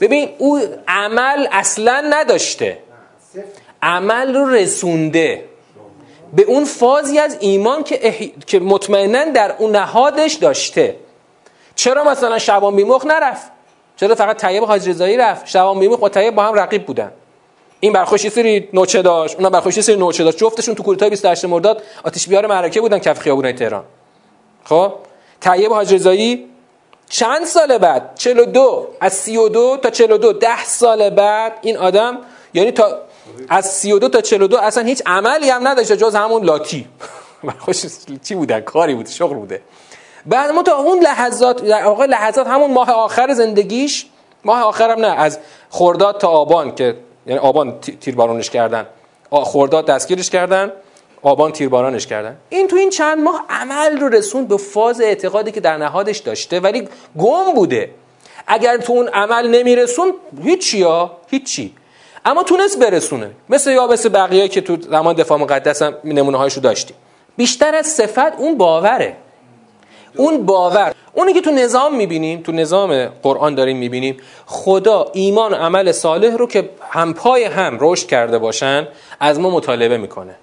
ببین 0.00 0.28
او 0.38 0.60
عمل 0.88 1.48
اصلا 1.52 2.04
نداشته. 2.10 2.78
عمل 3.82 4.34
رو 4.34 4.48
رسونده. 4.48 5.44
به 6.32 6.42
اون 6.42 6.64
فازی 6.64 7.18
از 7.18 7.36
ایمان 7.40 7.84
که, 7.84 8.08
اح... 8.08 8.26
که 8.46 8.60
مطمئنا 8.60 9.24
در 9.24 9.54
اون 9.58 9.76
نهادش 9.76 10.34
داشته. 10.34 10.96
چرا 11.74 12.04
مثلا 12.04 12.38
شبان 12.38 12.76
بیمخ 12.76 13.06
نرفت؟ 13.06 13.50
چرا 13.96 14.14
فقط 14.14 14.36
طیب 14.36 14.64
حاج 14.64 14.88
رضایی 14.88 15.16
رفت؟ 15.16 15.46
شبان 15.46 15.80
بیمخ 15.80 16.02
و 16.02 16.08
طیب 16.08 16.34
با 16.34 16.42
هم 16.42 16.54
رقیب 16.54 16.86
بودن. 16.86 17.12
این 17.80 17.92
برخوشی 17.92 18.30
سری 18.30 18.68
نوچه 18.72 19.02
داشت 19.02 19.36
اونم 19.36 19.50
برخوشی 19.50 19.82
سری 19.82 19.96
نوچه 19.96 20.24
داشت. 20.24 20.38
جفتشون 20.38 20.74
تو 20.74 20.82
کودتای 20.82 21.10
28 21.10 21.44
مرداد 21.44 21.82
آتش 22.04 22.28
بیار 22.28 22.46
معرکه 22.46 22.80
بودن 22.80 22.98
کف 22.98 23.18
خیابون 23.18 23.52
تهران. 23.52 23.84
خب؟ 24.64 24.92
طیب 25.40 25.72
حاج 25.72 25.94
رضایی 25.94 26.48
چند 27.08 27.44
سال 27.44 27.78
بعد؟ 27.78 28.10
42 28.14 28.86
از 29.00 29.12
32 29.12 29.76
تا 29.82 29.90
42 29.90 30.32
10 30.32 30.64
سال 30.64 31.10
بعد 31.10 31.58
این 31.62 31.76
آدم 31.76 32.18
یعنی 32.54 32.70
تا 32.70 32.98
از 33.48 33.66
32 33.66 34.08
تا 34.08 34.20
42 34.20 34.56
اصلا 34.56 34.84
هیچ 34.84 35.02
عملی 35.06 35.50
هم 35.50 35.68
نداشته 35.68 35.96
جز 35.96 36.14
همون 36.14 36.44
لاتی 36.44 36.86
خوش 37.64 37.84
چی 38.22 38.34
بوده؟ 38.34 38.60
کاری 38.60 38.94
بود 38.94 39.06
شغل 39.06 39.34
بوده. 39.36 39.62
بعد 40.26 40.50
ما 40.50 40.62
تا 40.62 40.76
اون 40.76 40.98
لحظات 40.98 41.62
واقع 41.84 42.06
لحظات 42.06 42.46
همون 42.46 42.72
ماه 42.72 42.90
آخر 42.90 43.34
زندگیش 43.34 44.06
ماه 44.44 44.62
آخرم 44.62 45.00
نه 45.00 45.06
از 45.06 45.38
خرداد 45.70 46.20
تا 46.20 46.28
آبان 46.28 46.74
که 46.74 46.96
یعنی 47.26 47.38
آبان 47.38 47.80
تیربارانش 47.80 48.50
کردن. 48.50 48.86
خرداد 49.30 49.86
دستگیرش 49.86 50.30
کردن 50.30 50.72
آبان 51.22 51.52
تیربارانش 51.52 52.06
کردن. 52.06 52.36
این 52.48 52.68
تو 52.68 52.76
این 52.76 52.90
چند 52.90 53.18
ماه 53.18 53.44
عمل 53.48 54.00
رو 54.00 54.08
رسون 54.08 54.46
به 54.46 54.56
فاز 54.56 55.00
اعتقادی 55.00 55.52
که 55.52 55.60
در 55.60 55.76
نهادش 55.76 56.18
داشته 56.18 56.60
ولی 56.60 56.88
گم 57.18 57.54
بوده. 57.54 57.90
اگر 58.46 58.76
تو 58.76 58.92
اون 58.92 59.08
عمل 59.08 59.46
نمیرسون 59.48 60.14
هیچی 60.42 60.78
یا 60.78 61.10
هیچی. 61.30 61.74
اما 62.24 62.42
تونست 62.42 62.78
برسونه. 62.78 63.30
مثل 63.48 63.70
یا 63.70 63.86
مثل 63.86 64.08
بقیه 64.08 64.48
که 64.48 64.60
تو 64.60 64.76
زمان 64.80 65.14
دفاع 65.14 65.38
مقدس 65.38 65.82
هم 65.82 65.94
نمونه 66.04 66.38
هایشو 66.38 66.60
داشتیم. 66.60 66.96
بیشتر 67.36 67.74
از 67.74 67.86
صفت 67.86 68.38
اون 68.38 68.58
باوره. 68.58 69.16
اون 70.16 70.46
باور. 70.46 70.94
اونی 71.12 71.32
که 71.32 71.40
تو 71.40 71.50
نظام 71.50 71.96
می‌بینیم 71.96 72.42
تو 72.42 72.52
نظام 72.52 73.06
قرآن 73.06 73.54
داریم 73.54 73.76
می‌بینیم 73.76 74.16
خدا 74.46 75.10
ایمان 75.12 75.52
و 75.52 75.56
عمل 75.56 75.92
صالح 75.92 76.36
رو 76.36 76.46
که 76.46 76.70
همپای 76.90 77.44
هم 77.44 77.78
رشد 77.80 78.06
کرده 78.06 78.38
باشن 78.38 78.88
از 79.20 79.40
ما 79.40 79.50
مطالبه 79.50 79.96
می‌کنه. 79.98 80.34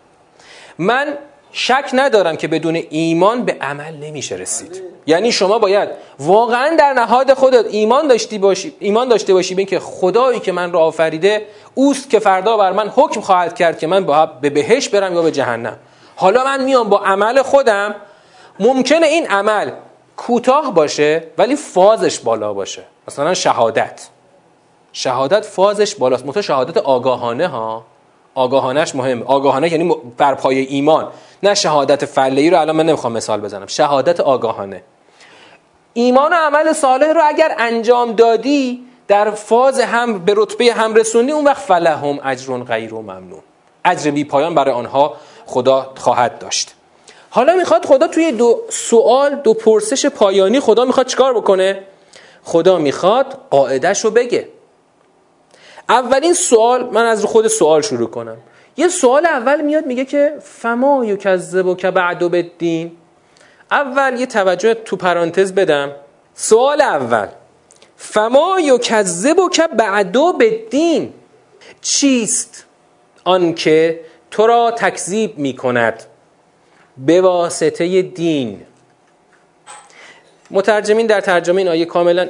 من 0.78 1.18
شک 1.52 1.90
ندارم 1.94 2.38
که 2.38 2.48
بدون 2.48 2.84
ایمان 2.90 3.46
به 3.46 3.58
عمل 3.62 3.96
نمیشه 3.96 4.36
رسید. 4.36 4.84
یعنی 5.08 5.32
شما 5.32 5.60
باید 5.60 5.90
واقعا 6.20 6.76
در 6.76 6.94
نهاد 6.94 7.34
خودت 7.34 7.66
ایمان 7.70 8.08
داشتی 8.08 8.38
باشی 8.38 8.74
ایمان 8.80 9.08
داشته 9.10 9.34
باشی 9.34 9.56
به 9.56 9.66
که 9.66 9.80
خدایی 9.80 10.40
که 10.40 10.52
من 10.52 10.72
را 10.72 10.80
آفریده 10.80 11.48
اوست 11.76 12.10
که 12.10 12.20
فردا 12.20 12.58
بر 12.58 12.72
من 12.72 12.90
حکم 12.90 13.22
خواهد 13.22 13.56
کرد 13.56 13.80
که 13.80 13.88
من 13.88 14.30
به 14.42 14.50
بهش 14.50 14.90
برم 14.90 15.14
یا 15.16 15.22
به 15.22 15.32
جهنم. 15.32 15.78
حالا 16.16 16.44
من 16.44 16.64
میام 16.64 16.90
با 16.90 17.00
عمل 17.00 17.42
خودم. 17.42 17.96
ممکنه 18.60 19.08
این 19.08 19.28
عمل 19.28 19.72
کوتاه 20.18 20.74
باشه 20.74 21.24
ولی 21.38 21.56
فازش 21.56 22.20
بالا 22.20 22.54
باشه. 22.54 22.84
مثلا 23.08 23.34
شهادت. 23.34 24.08
شهادت 24.94 25.46
فازش 25.46 25.96
بالاست. 25.96 26.26
متو 26.26 26.42
شهادت 26.42 26.78
آگاهانه 26.78 27.48
ها. 27.48 27.86
آگاهانش 28.36 28.96
مهم. 28.96 29.24
آگاهانه 29.24 29.72
یعنی 29.72 29.96
بر 30.18 30.36
پای 30.36 30.60
ایمان. 30.60 31.08
نه 31.44 31.54
شهادت 31.54 32.06
فعلی 32.06 32.50
رو 32.50 32.60
الان 32.60 32.76
من 32.76 32.86
نمی‌خوام 32.86 33.14
مثال 33.14 33.42
بزنم. 33.42 33.68
شهادت 33.68 34.20
آگاهانه. 34.20 34.84
ایمان 35.94 36.34
و 36.34 36.36
عمل 36.36 36.74
صالح 36.74 37.14
رو 37.14 37.22
اگر 37.26 37.56
انجام 37.58 38.12
دادی 38.12 38.86
در 39.08 39.32
فاز 39.32 39.80
هم 39.80 40.20
به 40.20 40.34
رتبه 40.38 40.74
هم 40.74 40.96
رسونی 40.96 41.32
اون 41.32 41.46
وقت 41.46 41.62
فلهم 41.62 42.20
اجر 42.24 42.58
غیر 42.58 42.94
و 42.94 43.02
ممنون. 43.02 43.42
اجر 43.86 44.12
بی 44.12 44.24
پایان 44.24 44.56
برای 44.56 44.74
آنها 44.74 45.14
خدا 45.46 45.92
خواهد 45.98 46.40
داشت. 46.40 46.76
حالا 47.30 47.56
می‌خواد 47.56 47.86
خدا 47.86 48.08
توی 48.08 48.32
دو 48.32 48.62
سوال 48.70 49.36
دو 49.36 49.54
پرسش 49.54 50.06
پایانی 50.06 50.60
خدا 50.60 50.86
می‌خواد 50.86 51.06
چیکار 51.06 51.34
بکنه؟ 51.34 51.84
خدا 52.44 52.78
می‌خواد 52.78 53.38
قاعدش 53.50 54.06
رو 54.06 54.12
بگه. 54.12 54.48
اولین 55.90 56.34
سوال 56.34 56.90
من 56.90 57.06
از 57.06 57.26
خود 57.26 57.48
سوال 57.48 57.82
شروع 57.82 58.10
کنم. 58.10 58.38
یه 58.78 58.88
سوال 58.88 59.26
اول 59.26 59.62
میاد 59.62 59.86
میگه 59.86 60.06
که 60.06 60.34
فما 60.42 61.06
یکذب 61.06 61.78
که 61.78 61.92
بعدو 61.92 62.30
بدین 62.30 62.92
اول 63.72 64.20
یه 64.20 64.26
توجه 64.26 64.74
تو 64.74 64.96
پرانتز 64.96 65.54
بدم. 65.54 65.92
سوال 66.34 66.82
اول. 66.82 67.28
فما 67.98 68.60
یکذب 68.60 69.38
که 69.52 69.68
بعدو 69.68 70.34
بدین 70.34 71.14
چیست؟ 71.82 72.66
آنکه 73.24 74.00
تو 74.32 74.48
را 74.48 74.72
تکذیب 74.72 75.38
می 75.38 75.56
کند 75.56 76.04
به 76.98 77.22
واسطه 77.22 78.02
دین. 78.02 78.62
مترجمین 80.52 81.08
در 81.08 81.22
ترجمه 81.22 81.58
این 81.58 81.68
آیه 81.68 81.86
کاملا 81.86 82.30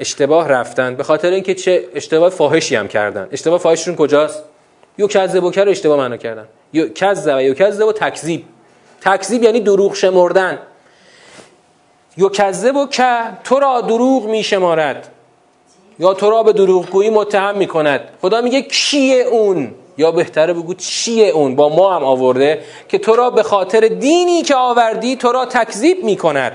اشتباه 0.00 0.48
رفتن 0.48 0.94
به 0.94 1.02
خاطر 1.02 1.30
اینکه 1.30 1.54
چه 1.54 1.84
اشتباه 1.94 2.30
فاحشی 2.30 2.76
هم 2.76 2.88
کردن. 2.88 3.28
اشتباه 3.32 3.58
فاحششون 3.58 3.96
کجاست؟ 3.96 4.42
یو 4.98 5.06
کذب 5.06 5.44
و 5.44 5.50
رو 5.50 5.70
اشتباه 5.70 5.98
معنا 5.98 6.16
کردن. 6.16 6.46
یو 6.72 6.88
کذب 6.88 7.36
و 7.36 7.42
یو 7.42 7.54
کذب 7.54 7.86
و 7.86 7.92
تکذیب. 7.92 8.44
تکذیب 9.00 9.42
یعنی 9.42 9.60
دروغ 9.60 9.94
شمردن. 9.94 10.58
یو 12.16 12.28
کذب 12.28 12.76
و 12.76 12.86
که 12.86 13.18
تو 13.44 13.58
را 13.60 13.80
دروغ 13.80 14.26
می 14.26 14.42
شمارد 14.42 15.08
یا 15.98 16.14
تو 16.14 16.30
را 16.30 16.42
به 16.42 16.52
دروغگویی 16.52 17.10
متهم 17.10 17.58
می 17.58 17.66
کند 17.66 18.00
خدا 18.22 18.40
میگه 18.40 18.62
کیه 18.62 19.24
اون؟ 19.24 19.74
یا 19.98 20.10
بهتره 20.10 20.52
بگو 20.52 20.74
چیه 20.74 21.28
اون؟ 21.28 21.56
با 21.56 21.68
ما 21.68 21.96
هم 21.96 22.04
آورده 22.04 22.62
که 22.88 22.98
تو 22.98 23.16
را 23.16 23.30
به 23.30 23.42
خاطر 23.42 23.80
دینی 23.80 24.42
که 24.42 24.54
آوردی 24.54 25.16
تو 25.16 25.32
را 25.32 25.46
تکذیب 25.46 26.04
می 26.04 26.16
کند 26.16 26.52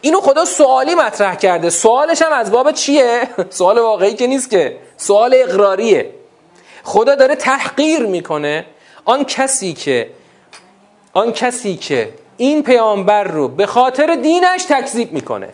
اینو 0.00 0.20
خدا 0.20 0.44
سوالی 0.44 0.94
مطرح 0.94 1.34
کرده. 1.34 1.70
سوالش 1.70 2.22
هم 2.22 2.32
از 2.32 2.50
باب 2.50 2.72
چیه؟ 2.72 3.28
سوال 3.50 3.78
واقعی 3.78 4.14
که 4.14 4.26
نیست 4.26 4.50
که. 4.50 4.76
سوال 4.96 5.34
اقراریه. 5.36 6.10
خدا 6.84 7.14
داره 7.14 7.34
تحقیر 7.36 8.06
می‌کنه 8.06 8.66
آن 9.04 9.24
کسی 9.24 9.72
که 9.72 10.10
آن 11.12 11.32
کسی 11.32 11.76
که 11.76 12.12
این 12.36 12.62
پیامبر 12.62 13.24
رو 13.24 13.48
به 13.48 13.66
خاطر 13.66 14.14
دینش 14.14 14.64
تکذیب 14.68 15.12
می‌کنه. 15.12 15.48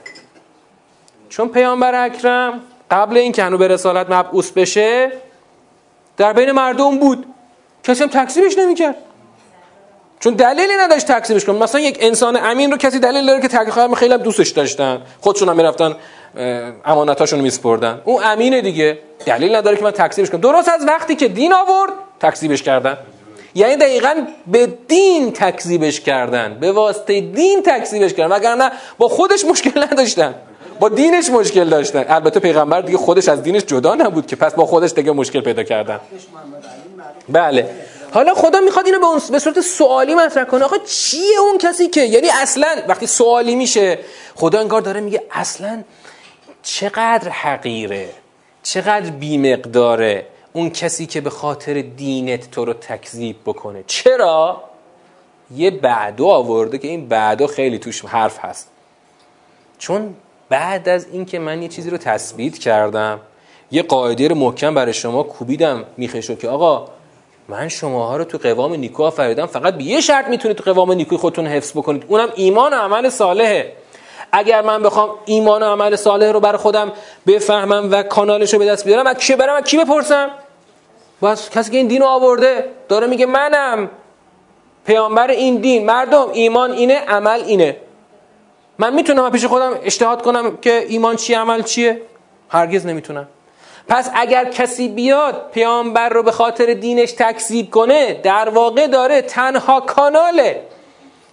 چون 1.28 1.48
پیامبر 1.48 2.04
اکرم 2.04 2.60
قبل 2.90 3.16
این 3.16 3.32
که 3.32 3.44
به 3.44 3.68
رسالت 3.68 4.10
مبعوث 4.10 4.50
بشه 4.50 5.12
در 6.16 6.32
بین 6.32 6.52
مردم 6.52 6.98
بود. 6.98 7.26
کسی 7.84 8.02
هم 8.02 8.08
تکذیبش 8.08 8.58
نمی‌کرد. 8.58 8.96
چون 10.20 10.34
دلیلی 10.34 10.72
نداشت 10.80 11.06
تکذیبش 11.06 11.44
کنه. 11.44 11.58
مثلا 11.58 11.80
یک 11.80 11.98
انسان 12.00 12.36
امین 12.36 12.70
رو 12.70 12.76
کسی 12.76 12.98
دلیل 12.98 13.26
داره 13.26 13.40
که 13.40 13.48
تکذیب 13.48 13.94
خیلی 13.94 14.14
هم 14.14 14.20
دوستش 14.20 14.50
داشتن. 14.50 15.02
خودشون 15.20 15.48
هم 15.48 15.56
می‌رفتن 15.56 15.94
امانتاشون 16.84 17.38
رو 17.38 17.42
میسپردن. 17.42 18.00
اون 18.04 18.22
امینه 18.24 18.60
دیگه 18.60 18.98
دلیل 19.26 19.56
نداره 19.56 19.76
که 19.76 19.84
من 19.84 19.90
تکذیبش 19.90 20.30
کنم. 20.30 20.40
درست 20.40 20.68
از 20.68 20.84
وقتی 20.88 21.16
که 21.16 21.28
دین 21.28 21.52
آورد 21.52 21.92
تکذیبش 22.20 22.62
کردن. 22.62 22.96
یعنی 23.54 23.76
دقیقا 23.76 24.14
به 24.46 24.68
دین 24.88 25.32
تکذیبش 25.32 26.00
کردن. 26.00 26.58
به 26.60 26.72
واسطه 26.72 27.20
دین 27.20 27.62
تکذیبش 27.62 28.14
کردن. 28.14 28.36
وگرنه 28.36 28.70
با 28.98 29.08
خودش 29.08 29.44
مشکل 29.44 29.82
نداشتن. 29.82 30.34
با 30.80 30.88
دینش 30.88 31.30
مشکل 31.30 31.68
داشتن. 31.68 32.04
البته 32.08 32.40
پیغمبر 32.40 32.80
دیگه 32.80 32.98
خودش 32.98 33.28
از 33.28 33.42
دینش 33.42 33.62
جدا 33.62 33.94
نبود 33.94 34.26
که 34.26 34.36
پس 34.36 34.54
با 34.54 34.66
خودش 34.66 34.92
دیگه 34.92 35.12
مشکل 35.12 35.40
پیدا 35.40 35.62
کردن. 35.62 36.00
بله. 37.28 37.70
حالا 38.16 38.34
خدا 38.34 38.60
می‌خواد 38.60 38.86
اینو 38.86 38.98
به, 38.98 39.06
به 39.32 39.38
صورت 39.38 39.60
سوالی 39.60 40.14
مطرح 40.14 40.44
کنه. 40.44 40.64
آقا 40.64 40.76
چیه 40.78 41.40
اون 41.40 41.58
کسی 41.58 41.88
که؟ 41.88 42.00
یعنی 42.00 42.28
اصلا 42.42 42.82
وقتی 42.88 43.06
سوالی 43.06 43.54
میشه 43.54 43.98
خدا 44.34 44.60
انگار 44.60 44.80
داره 44.80 45.00
میگه 45.00 45.22
اصلا 45.30 45.84
چقدر 46.62 47.28
حقیره؟ 47.28 48.08
چقدر 48.62 49.10
بیمقداره 49.10 50.26
اون 50.52 50.70
کسی 50.70 51.06
که 51.06 51.20
به 51.20 51.30
خاطر 51.30 51.74
دینت 51.82 52.50
تو 52.50 52.64
رو 52.64 52.72
تکذیب 52.72 53.36
بکنه؟ 53.46 53.84
چرا؟ 53.86 54.62
یه 55.56 55.70
بعدو 55.70 56.26
آورده 56.26 56.78
که 56.78 56.88
این 56.88 57.08
بعدو 57.08 57.46
خیلی 57.46 57.78
توش 57.78 58.04
حرف 58.04 58.38
هست. 58.38 58.68
چون 59.78 60.14
بعد 60.48 60.88
از 60.88 61.06
اینکه 61.12 61.38
من 61.38 61.62
یه 61.62 61.68
چیزی 61.68 61.90
رو 61.90 61.96
تثبیت 61.96 62.58
کردم 62.58 63.20
یه 63.70 63.82
قاعده 63.82 64.28
رو 64.28 64.34
محکم 64.34 64.74
برای 64.74 64.92
شما 64.92 65.22
کوبیدم 65.22 65.84
میخشو 65.96 66.34
که 66.34 66.48
آقا 66.48 66.95
من 67.48 67.68
شماها 67.68 68.16
رو 68.16 68.24
تو 68.24 68.38
قوام 68.38 68.74
نیکو 68.74 69.02
آفریدم 69.02 69.46
فقط 69.46 69.74
به 69.74 69.84
یه 69.84 70.00
شرط 70.00 70.28
می‌تونید 70.28 70.56
تو 70.56 70.72
قوام 70.72 70.92
نیکوی 70.92 71.18
خودتون 71.18 71.46
حفظ 71.46 71.72
بکنید. 71.72 72.04
اونم 72.08 72.28
ایمان 72.34 72.74
و 72.74 72.76
عمل 72.76 73.08
صالحه. 73.08 73.72
اگر 74.32 74.62
من 74.62 74.82
بخوام 74.82 75.10
ایمان 75.24 75.62
و 75.62 75.66
عمل 75.66 75.96
صالح 75.96 76.32
رو 76.32 76.40
برای 76.40 76.58
خودم 76.58 76.92
بفهمم 77.26 77.88
و 77.92 78.02
کانالش 78.02 78.52
رو 78.52 78.58
به 78.58 78.66
دست 78.66 78.84
بیارم 78.84 79.06
از 79.06 79.16
کی 79.16 79.36
برم؟ 79.36 79.54
از 79.54 79.62
کی 79.64 79.78
بپرسم؟ 79.78 80.30
باز 81.20 81.50
کسی 81.50 81.70
که 81.70 81.76
این 81.76 81.86
دین 81.86 82.02
رو 82.02 82.08
آورده 82.08 82.70
داره 82.88 83.06
میگه 83.06 83.26
منم. 83.26 83.90
پیامبر 84.86 85.30
این 85.30 85.56
دین. 85.56 85.86
مردم 85.86 86.26
ایمان 86.32 86.70
اینه 86.72 86.94
عمل 86.94 87.42
اینه. 87.46 87.76
من 88.78 88.94
می‌تونم 88.94 89.30
پیش 89.30 89.44
خودم 89.44 89.74
اجتهاد 89.82 90.22
کنم 90.22 90.56
که 90.56 90.86
ایمان 90.88 91.16
چیه 91.16 91.38
عمل 91.38 91.62
چیه؟ 91.62 92.02
هرگز 92.48 92.86
نمی‌تونم. 92.86 93.28
پس 93.88 94.10
اگر 94.14 94.44
کسی 94.44 94.88
بیاد 94.88 95.50
پیامبر 95.52 96.08
رو 96.08 96.22
به 96.22 96.30
خاطر 96.32 96.74
دینش 96.74 97.12
تکذیب 97.12 97.70
کنه 97.70 98.14
در 98.14 98.48
واقع 98.48 98.86
داره 98.86 99.22
تنها 99.22 99.80
کاناله 99.80 100.62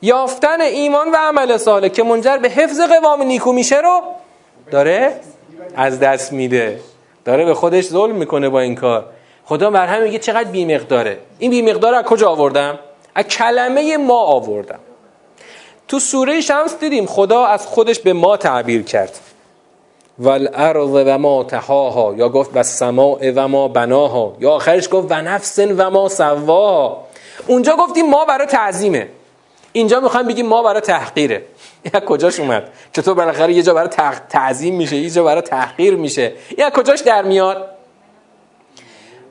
یافتن 0.02 0.62
ایمان 0.62 1.12
و 1.12 1.16
عمل 1.16 1.58
صالح 1.58 1.88
که 1.88 2.04
منجر 2.04 2.38
به 2.38 2.50
حفظ 2.50 2.82
قوام 2.82 3.24
نیکو 3.24 3.52
میشه 3.52 3.82
رو 3.82 4.02
داره 4.72 5.20
از 5.76 6.00
دست 6.00 6.34
میده. 6.34 6.80
داره 7.26 7.46
به 7.46 7.54
خودش 7.54 7.84
ظلم 7.84 8.16
می‌کنه 8.16 8.50
با 8.50 8.60
این 8.60 8.76
کار. 8.76 9.06
خدا 9.46 9.70
بر 9.70 9.88
همین 9.88 10.04
میگه 10.04 10.20
چقدر 10.20 10.50
بیمقداره. 10.52 11.18
این 11.40 11.52
بیمقدار 11.52 11.94
از 11.94 12.06
کجا 12.06 12.30
آوردم؟ 12.30 12.80
از 13.16 13.26
کلمه 13.26 13.98
ما 13.98 14.20
آوردم. 14.20 14.80
تو 15.88 16.00
سوره 16.00 16.42
شمس 16.42 16.80
دیدیم 16.80 17.06
خدا 17.06 17.46
از 17.46 17.68
خودش 17.68 18.00
به 18.00 18.14
ما 18.14 18.38
تعبیر 18.38 18.84
کرد. 18.84 19.20
والارض 20.20 20.90
و 20.94 21.18
ما 21.18 21.44
تهاها. 21.44 22.14
یا 22.18 22.30
گفت 22.30 22.52
و 22.54 22.64
سماع 22.64 23.32
و 23.36 23.48
ما 23.48 23.68
بناها. 23.68 24.36
یا 24.40 24.52
آخرش 24.52 24.90
گفت 24.92 25.08
و 25.12 25.14
نفس 25.14 25.60
و 25.60 25.90
ما 25.90 26.10
سواها 26.10 27.04
اونجا 27.48 27.76
گفتیم 27.76 28.10
ما 28.10 28.26
برای 28.26 28.48
تعظیمه. 28.48 29.08
اینجا 29.72 30.00
می‌خوایم 30.00 30.28
بگیم 30.28 30.48
ما 30.48 30.64
برای 30.64 30.82
تحقیره. 30.82 31.44
یا 31.94 32.00
کجاش 32.00 32.40
اومد؟ 32.40 32.70
چطور 32.94 33.14
بالاخره 33.14 33.54
یه 33.54 33.64
جا 33.64 33.74
برای 33.74 33.90
تعظیم 34.30 34.76
میشه؟ 34.76 34.96
یه 34.96 35.10
جا 35.10 35.24
برای 35.24 35.42
تحقیر 35.42 35.96
میشه. 35.96 36.34
یا 36.58 36.70
کجاش 36.70 37.00
در 37.00 37.22
میاد؟ 37.24 37.70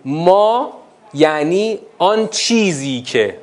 ما 0.04 0.72
یعنی 1.14 1.78
آن 1.98 2.28
چیزی 2.28 3.02
که 3.02 3.38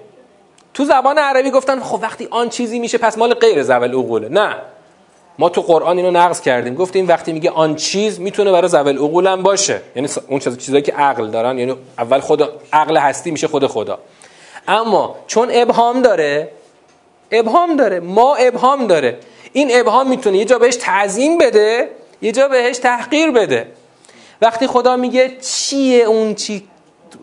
تو 0.74 0.86
زبان 0.86 1.18
عربی 1.18 1.52
گفتن 1.52 1.80
خب 1.80 2.00
وقتی 2.02 2.28
آن 2.32 2.50
چیزی 2.50 2.80
میشه 2.80 2.98
پس 2.98 3.18
مال 3.18 3.34
غیر 3.34 3.64
زول 3.64 3.92
عقوله 3.92 4.30
نه. 4.30 4.56
ما 5.40 5.50
تو 5.50 5.62
قرآن 5.62 5.98
اینو 5.98 6.12
نقض 6.12 6.42
کردیم. 6.42 6.76
گفتیم 6.76 7.08
وقتی 7.08 7.34
میگه 7.34 7.50
آن 7.50 7.76
چیز 7.76 8.20
می‌تونه 8.20 8.52
برای 8.52 8.70
زول 8.70 8.98
عقول 8.98 9.28
هم 9.28 9.44
باشه. 9.44 9.82
یعنی 9.96 10.10
اون 10.28 10.40
چیزایی 10.40 10.84
که 10.84 10.92
عقل 10.92 11.28
دارن 11.28 11.60
یعنی 11.60 11.76
اول 11.98 12.20
خود 12.20 12.50
عقل 12.74 12.98
هستی 12.98 13.32
میشه 13.32 13.48
خود 13.48 13.68
خدا. 13.68 14.00
اما 14.68 15.16
چون 15.28 15.48
ابهام 15.52 16.02
داره 16.02 16.52
ابهام 17.32 17.76
داره 17.76 18.00
ما 18.00 18.36
ابهام 18.36 18.88
داره. 18.88 19.18
این 19.54 19.70
ابهام 19.74 20.10
می‌تونه 20.10 20.38
یه 20.38 20.46
جا 20.46 20.60
بهش 20.60 20.76
تعظیم 20.76 21.38
بده 21.38 21.90
یه 22.22 22.32
جا 22.32 22.48
بهش 22.48 22.78
تحقیر 22.78 23.32
بده. 23.32 23.68
وقتی 24.42 24.68
خدا 24.68 24.96
میگه 24.96 25.38
چیه 25.42 26.04
اون 26.04 26.36
چی 26.36 26.64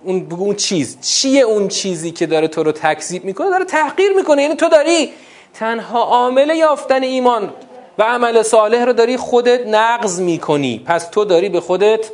اون, 0.04 0.26
اون 0.38 0.54
چیز. 0.54 0.98
چیه 1.00 1.42
اون 1.42 1.68
چیزی 1.68 2.10
که 2.10 2.26
داره 2.26 2.48
تو 2.48 2.62
رو 2.62 2.72
تکذیب 2.72 3.24
می‌کنه؟ 3.24 3.50
داره 3.50 3.64
تحقیر 3.64 4.12
می‌کنه. 4.12 4.42
یعنی 4.42 4.54
تو 4.54 4.68
داری 4.68 5.12
تنها 5.54 6.02
عامل 6.02 6.50
یافتن 6.56 7.02
ایمان 7.02 7.52
و 7.98 8.02
عمل 8.02 8.42
صالح 8.42 8.84
رو 8.84 8.92
داری 8.92 9.16
خودت 9.16 9.66
نقض 9.66 10.20
می‌کنی. 10.20 10.82
پس 10.86 11.08
تو 11.08 11.24
داری 11.24 11.48
به 11.48 11.60
خودت 11.60 12.10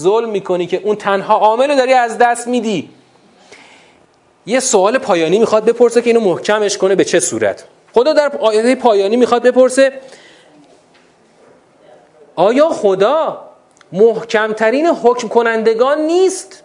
ظلم 0.00 0.28
می‌کنی 0.28 0.66
که 0.66 0.80
اون 0.84 0.96
تنها 0.96 1.34
عامل 1.34 1.76
داری 1.76 1.92
از 1.92 2.18
دست 2.18 2.48
میدی. 2.48 2.90
یه 4.46 4.60
سوال 4.60 4.98
پایانی 4.98 5.38
می‌خواد 5.38 5.64
بپرسه 5.64 6.02
که 6.02 6.10
اینو 6.10 6.20
محکمش 6.20 6.78
کنه 6.78 6.94
به 6.94 7.04
چه 7.04 7.20
صورت؟ 7.20 7.64
خدا 7.94 8.12
در 8.12 8.36
آیه 8.40 8.74
پایانی 8.74 9.16
می‌خواد 9.16 9.42
بپرسه 9.42 9.92
آیا 12.34 12.68
خدا 12.68 13.42
محکمترین 13.92 14.86
حکم 14.86 15.28
کنندگان 15.28 16.00
نیست؟ 16.00 16.62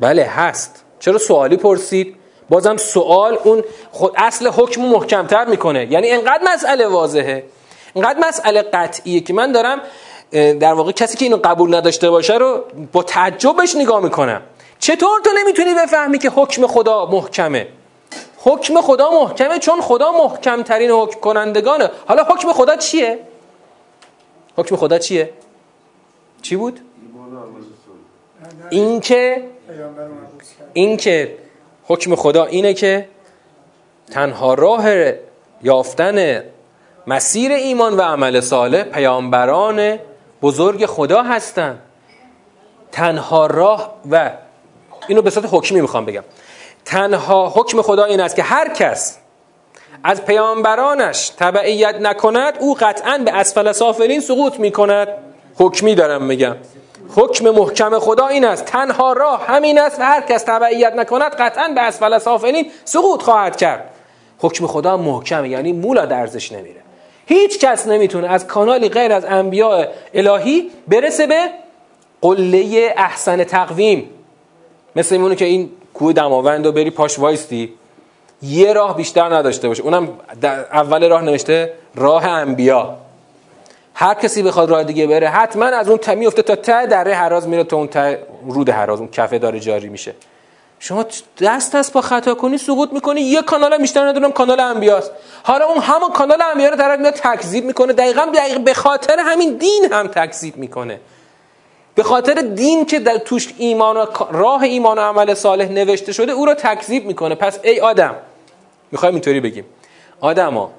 بله 0.00 0.24
هست. 0.24 0.84
چرا 1.00 1.18
سوالی 1.18 1.56
پرسید؟ 1.56 2.16
بازم 2.48 2.76
سوال 2.76 3.38
اون 3.44 3.64
خود 3.90 4.12
اصل 4.16 4.48
حکم 4.48 4.82
محکمتر 4.82 5.44
می‌کنه 5.44 5.92
یعنی 5.92 6.10
انقدر 6.10 6.40
مسئله 6.54 6.86
واضحه 6.86 7.44
انقدر 7.96 8.28
مسئله 8.28 8.62
قطعیه 8.62 9.20
که 9.20 9.32
من 9.32 9.52
دارم 9.52 9.80
در 10.32 10.72
واقع 10.72 10.92
کسی 10.92 11.16
که 11.16 11.24
اینو 11.24 11.36
قبول 11.36 11.74
نداشته 11.74 12.10
باشه 12.10 12.34
رو 12.34 12.64
با 12.92 13.02
تعجبش 13.02 13.76
نگاه 13.76 14.02
می‌کنم 14.02 14.42
چطور 14.78 15.20
تو 15.24 15.30
نمی‌تونی 15.40 15.74
بفهمی 15.74 16.18
که 16.18 16.30
حکم 16.30 16.66
خدا 16.66 17.06
محکمه 17.06 17.68
حکم 18.38 18.80
خدا 18.80 19.10
محکمه 19.10 19.58
چون 19.58 19.80
خدا 19.80 20.12
محکمترین 20.12 20.90
حکم 20.90 21.20
کنندگانه 21.20 21.90
حالا 22.06 22.24
حکم 22.24 22.52
خدا 22.52 22.76
چیه؟ 22.76 23.18
حکم 24.56 24.76
خدا 24.76 24.98
چیه؟ 24.98 25.30
چی 26.42 26.56
بود؟ 26.56 26.80
این 28.70 29.00
که 29.00 29.44
این 30.72 30.96
که 30.96 31.38
حکم 31.88 32.14
خدا 32.14 32.44
اینه 32.44 32.74
که 32.74 33.08
تنها 34.10 34.54
راه 34.54 34.84
یافتن 35.62 36.44
مسیر 37.06 37.52
ایمان 37.52 37.96
و 37.96 38.02
عمل 38.02 38.40
صالح 38.40 38.82
پیامبران 38.82 39.98
بزرگ 40.42 40.86
خدا 40.86 41.22
هستند 41.22 41.78
تنها 42.92 43.46
راه 43.46 43.94
و 44.10 44.30
اینو 45.08 45.22
به 45.22 45.30
صورت 45.30 45.48
حکمی 45.50 45.80
می‌خوام 45.80 46.04
بگم. 46.04 46.24
تنها 46.84 47.52
حکم 47.56 47.82
خدا 47.82 48.04
این 48.04 48.20
است 48.20 48.36
که 48.36 48.42
هر 48.42 48.68
کس 48.74 49.18
از 50.04 50.24
پیامبرانش 50.24 51.28
تبعیت 51.28 51.94
نکند 51.94 52.54
او 52.60 52.74
قطعا 52.74 53.18
به 53.24 53.36
اسفل 53.36 53.72
سافلین 53.72 54.20
سقوط 54.20 54.58
می‌کند. 54.60 55.08
حکمی 55.58 55.94
دارم 55.94 56.22
میگم. 56.22 56.56
حکم 57.16 57.50
محکم 57.50 57.98
خدا 57.98 58.26
این 58.26 58.44
است. 58.44 58.64
تنها 58.64 59.12
راه 59.12 59.46
همین 59.46 59.78
است 59.78 60.00
و 60.00 60.02
هر 60.02 60.20
کس 60.20 60.42
تبعیت 60.42 60.92
نکند 60.92 61.32
قطعا 61.32 61.68
به 61.74 61.80
اسفل 61.80 62.18
سافلین 62.18 62.70
سقوط 62.84 63.22
خواهد 63.22 63.56
کرد. 63.56 63.90
حکم 64.38 64.66
خدا 64.66 64.96
محکمه 64.96 65.48
یعنی 65.48 65.72
مولا 65.72 66.06
درزش 66.06 66.52
نمیره. 66.52 66.80
هیچ 67.26 67.58
کس 67.58 67.86
نمی‌تونه 67.86 68.28
از 68.28 68.46
کانالی 68.46 68.88
غیر 68.88 69.12
از 69.12 69.24
انبیاء 69.24 69.84
الهی 70.14 70.70
برسه 70.88 71.26
به 71.26 71.40
قله 72.20 72.94
احسن 72.96 73.44
تقویم. 73.44 74.10
مثل 74.96 75.14
اینونه 75.14 75.34
که 75.34 75.44
این 75.44 75.70
کوه 75.94 76.12
دماوند 76.12 76.66
رو 76.66 76.72
بری 76.72 76.90
پاش 76.90 77.18
وایستی. 77.18 77.74
یه 78.42 78.72
راه 78.72 78.96
بیشتر 78.96 79.34
نداشته 79.34 79.68
باشه. 79.68 79.82
اونم 79.82 80.08
اول 80.72 81.08
راه 81.08 81.22
نوشته 81.22 81.72
راه 81.94 82.26
انبیا 82.26 82.96
هر 84.00 84.14
کسی 84.14 84.42
بخواد 84.42 84.70
راه 84.70 84.84
دیگه 84.84 85.06
بره 85.06 85.28
حتما 85.28 85.64
از 85.64 85.88
اون 85.88 85.98
تمی 85.98 86.26
افته 86.26 86.42
تا 86.42 86.56
ته 86.56 86.86
دره 86.86 87.14
حراز 87.14 87.48
میره 87.48 87.64
تا 87.64 87.76
اون 87.76 87.86
ته 87.86 88.26
رود 88.48 88.70
حراز 88.70 88.98
اون 88.98 89.08
کفه 89.08 89.38
داره 89.38 89.60
جاری 89.60 89.88
میشه. 89.88 90.14
شما 90.78 91.04
دست 91.40 91.76
دست 91.76 91.92
با 91.92 92.00
خطا 92.00 92.34
کنی 92.34 92.58
سقوط 92.58 92.92
می‌کنی. 92.92 93.20
یه 93.20 93.42
کانال 93.42 93.78
بیشتر 93.78 94.08
ندونم 94.08 94.32
کانال 94.32 94.60
انبیاست. 94.60 95.12
حالا 95.42 95.64
اون 95.64 95.78
همون 95.78 96.10
کانال 96.12 96.42
انبیا 96.42 96.68
رو 96.68 96.76
طرف 96.76 97.00
میاد 97.00 97.14
تکذیب 97.14 97.64
می‌کنه. 97.64 97.92
دقیقا 97.92 98.26
دقیقا 98.34 98.58
به 98.58 98.74
خاطر 98.74 99.16
همین 99.18 99.56
دین 99.56 99.92
هم 99.92 100.06
تکذیب 100.06 100.56
می‌کنه. 100.56 101.00
به 101.94 102.02
خاطر 102.02 102.34
دین 102.34 102.86
که 102.86 102.98
در 102.98 103.18
توش 103.18 103.54
ایمان 103.58 103.96
و 103.96 104.06
راه 104.30 104.62
ایمان 104.62 104.98
و 104.98 105.00
عمل 105.00 105.34
صالح 105.34 105.68
نوشته 105.68 106.12
شده 106.12 106.32
او 106.32 106.46
رو 106.46 106.54
تکذیب 106.54 107.06
می‌کنه. 107.06 107.34
پس 107.34 107.58
ای 107.62 107.80
آدم 107.80 108.14
می‌خوایم 108.92 109.14
اینطوری 109.14 109.40
بگیم. 109.40 109.64
آدما 110.20 110.70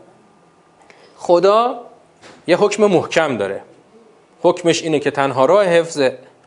خدا 1.17 1.88
یه 2.49 2.57
حکم 2.57 2.85
محکم 2.85 3.37
داره. 3.37 3.61
حکمش 4.41 4.83
اینه 4.83 4.99
که 4.99 5.11
تنها 5.11 5.45
راه 5.45 5.65
حفظ 5.65 6.01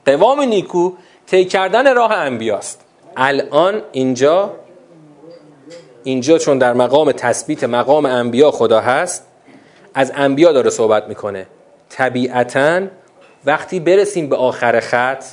قوام 0.07 0.41
نیکو 0.41 0.93
طی 1.27 1.45
کردن 1.45 1.95
راه 1.95 2.13
انبیاست. 2.13 2.81
الان 3.17 3.83
اینجا 3.93 4.51
اینجا 6.05 6.39
چون 6.39 6.59
در 6.59 6.73
مقام 6.73 7.13
تثبیت 7.13 7.65
مقام 7.65 8.07
انبیا 8.07 8.51
خدا 8.51 8.81
هست 8.81 9.27
از 9.95 10.13
انبیا 10.15 10.53
داره 10.53 10.71
صحبت 10.71 11.09
می‌کنه. 11.09 11.47
طبیعتا 11.91 12.87
وقتی 13.45 13.81
برسیم 13.81 14.29
به 14.29 14.37
آخر 14.37 14.81
خط 14.81 15.25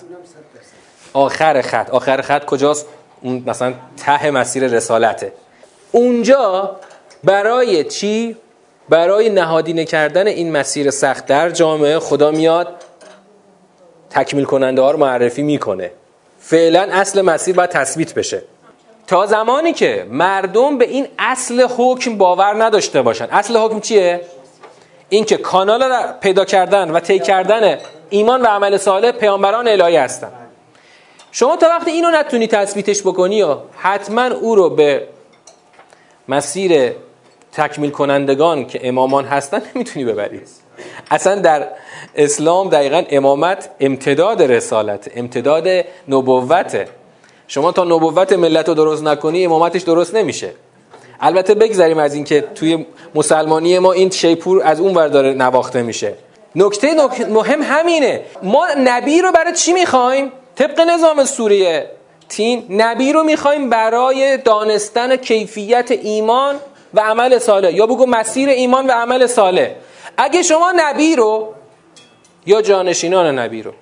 آخر 1.13 1.61
خط 1.61 1.89
آخر 1.89 2.21
خط 2.21 2.45
کجاست؟ 2.45 2.85
اون 3.21 3.43
مثلا 3.47 3.73
ته 4.05 4.31
مسیر 4.31 4.67
رسالته. 4.67 5.33
اونجا 5.91 6.75
برای 7.23 7.83
چی؟ 7.83 8.37
برای 8.89 9.29
نهادینه 9.29 9.85
کردن 9.85 10.27
این 10.27 10.51
مسیر 10.51 10.91
سخت 10.91 11.25
در 11.25 11.49
جامعه 11.49 11.99
خدا 11.99 12.31
میاد 12.31 12.67
تکمیل 14.09 14.45
کننده 14.45 14.81
ها 14.81 14.91
رو 14.91 14.97
معرفی 14.97 15.41
می‌کنه. 15.41 15.91
فعلا 16.39 16.87
اصل 16.91 17.21
مسیر 17.21 17.55
باید 17.55 17.69
تثبیت 17.69 18.13
بشه. 18.13 18.41
تا 19.07 19.25
زمانی 19.25 19.73
که 19.73 20.05
مردم 20.09 20.77
به 20.77 20.85
این 20.85 21.07
اصل 21.19 21.67
حکم 21.77 22.17
باور 22.17 22.63
نداشته 22.63 23.01
باشن. 23.01 23.27
اصل 23.31 23.57
حکم 23.57 23.79
چیه؟ 23.79 24.21
این 25.09 25.25
که 25.25 25.37
کانال 25.37 25.83
را 25.83 26.01
پیدا 26.21 26.45
کردن 26.45 26.91
و 26.91 26.99
طی 26.99 27.19
کردن 27.19 27.77
ایمان 28.09 28.41
و 28.41 28.45
عمل 28.45 28.77
صالح 28.77 29.11
پیامبران 29.11 29.67
الهی 29.67 29.95
هستن. 29.95 30.31
شما 31.31 31.55
تا 31.55 31.67
وقتی 31.67 31.91
اینو 31.91 32.11
نتونی 32.11 32.47
تثبیتش 32.47 33.01
بکنی 33.01 33.41
و 33.41 33.57
حتما 33.77 34.25
او 34.25 34.55
رو 34.55 34.69
به 34.69 35.07
مسیر 36.27 36.93
تکمیل 37.51 37.89
کنندگان 37.89 38.67
که 38.67 38.87
امامان 38.87 39.25
هستن 39.25 39.61
نمی‌تونی 39.75 40.05
ببری. 40.05 40.41
اصلا 41.11 41.35
در 41.35 41.67
اسلام 42.15 42.69
دقیقا 42.69 43.03
امامت 43.09 43.69
امتداد 43.79 44.41
رسالت 44.41 45.11
امتداد 45.15 45.67
نبوته 46.07 46.87
شما 47.47 47.71
تا 47.71 47.83
نبوت 47.83 48.33
ملت 48.33 48.67
رو 48.67 48.73
درست 48.73 49.03
نکنی 49.03 49.45
امامتش 49.45 49.81
درست 49.81 50.15
نمیشه. 50.15 50.51
البته 51.19 51.53
بگذاریم 51.53 51.97
از 51.97 52.13
اینکه 52.13 52.41
توی 52.41 52.85
مسلمانی 53.15 53.79
ما 53.79 53.91
این 53.91 54.09
شیپور 54.09 54.61
از 54.63 54.79
اون 54.79 54.95
ور 54.95 55.07
داره 55.07 55.33
نواخته 55.33 55.81
میشه. 55.81 56.13
نکته 56.55 56.87
مهم 57.29 57.61
همینه. 57.63 58.21
ما 58.43 58.67
نبی 58.77 59.21
رو 59.21 59.31
برای 59.31 59.53
چی 59.53 59.73
می‌خوایم؟ 59.73 60.31
طبق 60.55 60.79
نظام 60.81 61.25
سوریه. 61.25 61.85
تین 62.29 62.65
نبی 62.69 63.13
رو 63.13 63.23
می‌خوایم 63.23 63.69
برای 63.69 64.37
دانستن 64.37 65.15
کیفیت 65.15 65.91
ایمان 65.91 66.55
و 66.93 66.99
عمل 66.99 67.37
صالح. 67.37 67.71
یا 67.71 67.87
بگو 67.87 68.05
مسیر 68.05 68.49
ایمان 68.49 68.87
و 68.87 68.91
عمل 68.91 69.27
صالح. 69.27 69.69
اگه 70.17 70.43
شما 70.43 70.73
نبی 70.75 71.15
رو 71.15 71.53
یا 72.45 72.61
جانشینان 72.61 73.39
نبی 73.39 73.61
رو. 73.61 73.73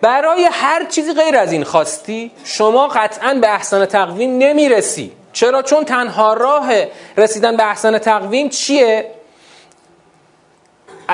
برای 0.00 0.48
هر 0.52 0.84
چیزی 0.84 1.14
غیر 1.14 1.36
از 1.36 1.52
این 1.52 1.64
خواستی 1.64 2.30
شما 2.44 2.88
قطعا 2.88 3.34
به 3.34 3.54
احسان 3.54 3.86
تقویم 3.86 4.38
نمی‌رسی. 4.38 5.12
چرا؟ 5.32 5.62
چون 5.62 5.84
تنها 5.84 6.34
راه 6.34 6.72
رسیدن 7.16 7.56
به 7.56 7.68
احسان 7.68 7.98
تقویم 7.98 8.48
چیه؟ 8.48 9.10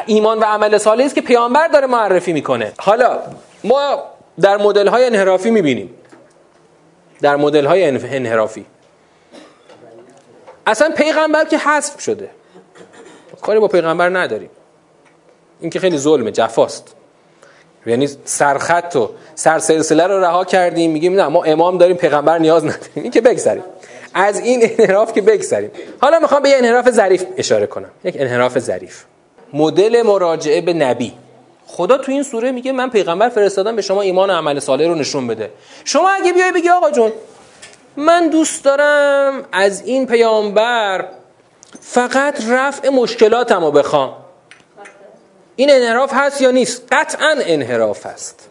ایمان 0.06 0.38
و 0.38 0.44
عمل 0.44 0.78
صالحی 0.78 1.06
است 1.06 1.14
که 1.14 1.20
پیامبر 1.20 1.68
داره 1.68 1.86
معرفی 1.86 2.32
می‌کنه. 2.32 2.72
حالا 2.78 3.18
ما 3.64 4.02
در 4.40 4.56
مدل 4.56 4.88
های 4.88 5.06
انحرافی 5.06 5.50
می‌بینیم. 5.50 5.94
در 7.22 7.36
مدل 7.36 7.66
های 7.66 7.84
انحرافی. 7.84 8.66
اصلا 10.66 10.90
پیغمبر 10.96 11.44
که 11.44 11.58
حذف 11.58 12.00
شده. 12.00 12.30
کاری 13.42 13.60
با 13.60 13.68
پیغمبر 13.68 14.08
نداریم. 14.08 14.50
این 15.60 15.70
که 15.70 15.80
خیلی 15.80 15.98
ظلمه 15.98 16.30
جفاست. 16.30 16.94
یعنی 17.86 18.08
سرخط 18.24 18.96
و 18.96 19.10
سرسلسله 19.34 20.06
رو 20.06 20.20
رها 20.20 20.44
کردیم 20.44 20.90
میگیم 20.90 21.14
نه 21.14 21.28
ما 21.28 21.44
امام 21.44 21.78
داریم 21.78 21.96
پیغمبر 21.96 22.38
نیاز 22.38 22.64
نداریم. 22.64 22.90
این 22.94 23.10
که 23.10 23.20
بگذاریم 23.20 23.62
از 24.14 24.40
این 24.40 24.60
انحراف 24.62 25.12
که 25.12 25.20
بگذاریم 25.20 25.70
حالا 26.00 26.18
می‌خوام 26.18 26.42
به 26.42 26.48
یه 26.48 26.56
انحراف 26.56 26.90
ظریف 26.90 27.24
اشاره 27.36 27.66
کنم. 27.66 27.90
یک 28.04 28.16
انحراف 28.18 28.58
ظریف. 28.58 29.04
مدل 29.52 30.02
مراجعه 30.02 30.60
به 30.60 30.72
نبی. 30.72 31.12
خدا 31.66 31.98
تو 31.98 32.12
این 32.12 32.22
سوره 32.22 32.52
میگه 32.52 32.72
من 32.72 32.90
پیغمبر 32.90 33.28
فرستادم 33.28 33.76
به 33.76 33.82
شما 33.82 34.02
ایمان 34.02 34.30
و 34.30 34.32
عمل 34.32 34.60
صالح 34.60 34.86
رو 34.86 34.94
نشون 34.94 35.26
بده. 35.26 35.50
شما 35.84 36.10
اگه 36.10 36.32
بیای 36.32 36.52
بگی 36.52 36.68
آقا 36.68 36.90
جون 36.90 37.12
من 37.96 38.28
دوست 38.28 38.64
دارم 38.64 39.44
از 39.52 39.82
این 39.86 40.06
پیامبر 40.06 41.08
فقط 41.80 42.44
رفع 42.48 42.88
مشکلاتم 42.88 43.64
رو 43.64 43.70
بخوام. 43.70 44.16
این 45.56 45.70
انحراف 45.70 46.10
هست 46.14 46.40
یا 46.40 46.50
نیست؟ 46.50 46.82
قطعا 46.92 47.36
انحراف 47.40 48.06
هست. 48.06 48.48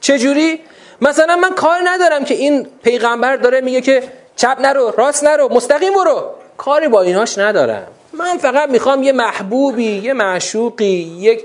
چجوری؟ 0.00 0.60
مثلا 1.00 1.36
من 1.36 1.54
کار 1.54 1.80
ندارم 1.84 2.24
که 2.24 2.34
این 2.34 2.66
پیغمبر 2.82 3.36
داره 3.36 3.60
میگه 3.60 3.80
که 3.80 4.02
چپ 4.36 4.56
نرو 4.60 4.94
راست 4.98 5.24
نرو 5.24 5.52
مستقیم 5.52 5.94
برو. 5.94 6.30
کاری 6.56 6.88
با 6.88 7.02
ایناش 7.02 7.38
ندارم. 7.38 7.86
من 8.12 8.38
فقط 8.38 8.70
می‌خوام 8.70 9.02
یه 9.02 9.12
محبوبی 9.12 9.92
یه 9.92 10.12
معشوقی 10.12 11.16
یک 11.18 11.44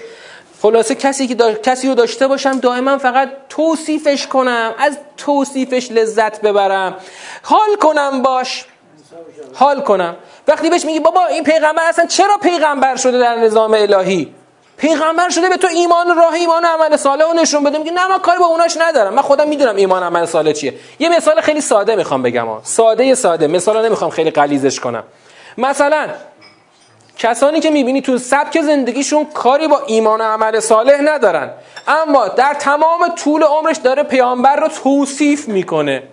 خلاصه 0.65 0.95
کسی 0.95 1.27
که 1.27 1.35
کسی 1.63 1.87
رو 1.87 1.95
داشته 1.95 2.27
باشم 2.27 2.59
دائما 2.59 2.97
فقط 2.97 3.29
توصیفش 3.49 4.27
کنم. 4.27 4.73
از 4.79 4.97
توصیفش 5.17 5.91
لذت 5.91 6.41
ببرم. 6.41 6.95
حال 7.43 7.75
کنم 7.81 8.21
باش. 8.21 8.65
حال 9.53 9.81
کنم. 9.81 10.15
وقتی 10.47 10.69
بهش 10.69 10.85
میگی 10.85 10.99
بابا 10.99 11.25
این 11.25 11.43
پیغمبر 11.43 11.89
اصلا 11.89 12.05
چرا 12.05 12.37
پیغمبر 12.37 12.95
شده 12.95 13.19
در 13.19 13.35
نظام 13.35 13.73
الهی؟ 13.73 14.33
پیغمبر 14.77 15.29
شده 15.29 15.49
به 15.49 15.57
تو 15.57 15.67
ایمان 15.67 16.15
راه 16.15 16.33
ایمان 16.33 16.65
عمل 16.65 16.97
صالح 16.97 17.23
رو 17.23 17.33
نشون 17.33 17.63
بده. 17.63 17.77
میگه 17.77 17.91
نه 17.91 18.07
من 18.07 18.19
کاری 18.19 18.39
با 18.39 18.45
اوناش 18.45 18.77
ندارم. 18.77 19.13
من 19.13 19.21
خودم 19.21 19.47
می‌دونم 19.47 19.75
ایمان 19.75 20.03
عمل 20.03 20.25
صالح 20.25 20.51
چیه. 20.51 20.73
یه 20.99 21.09
مثال 21.09 21.41
خیلی 21.41 21.61
ساده 21.61 21.95
می‌خوام 21.95 22.21
بگم. 22.21 22.47
ساده 22.63 23.15
ساده. 23.15 23.47
مثالا 23.47 23.81
نمی‌خوام 23.81 24.09
خیلی 24.09 24.31
غلیظش 24.31 24.79
کنم. 24.79 25.03
مثلا 25.57 26.09
کسانی 27.17 27.59
که 27.59 27.69
می‌بینی 27.69 28.01
تو 28.01 28.17
سبک 28.17 28.61
زندگیشون 28.61 29.25
کاری 29.25 29.67
با 29.67 29.81
ایمان 29.87 30.21
و 30.21 30.23
عمل 30.23 30.59
صالح 30.59 31.01
ندارن. 31.01 31.49
اما 31.87 32.27
در 32.27 32.53
تمام 32.53 33.07
طول 33.15 33.43
عمرش 33.43 33.77
داره 33.77 34.03
پیامبر 34.03 34.55
رو 34.55 34.67
توصیف 34.67 35.47
می‌کنه. 35.47 36.03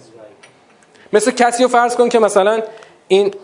مثل 1.13 1.31
کسی 1.31 1.63
رو 1.63 1.69
فرض 1.69 1.97
کن 1.97 2.09
که 2.09 2.19
مثلا 2.19 2.63
این 3.09 3.35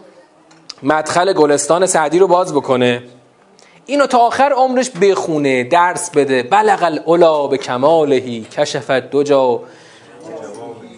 مدخل 0.83 1.33
گلستان 1.33 1.87
سعدی 1.87 2.19
رو 2.19 2.27
باز 2.27 2.55
بکنه. 2.55 3.03
اینو 3.87 4.07
تا 4.07 4.19
آخر 4.19 4.53
عمرش 4.53 4.91
بخونه 4.91 5.65
درس 5.65 6.11
بده. 6.11 6.43
بلغ 6.43 6.83
الاولا 6.83 7.47
به 7.47 7.59
کمالهی 7.59 8.47
کشفت 8.53 9.11
دو 9.11 9.23
جا 9.23 9.61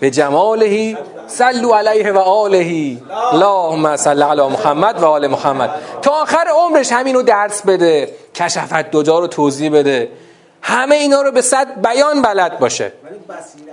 به 0.01 0.11
جمالهی 0.11 0.97
سلو 1.27 1.73
علیه 1.73 2.13
و 2.13 2.19
آلهی 2.19 3.03
اللهم 3.33 3.97
صل 3.97 4.23
علی 4.23 4.43
محمد 4.43 5.03
و 5.03 5.07
آل 5.07 5.27
محمد. 5.27 5.71
تا 6.03 6.11
آخر 6.11 6.45
عمرش 6.57 6.93
همینو 6.93 7.23
درس 7.23 7.63
بده 7.63 8.15
کشفت 8.35 8.91
دو 8.91 9.03
جا 9.03 9.19
رو 9.19 9.27
توضیح 9.27 9.71
بده. 9.73 10.09
همه 10.63 10.95
اینا 10.95 11.23
رو 11.23 11.33
به 11.33 11.41
صد 11.41 11.83
بیان 11.83 12.23
بلد 12.23 12.59
باشه. 12.59 12.93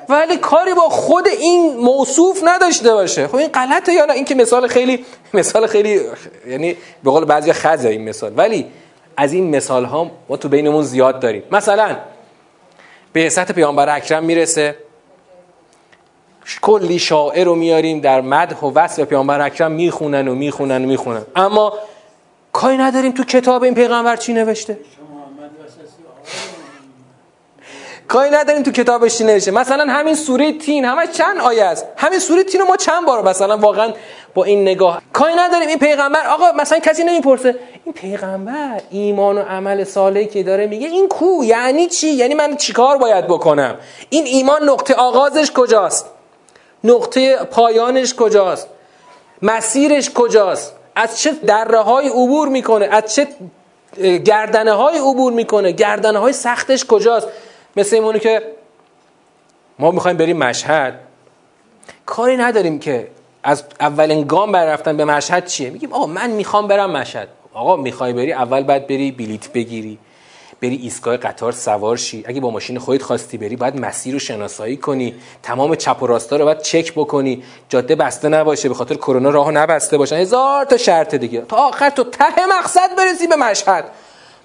ولی 0.10 0.38
کاری 0.38 0.74
با 0.74 0.90
خود 0.90 1.28
این 1.28 1.78
موصوف 1.78 2.42
نداشته 2.44 2.94
باشه. 2.94 3.28
خب 3.28 3.36
این 3.36 3.48
غلطه 3.48 3.94
یا 3.94 4.06
نه؟ 4.06 4.14
این 4.14 4.26
که 4.26 4.36
مثال 4.36 4.68
خیلی 4.68 5.06
مثال 5.34 5.68
خیلی 5.68 6.02
یعنی 6.48 6.78
به 7.04 7.12
قول 7.12 7.26
بعضی 7.26 7.54
خزه 7.54 7.90
این 7.90 8.10
مثال. 8.10 8.34
ولی 8.38 8.66
از 9.18 9.34
این 9.34 9.56
مثال 9.56 9.86
ها 9.86 10.12
ما 10.30 10.38
تو 10.38 10.50
بینمون 10.50 10.84
زیاد 10.84 11.20
داریم. 11.20 11.44
مثلا 11.52 11.96
به 13.14 13.30
سطح 13.30 13.54
پیامبر 13.54 13.96
اکرم 13.96 14.24
می‌رسه. 14.24 14.76
کلی 16.62 17.00
شاعر 17.00 17.45
رو 17.45 17.56
میاریم 17.56 18.00
در 18.00 18.22
مدح 18.22 18.60
و 18.60 18.72
وصف 18.76 19.00
پیامبر 19.00 19.41
اکرم 19.41 19.72
می‌خونن 19.72 20.28
و 20.28 20.36
می‌خونن 20.36 20.84
و 20.84 20.88
می‌خونن. 20.88 21.22
اما 21.36 21.74
کاری 22.54 22.78
نداریم 22.78 23.12
تو 23.12 23.24
کتاب 23.24 23.64
این 23.64 23.74
پیغمبر 23.74 24.16
چی 24.16 24.34
نوشته؟ 24.34 24.78
کاری 28.08 28.30
نداریم 28.30 28.64
تو 28.64 28.72
کتابش 28.72 29.18
چی 29.18 29.24
نوشته. 29.24 29.52
مثلا 29.52 29.86
همین 29.93 30.16
سوره 30.16 30.52
تین 30.52 30.86
همه 30.86 31.08
چند 31.08 31.38
آیه 31.38 31.64
است؟ 31.64 31.86
همین 31.98 32.20
سوره 32.20 32.43
تین 32.43 32.62
رو 32.62 32.68
ما 32.68 32.78
چند 32.78 33.06
بار 33.06 33.24
مثلا 33.24 33.58
واقعا 33.58 33.93
با 34.34 34.43
این 34.43 34.62
نگاه 34.62 35.02
کاری 35.14 35.34
نداریم. 35.36 35.68
این 35.68 35.80
پیغمبر 35.80 36.28
آقا 36.28 36.52
مثلا 36.52 36.80
کسی 36.80 37.04
نمی‌پرسه 37.04 37.56
این 37.86 37.93
پیغمبر 37.93 38.82
ایمان 38.89 39.38
و 39.38 39.41
عمل 39.41 39.84
صالحی 39.84 40.26
که 40.26 40.43
داره 40.43 40.68
میگه 40.68 40.88
این 40.88 41.08
کو؟ 41.08 41.43
یعنی 41.43 41.88
چی؟ 41.88 42.08
یعنی 42.08 42.34
من 42.34 42.58
چیکار 42.58 42.98
باید 42.98 43.28
بکنم؟ 43.28 43.76
این 44.10 44.26
ایمان 44.26 44.70
نقطه 44.70 44.93
آغازش 44.93 45.52
کجاست؟ 45.52 46.06
نقطه 46.88 47.36
پایانش 47.36 48.14
کجاست؟ 48.16 48.68
مسیرش 49.42 50.10
کجاست؟ 50.10 50.74
از 50.96 51.20
چه 51.20 51.32
دره 51.32 51.80
های 51.80 52.08
عبور 52.08 52.48
می‌کنه؟ 52.48 52.86
از 52.86 53.16
چه 53.16 53.28
گردنه 54.26 54.72
های 54.72 54.98
عبور 54.98 55.34
می‌کنه؟ 55.34 55.72
گردنه 55.72 56.20
های 56.20 56.34
سختش 56.34 56.86
کجاست؟ 56.86 57.28
مثل 57.76 57.96
ایمونی 57.96 58.20
که 58.20 58.42
ما 59.80 59.92
می‌خوایم 59.92 60.18
بریم 60.18 60.38
مشهد. 60.38 61.00
کاری 62.06 62.38
نداریم 62.38 62.80
که 62.80 63.08
از 63.44 63.64
اولین 63.80 64.28
گام 64.28 64.52
بررفتن 64.52 64.98
به 64.98 65.06
مشهد 65.06 65.46
چیه؟ 65.46 65.70
میگیم 65.70 65.94
آقا 65.94 66.06
من 66.06 66.30
می‌خوام 66.30 66.68
برم 66.68 66.92
مشهد. 66.92 67.28
آقا 67.54 67.76
می‌خوای 67.76 68.14
بری؟ 68.14 68.34
اول 68.34 68.64
باید 68.64 68.88
بری 68.88 69.12
بلیت 69.12 69.52
بگیری. 69.52 70.00
بری 70.62 70.76
ایستگاه 70.76 71.18
قطار 71.18 71.51
سوار 71.51 71.97
شی. 71.97 72.24
اگه 72.28 72.41
با 72.41 72.49
ماشین 72.49 72.80
خودت 72.80 73.03
خواستی 73.03 73.38
بری 73.38 73.55
باید 73.55 73.80
مسیر 73.80 74.14
رو 74.14 74.20
شناسایی 74.20 74.78
کنی. 74.78 75.16
تمام 75.43 75.76
چپ 75.76 76.03
و 76.03 76.08
راستا 76.08 76.36
رو 76.36 76.45
باید 76.45 76.62
چک 76.62 76.93
بکنی. 76.93 77.43
جاده 77.70 77.95
بسته 77.95 78.30
نباشه 78.30 78.70
به 78.70 78.76
خاطر 78.76 78.95
کرونا 78.95 79.30
راهو 79.30 79.51
نبسته 79.51 79.97
باشن 79.97 80.16
هزار 80.16 80.66
تا 80.66 80.78
شرط 80.78 81.16
دیگه. 81.16 81.41
تا 81.41 81.58
آخر 81.58 81.89
تو 81.89 82.03
ته 82.03 82.45
مقصد 82.60 82.95
برسی 82.97 83.28
به 83.28 83.36
مشهد. 83.36 83.86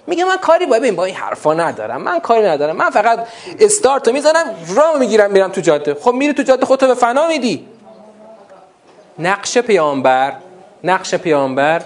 میگه 0.07 0.25
من 0.25 0.37
کاری 0.37 0.65
با 0.65 0.79
ببین 0.79 0.95
با 0.95 1.05
این 1.05 1.15
حرفا 1.15 1.53
ندارم. 1.53 2.01
من 2.01 2.19
کاری 2.19 2.47
ندارم. 2.47 2.75
من 2.75 2.89
فقط 2.89 3.27
استارت 3.59 4.07
می‌زنم 4.07 4.55
راه 4.75 4.99
می‌گیرم 4.99 5.31
میرم 5.31 5.49
تو 5.51 5.61
جاده. 5.61 5.93
خب 5.93 6.11
میری 6.11 6.33
تو 6.33 6.43
جاده 6.43 6.65
خودتو 6.65 6.87
به 6.87 6.93
فنا 6.93 7.27
میدی. 7.27 7.67
نقش 9.19 9.57
پیامبر 9.57 10.33
نقش 10.83 11.15
پیامبر 11.15 11.81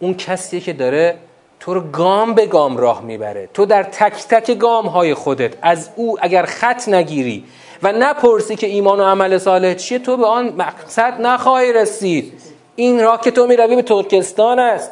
اون 0.00 0.14
کسیه 0.14 0.60
که 0.60 0.72
داره 0.72 1.16
تو 1.62 1.74
رو 1.74 1.80
گام 1.80 2.34
به 2.34 2.46
گام 2.46 2.76
راه 2.76 3.02
می‌بره. 3.02 3.48
تو 3.54 3.66
در 3.66 3.82
تک 3.82 4.12
تک 4.28 4.58
گام 4.58 4.86
های 4.86 5.14
خودت 5.14 5.52
از 5.62 5.90
او 5.96 6.18
اگر 6.20 6.42
خط 6.42 6.88
نگیری 6.88 7.44
و 7.82 7.92
نپرسی 7.92 8.56
که 8.56 8.66
ایمان 8.66 9.00
و 9.00 9.04
عمل 9.04 9.38
صالح 9.38 9.74
چیه 9.74 9.98
تو 9.98 10.16
به 10.16 10.26
آن 10.26 10.48
مقصد 10.56 11.20
نخواهی 11.20 11.72
رسید. 11.72 12.32
این 12.76 13.00
راه 13.00 13.20
که 13.20 13.30
تو 13.30 13.46
می‌روی 13.46 13.76
به 13.76 13.82
ترکستان 13.82 14.58
است. 14.58 14.90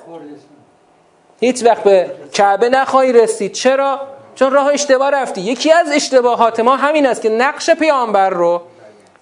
هیچ 1.40 1.64
وقت 1.64 1.82
به 1.82 2.10
کعبه 2.32 2.68
نخواهی 2.68 3.12
رسید. 3.12 3.52
چرا؟ 3.52 4.00
چون 4.34 4.50
راه 4.52 4.66
اشتباه 4.66 5.10
رفتی. 5.10 5.40
یکی 5.40 5.72
از 5.72 5.90
اشتباهات 5.92 6.60
ما 6.60 6.76
همین 6.76 7.06
است 7.06 7.22
که 7.22 7.28
نقش 7.28 7.70
پیامبر 7.70 8.30
رو 8.30 8.62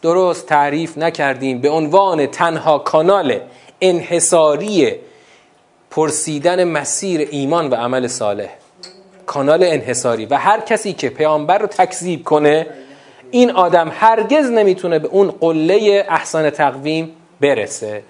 درست 0.02 0.46
تعریف 0.46 0.98
نکردیم 0.98 1.60
به 1.60 1.70
عنوان 1.70 2.26
تنها 2.26 2.78
کانال 2.78 3.40
انحصاری 3.80 4.94
پرسیدن 5.90 6.64
مسیر 6.64 7.28
ایمان 7.30 7.70
و 7.70 7.74
عمل 7.74 8.06
صالح. 8.06 8.48
کانال 9.26 9.64
انحصاری. 9.64 10.26
و 10.26 10.34
هر 10.34 10.60
کسی 10.60 10.92
که 10.92 11.08
پیامبر 11.08 11.58
رو 11.58 11.66
تکذیب 11.66 12.24
کنه 12.24 12.66
این 13.30 13.50
آدم 13.50 13.92
هرگز 13.94 14.50
نمی‌تونه 14.50 14.98
به 14.98 15.08
اون 15.08 15.30
قله 15.30 16.06
احسان 16.08 16.50
تقویم 16.50 17.10
برسه. 17.40 18.02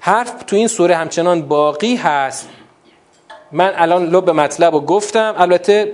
حرف 0.00 0.42
تو 0.46 0.56
این 0.56 0.68
سوره 0.68 0.96
همچنان 0.96 1.42
باقی 1.42 1.96
هست. 1.96 2.48
من 3.52 3.72
الان 3.76 4.06
لب 4.06 4.30
مطلب 4.30 4.74
رو 4.74 4.80
گفتم. 4.80 5.34
البته 5.38 5.92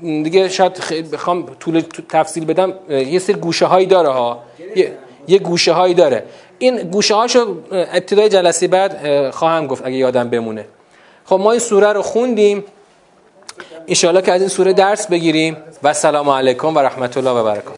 دیگه 0.00 0.48
شاید 0.48 0.72
بخوام 1.12 1.46
طول 1.60 1.80
تفصیل 2.08 2.44
بدم. 2.44 2.74
یه 2.88 3.18
سری 3.18 3.34
گوشه 3.34 3.66
هایی 3.66 3.86
داره 3.86 4.08
ها. 4.08 4.42
یه, 5.28 5.38
گوشه 5.38 5.72
هایی 5.72 5.94
داره. 5.94 6.24
این 6.62 6.76
گوشه 6.82 7.14
هاشو 7.14 7.56
ابتدای 7.72 8.28
جلسه 8.28 8.68
بعد 8.68 9.30
خواهم 9.30 9.66
گفت 9.66 9.86
اگه 9.86 9.96
یادم 9.96 10.28
بمونه. 10.28 10.64
خب 11.24 11.36
ما 11.36 11.50
این 11.50 11.60
سوره 11.60 11.92
رو 11.92 12.02
خوندیم. 12.02 12.64
انشاءالله 13.88 14.22
که 14.22 14.32
از 14.32 14.40
این 14.40 14.48
سوره 14.48 14.72
درس 14.72 15.06
بگیریم. 15.06 15.56
و 15.82 15.92
سلام 15.92 16.28
علیکم 16.28 16.76
و 16.76 16.78
رحمت 16.78 17.16
الله 17.16 17.30
و 17.30 17.44
برکاته. 17.44 17.70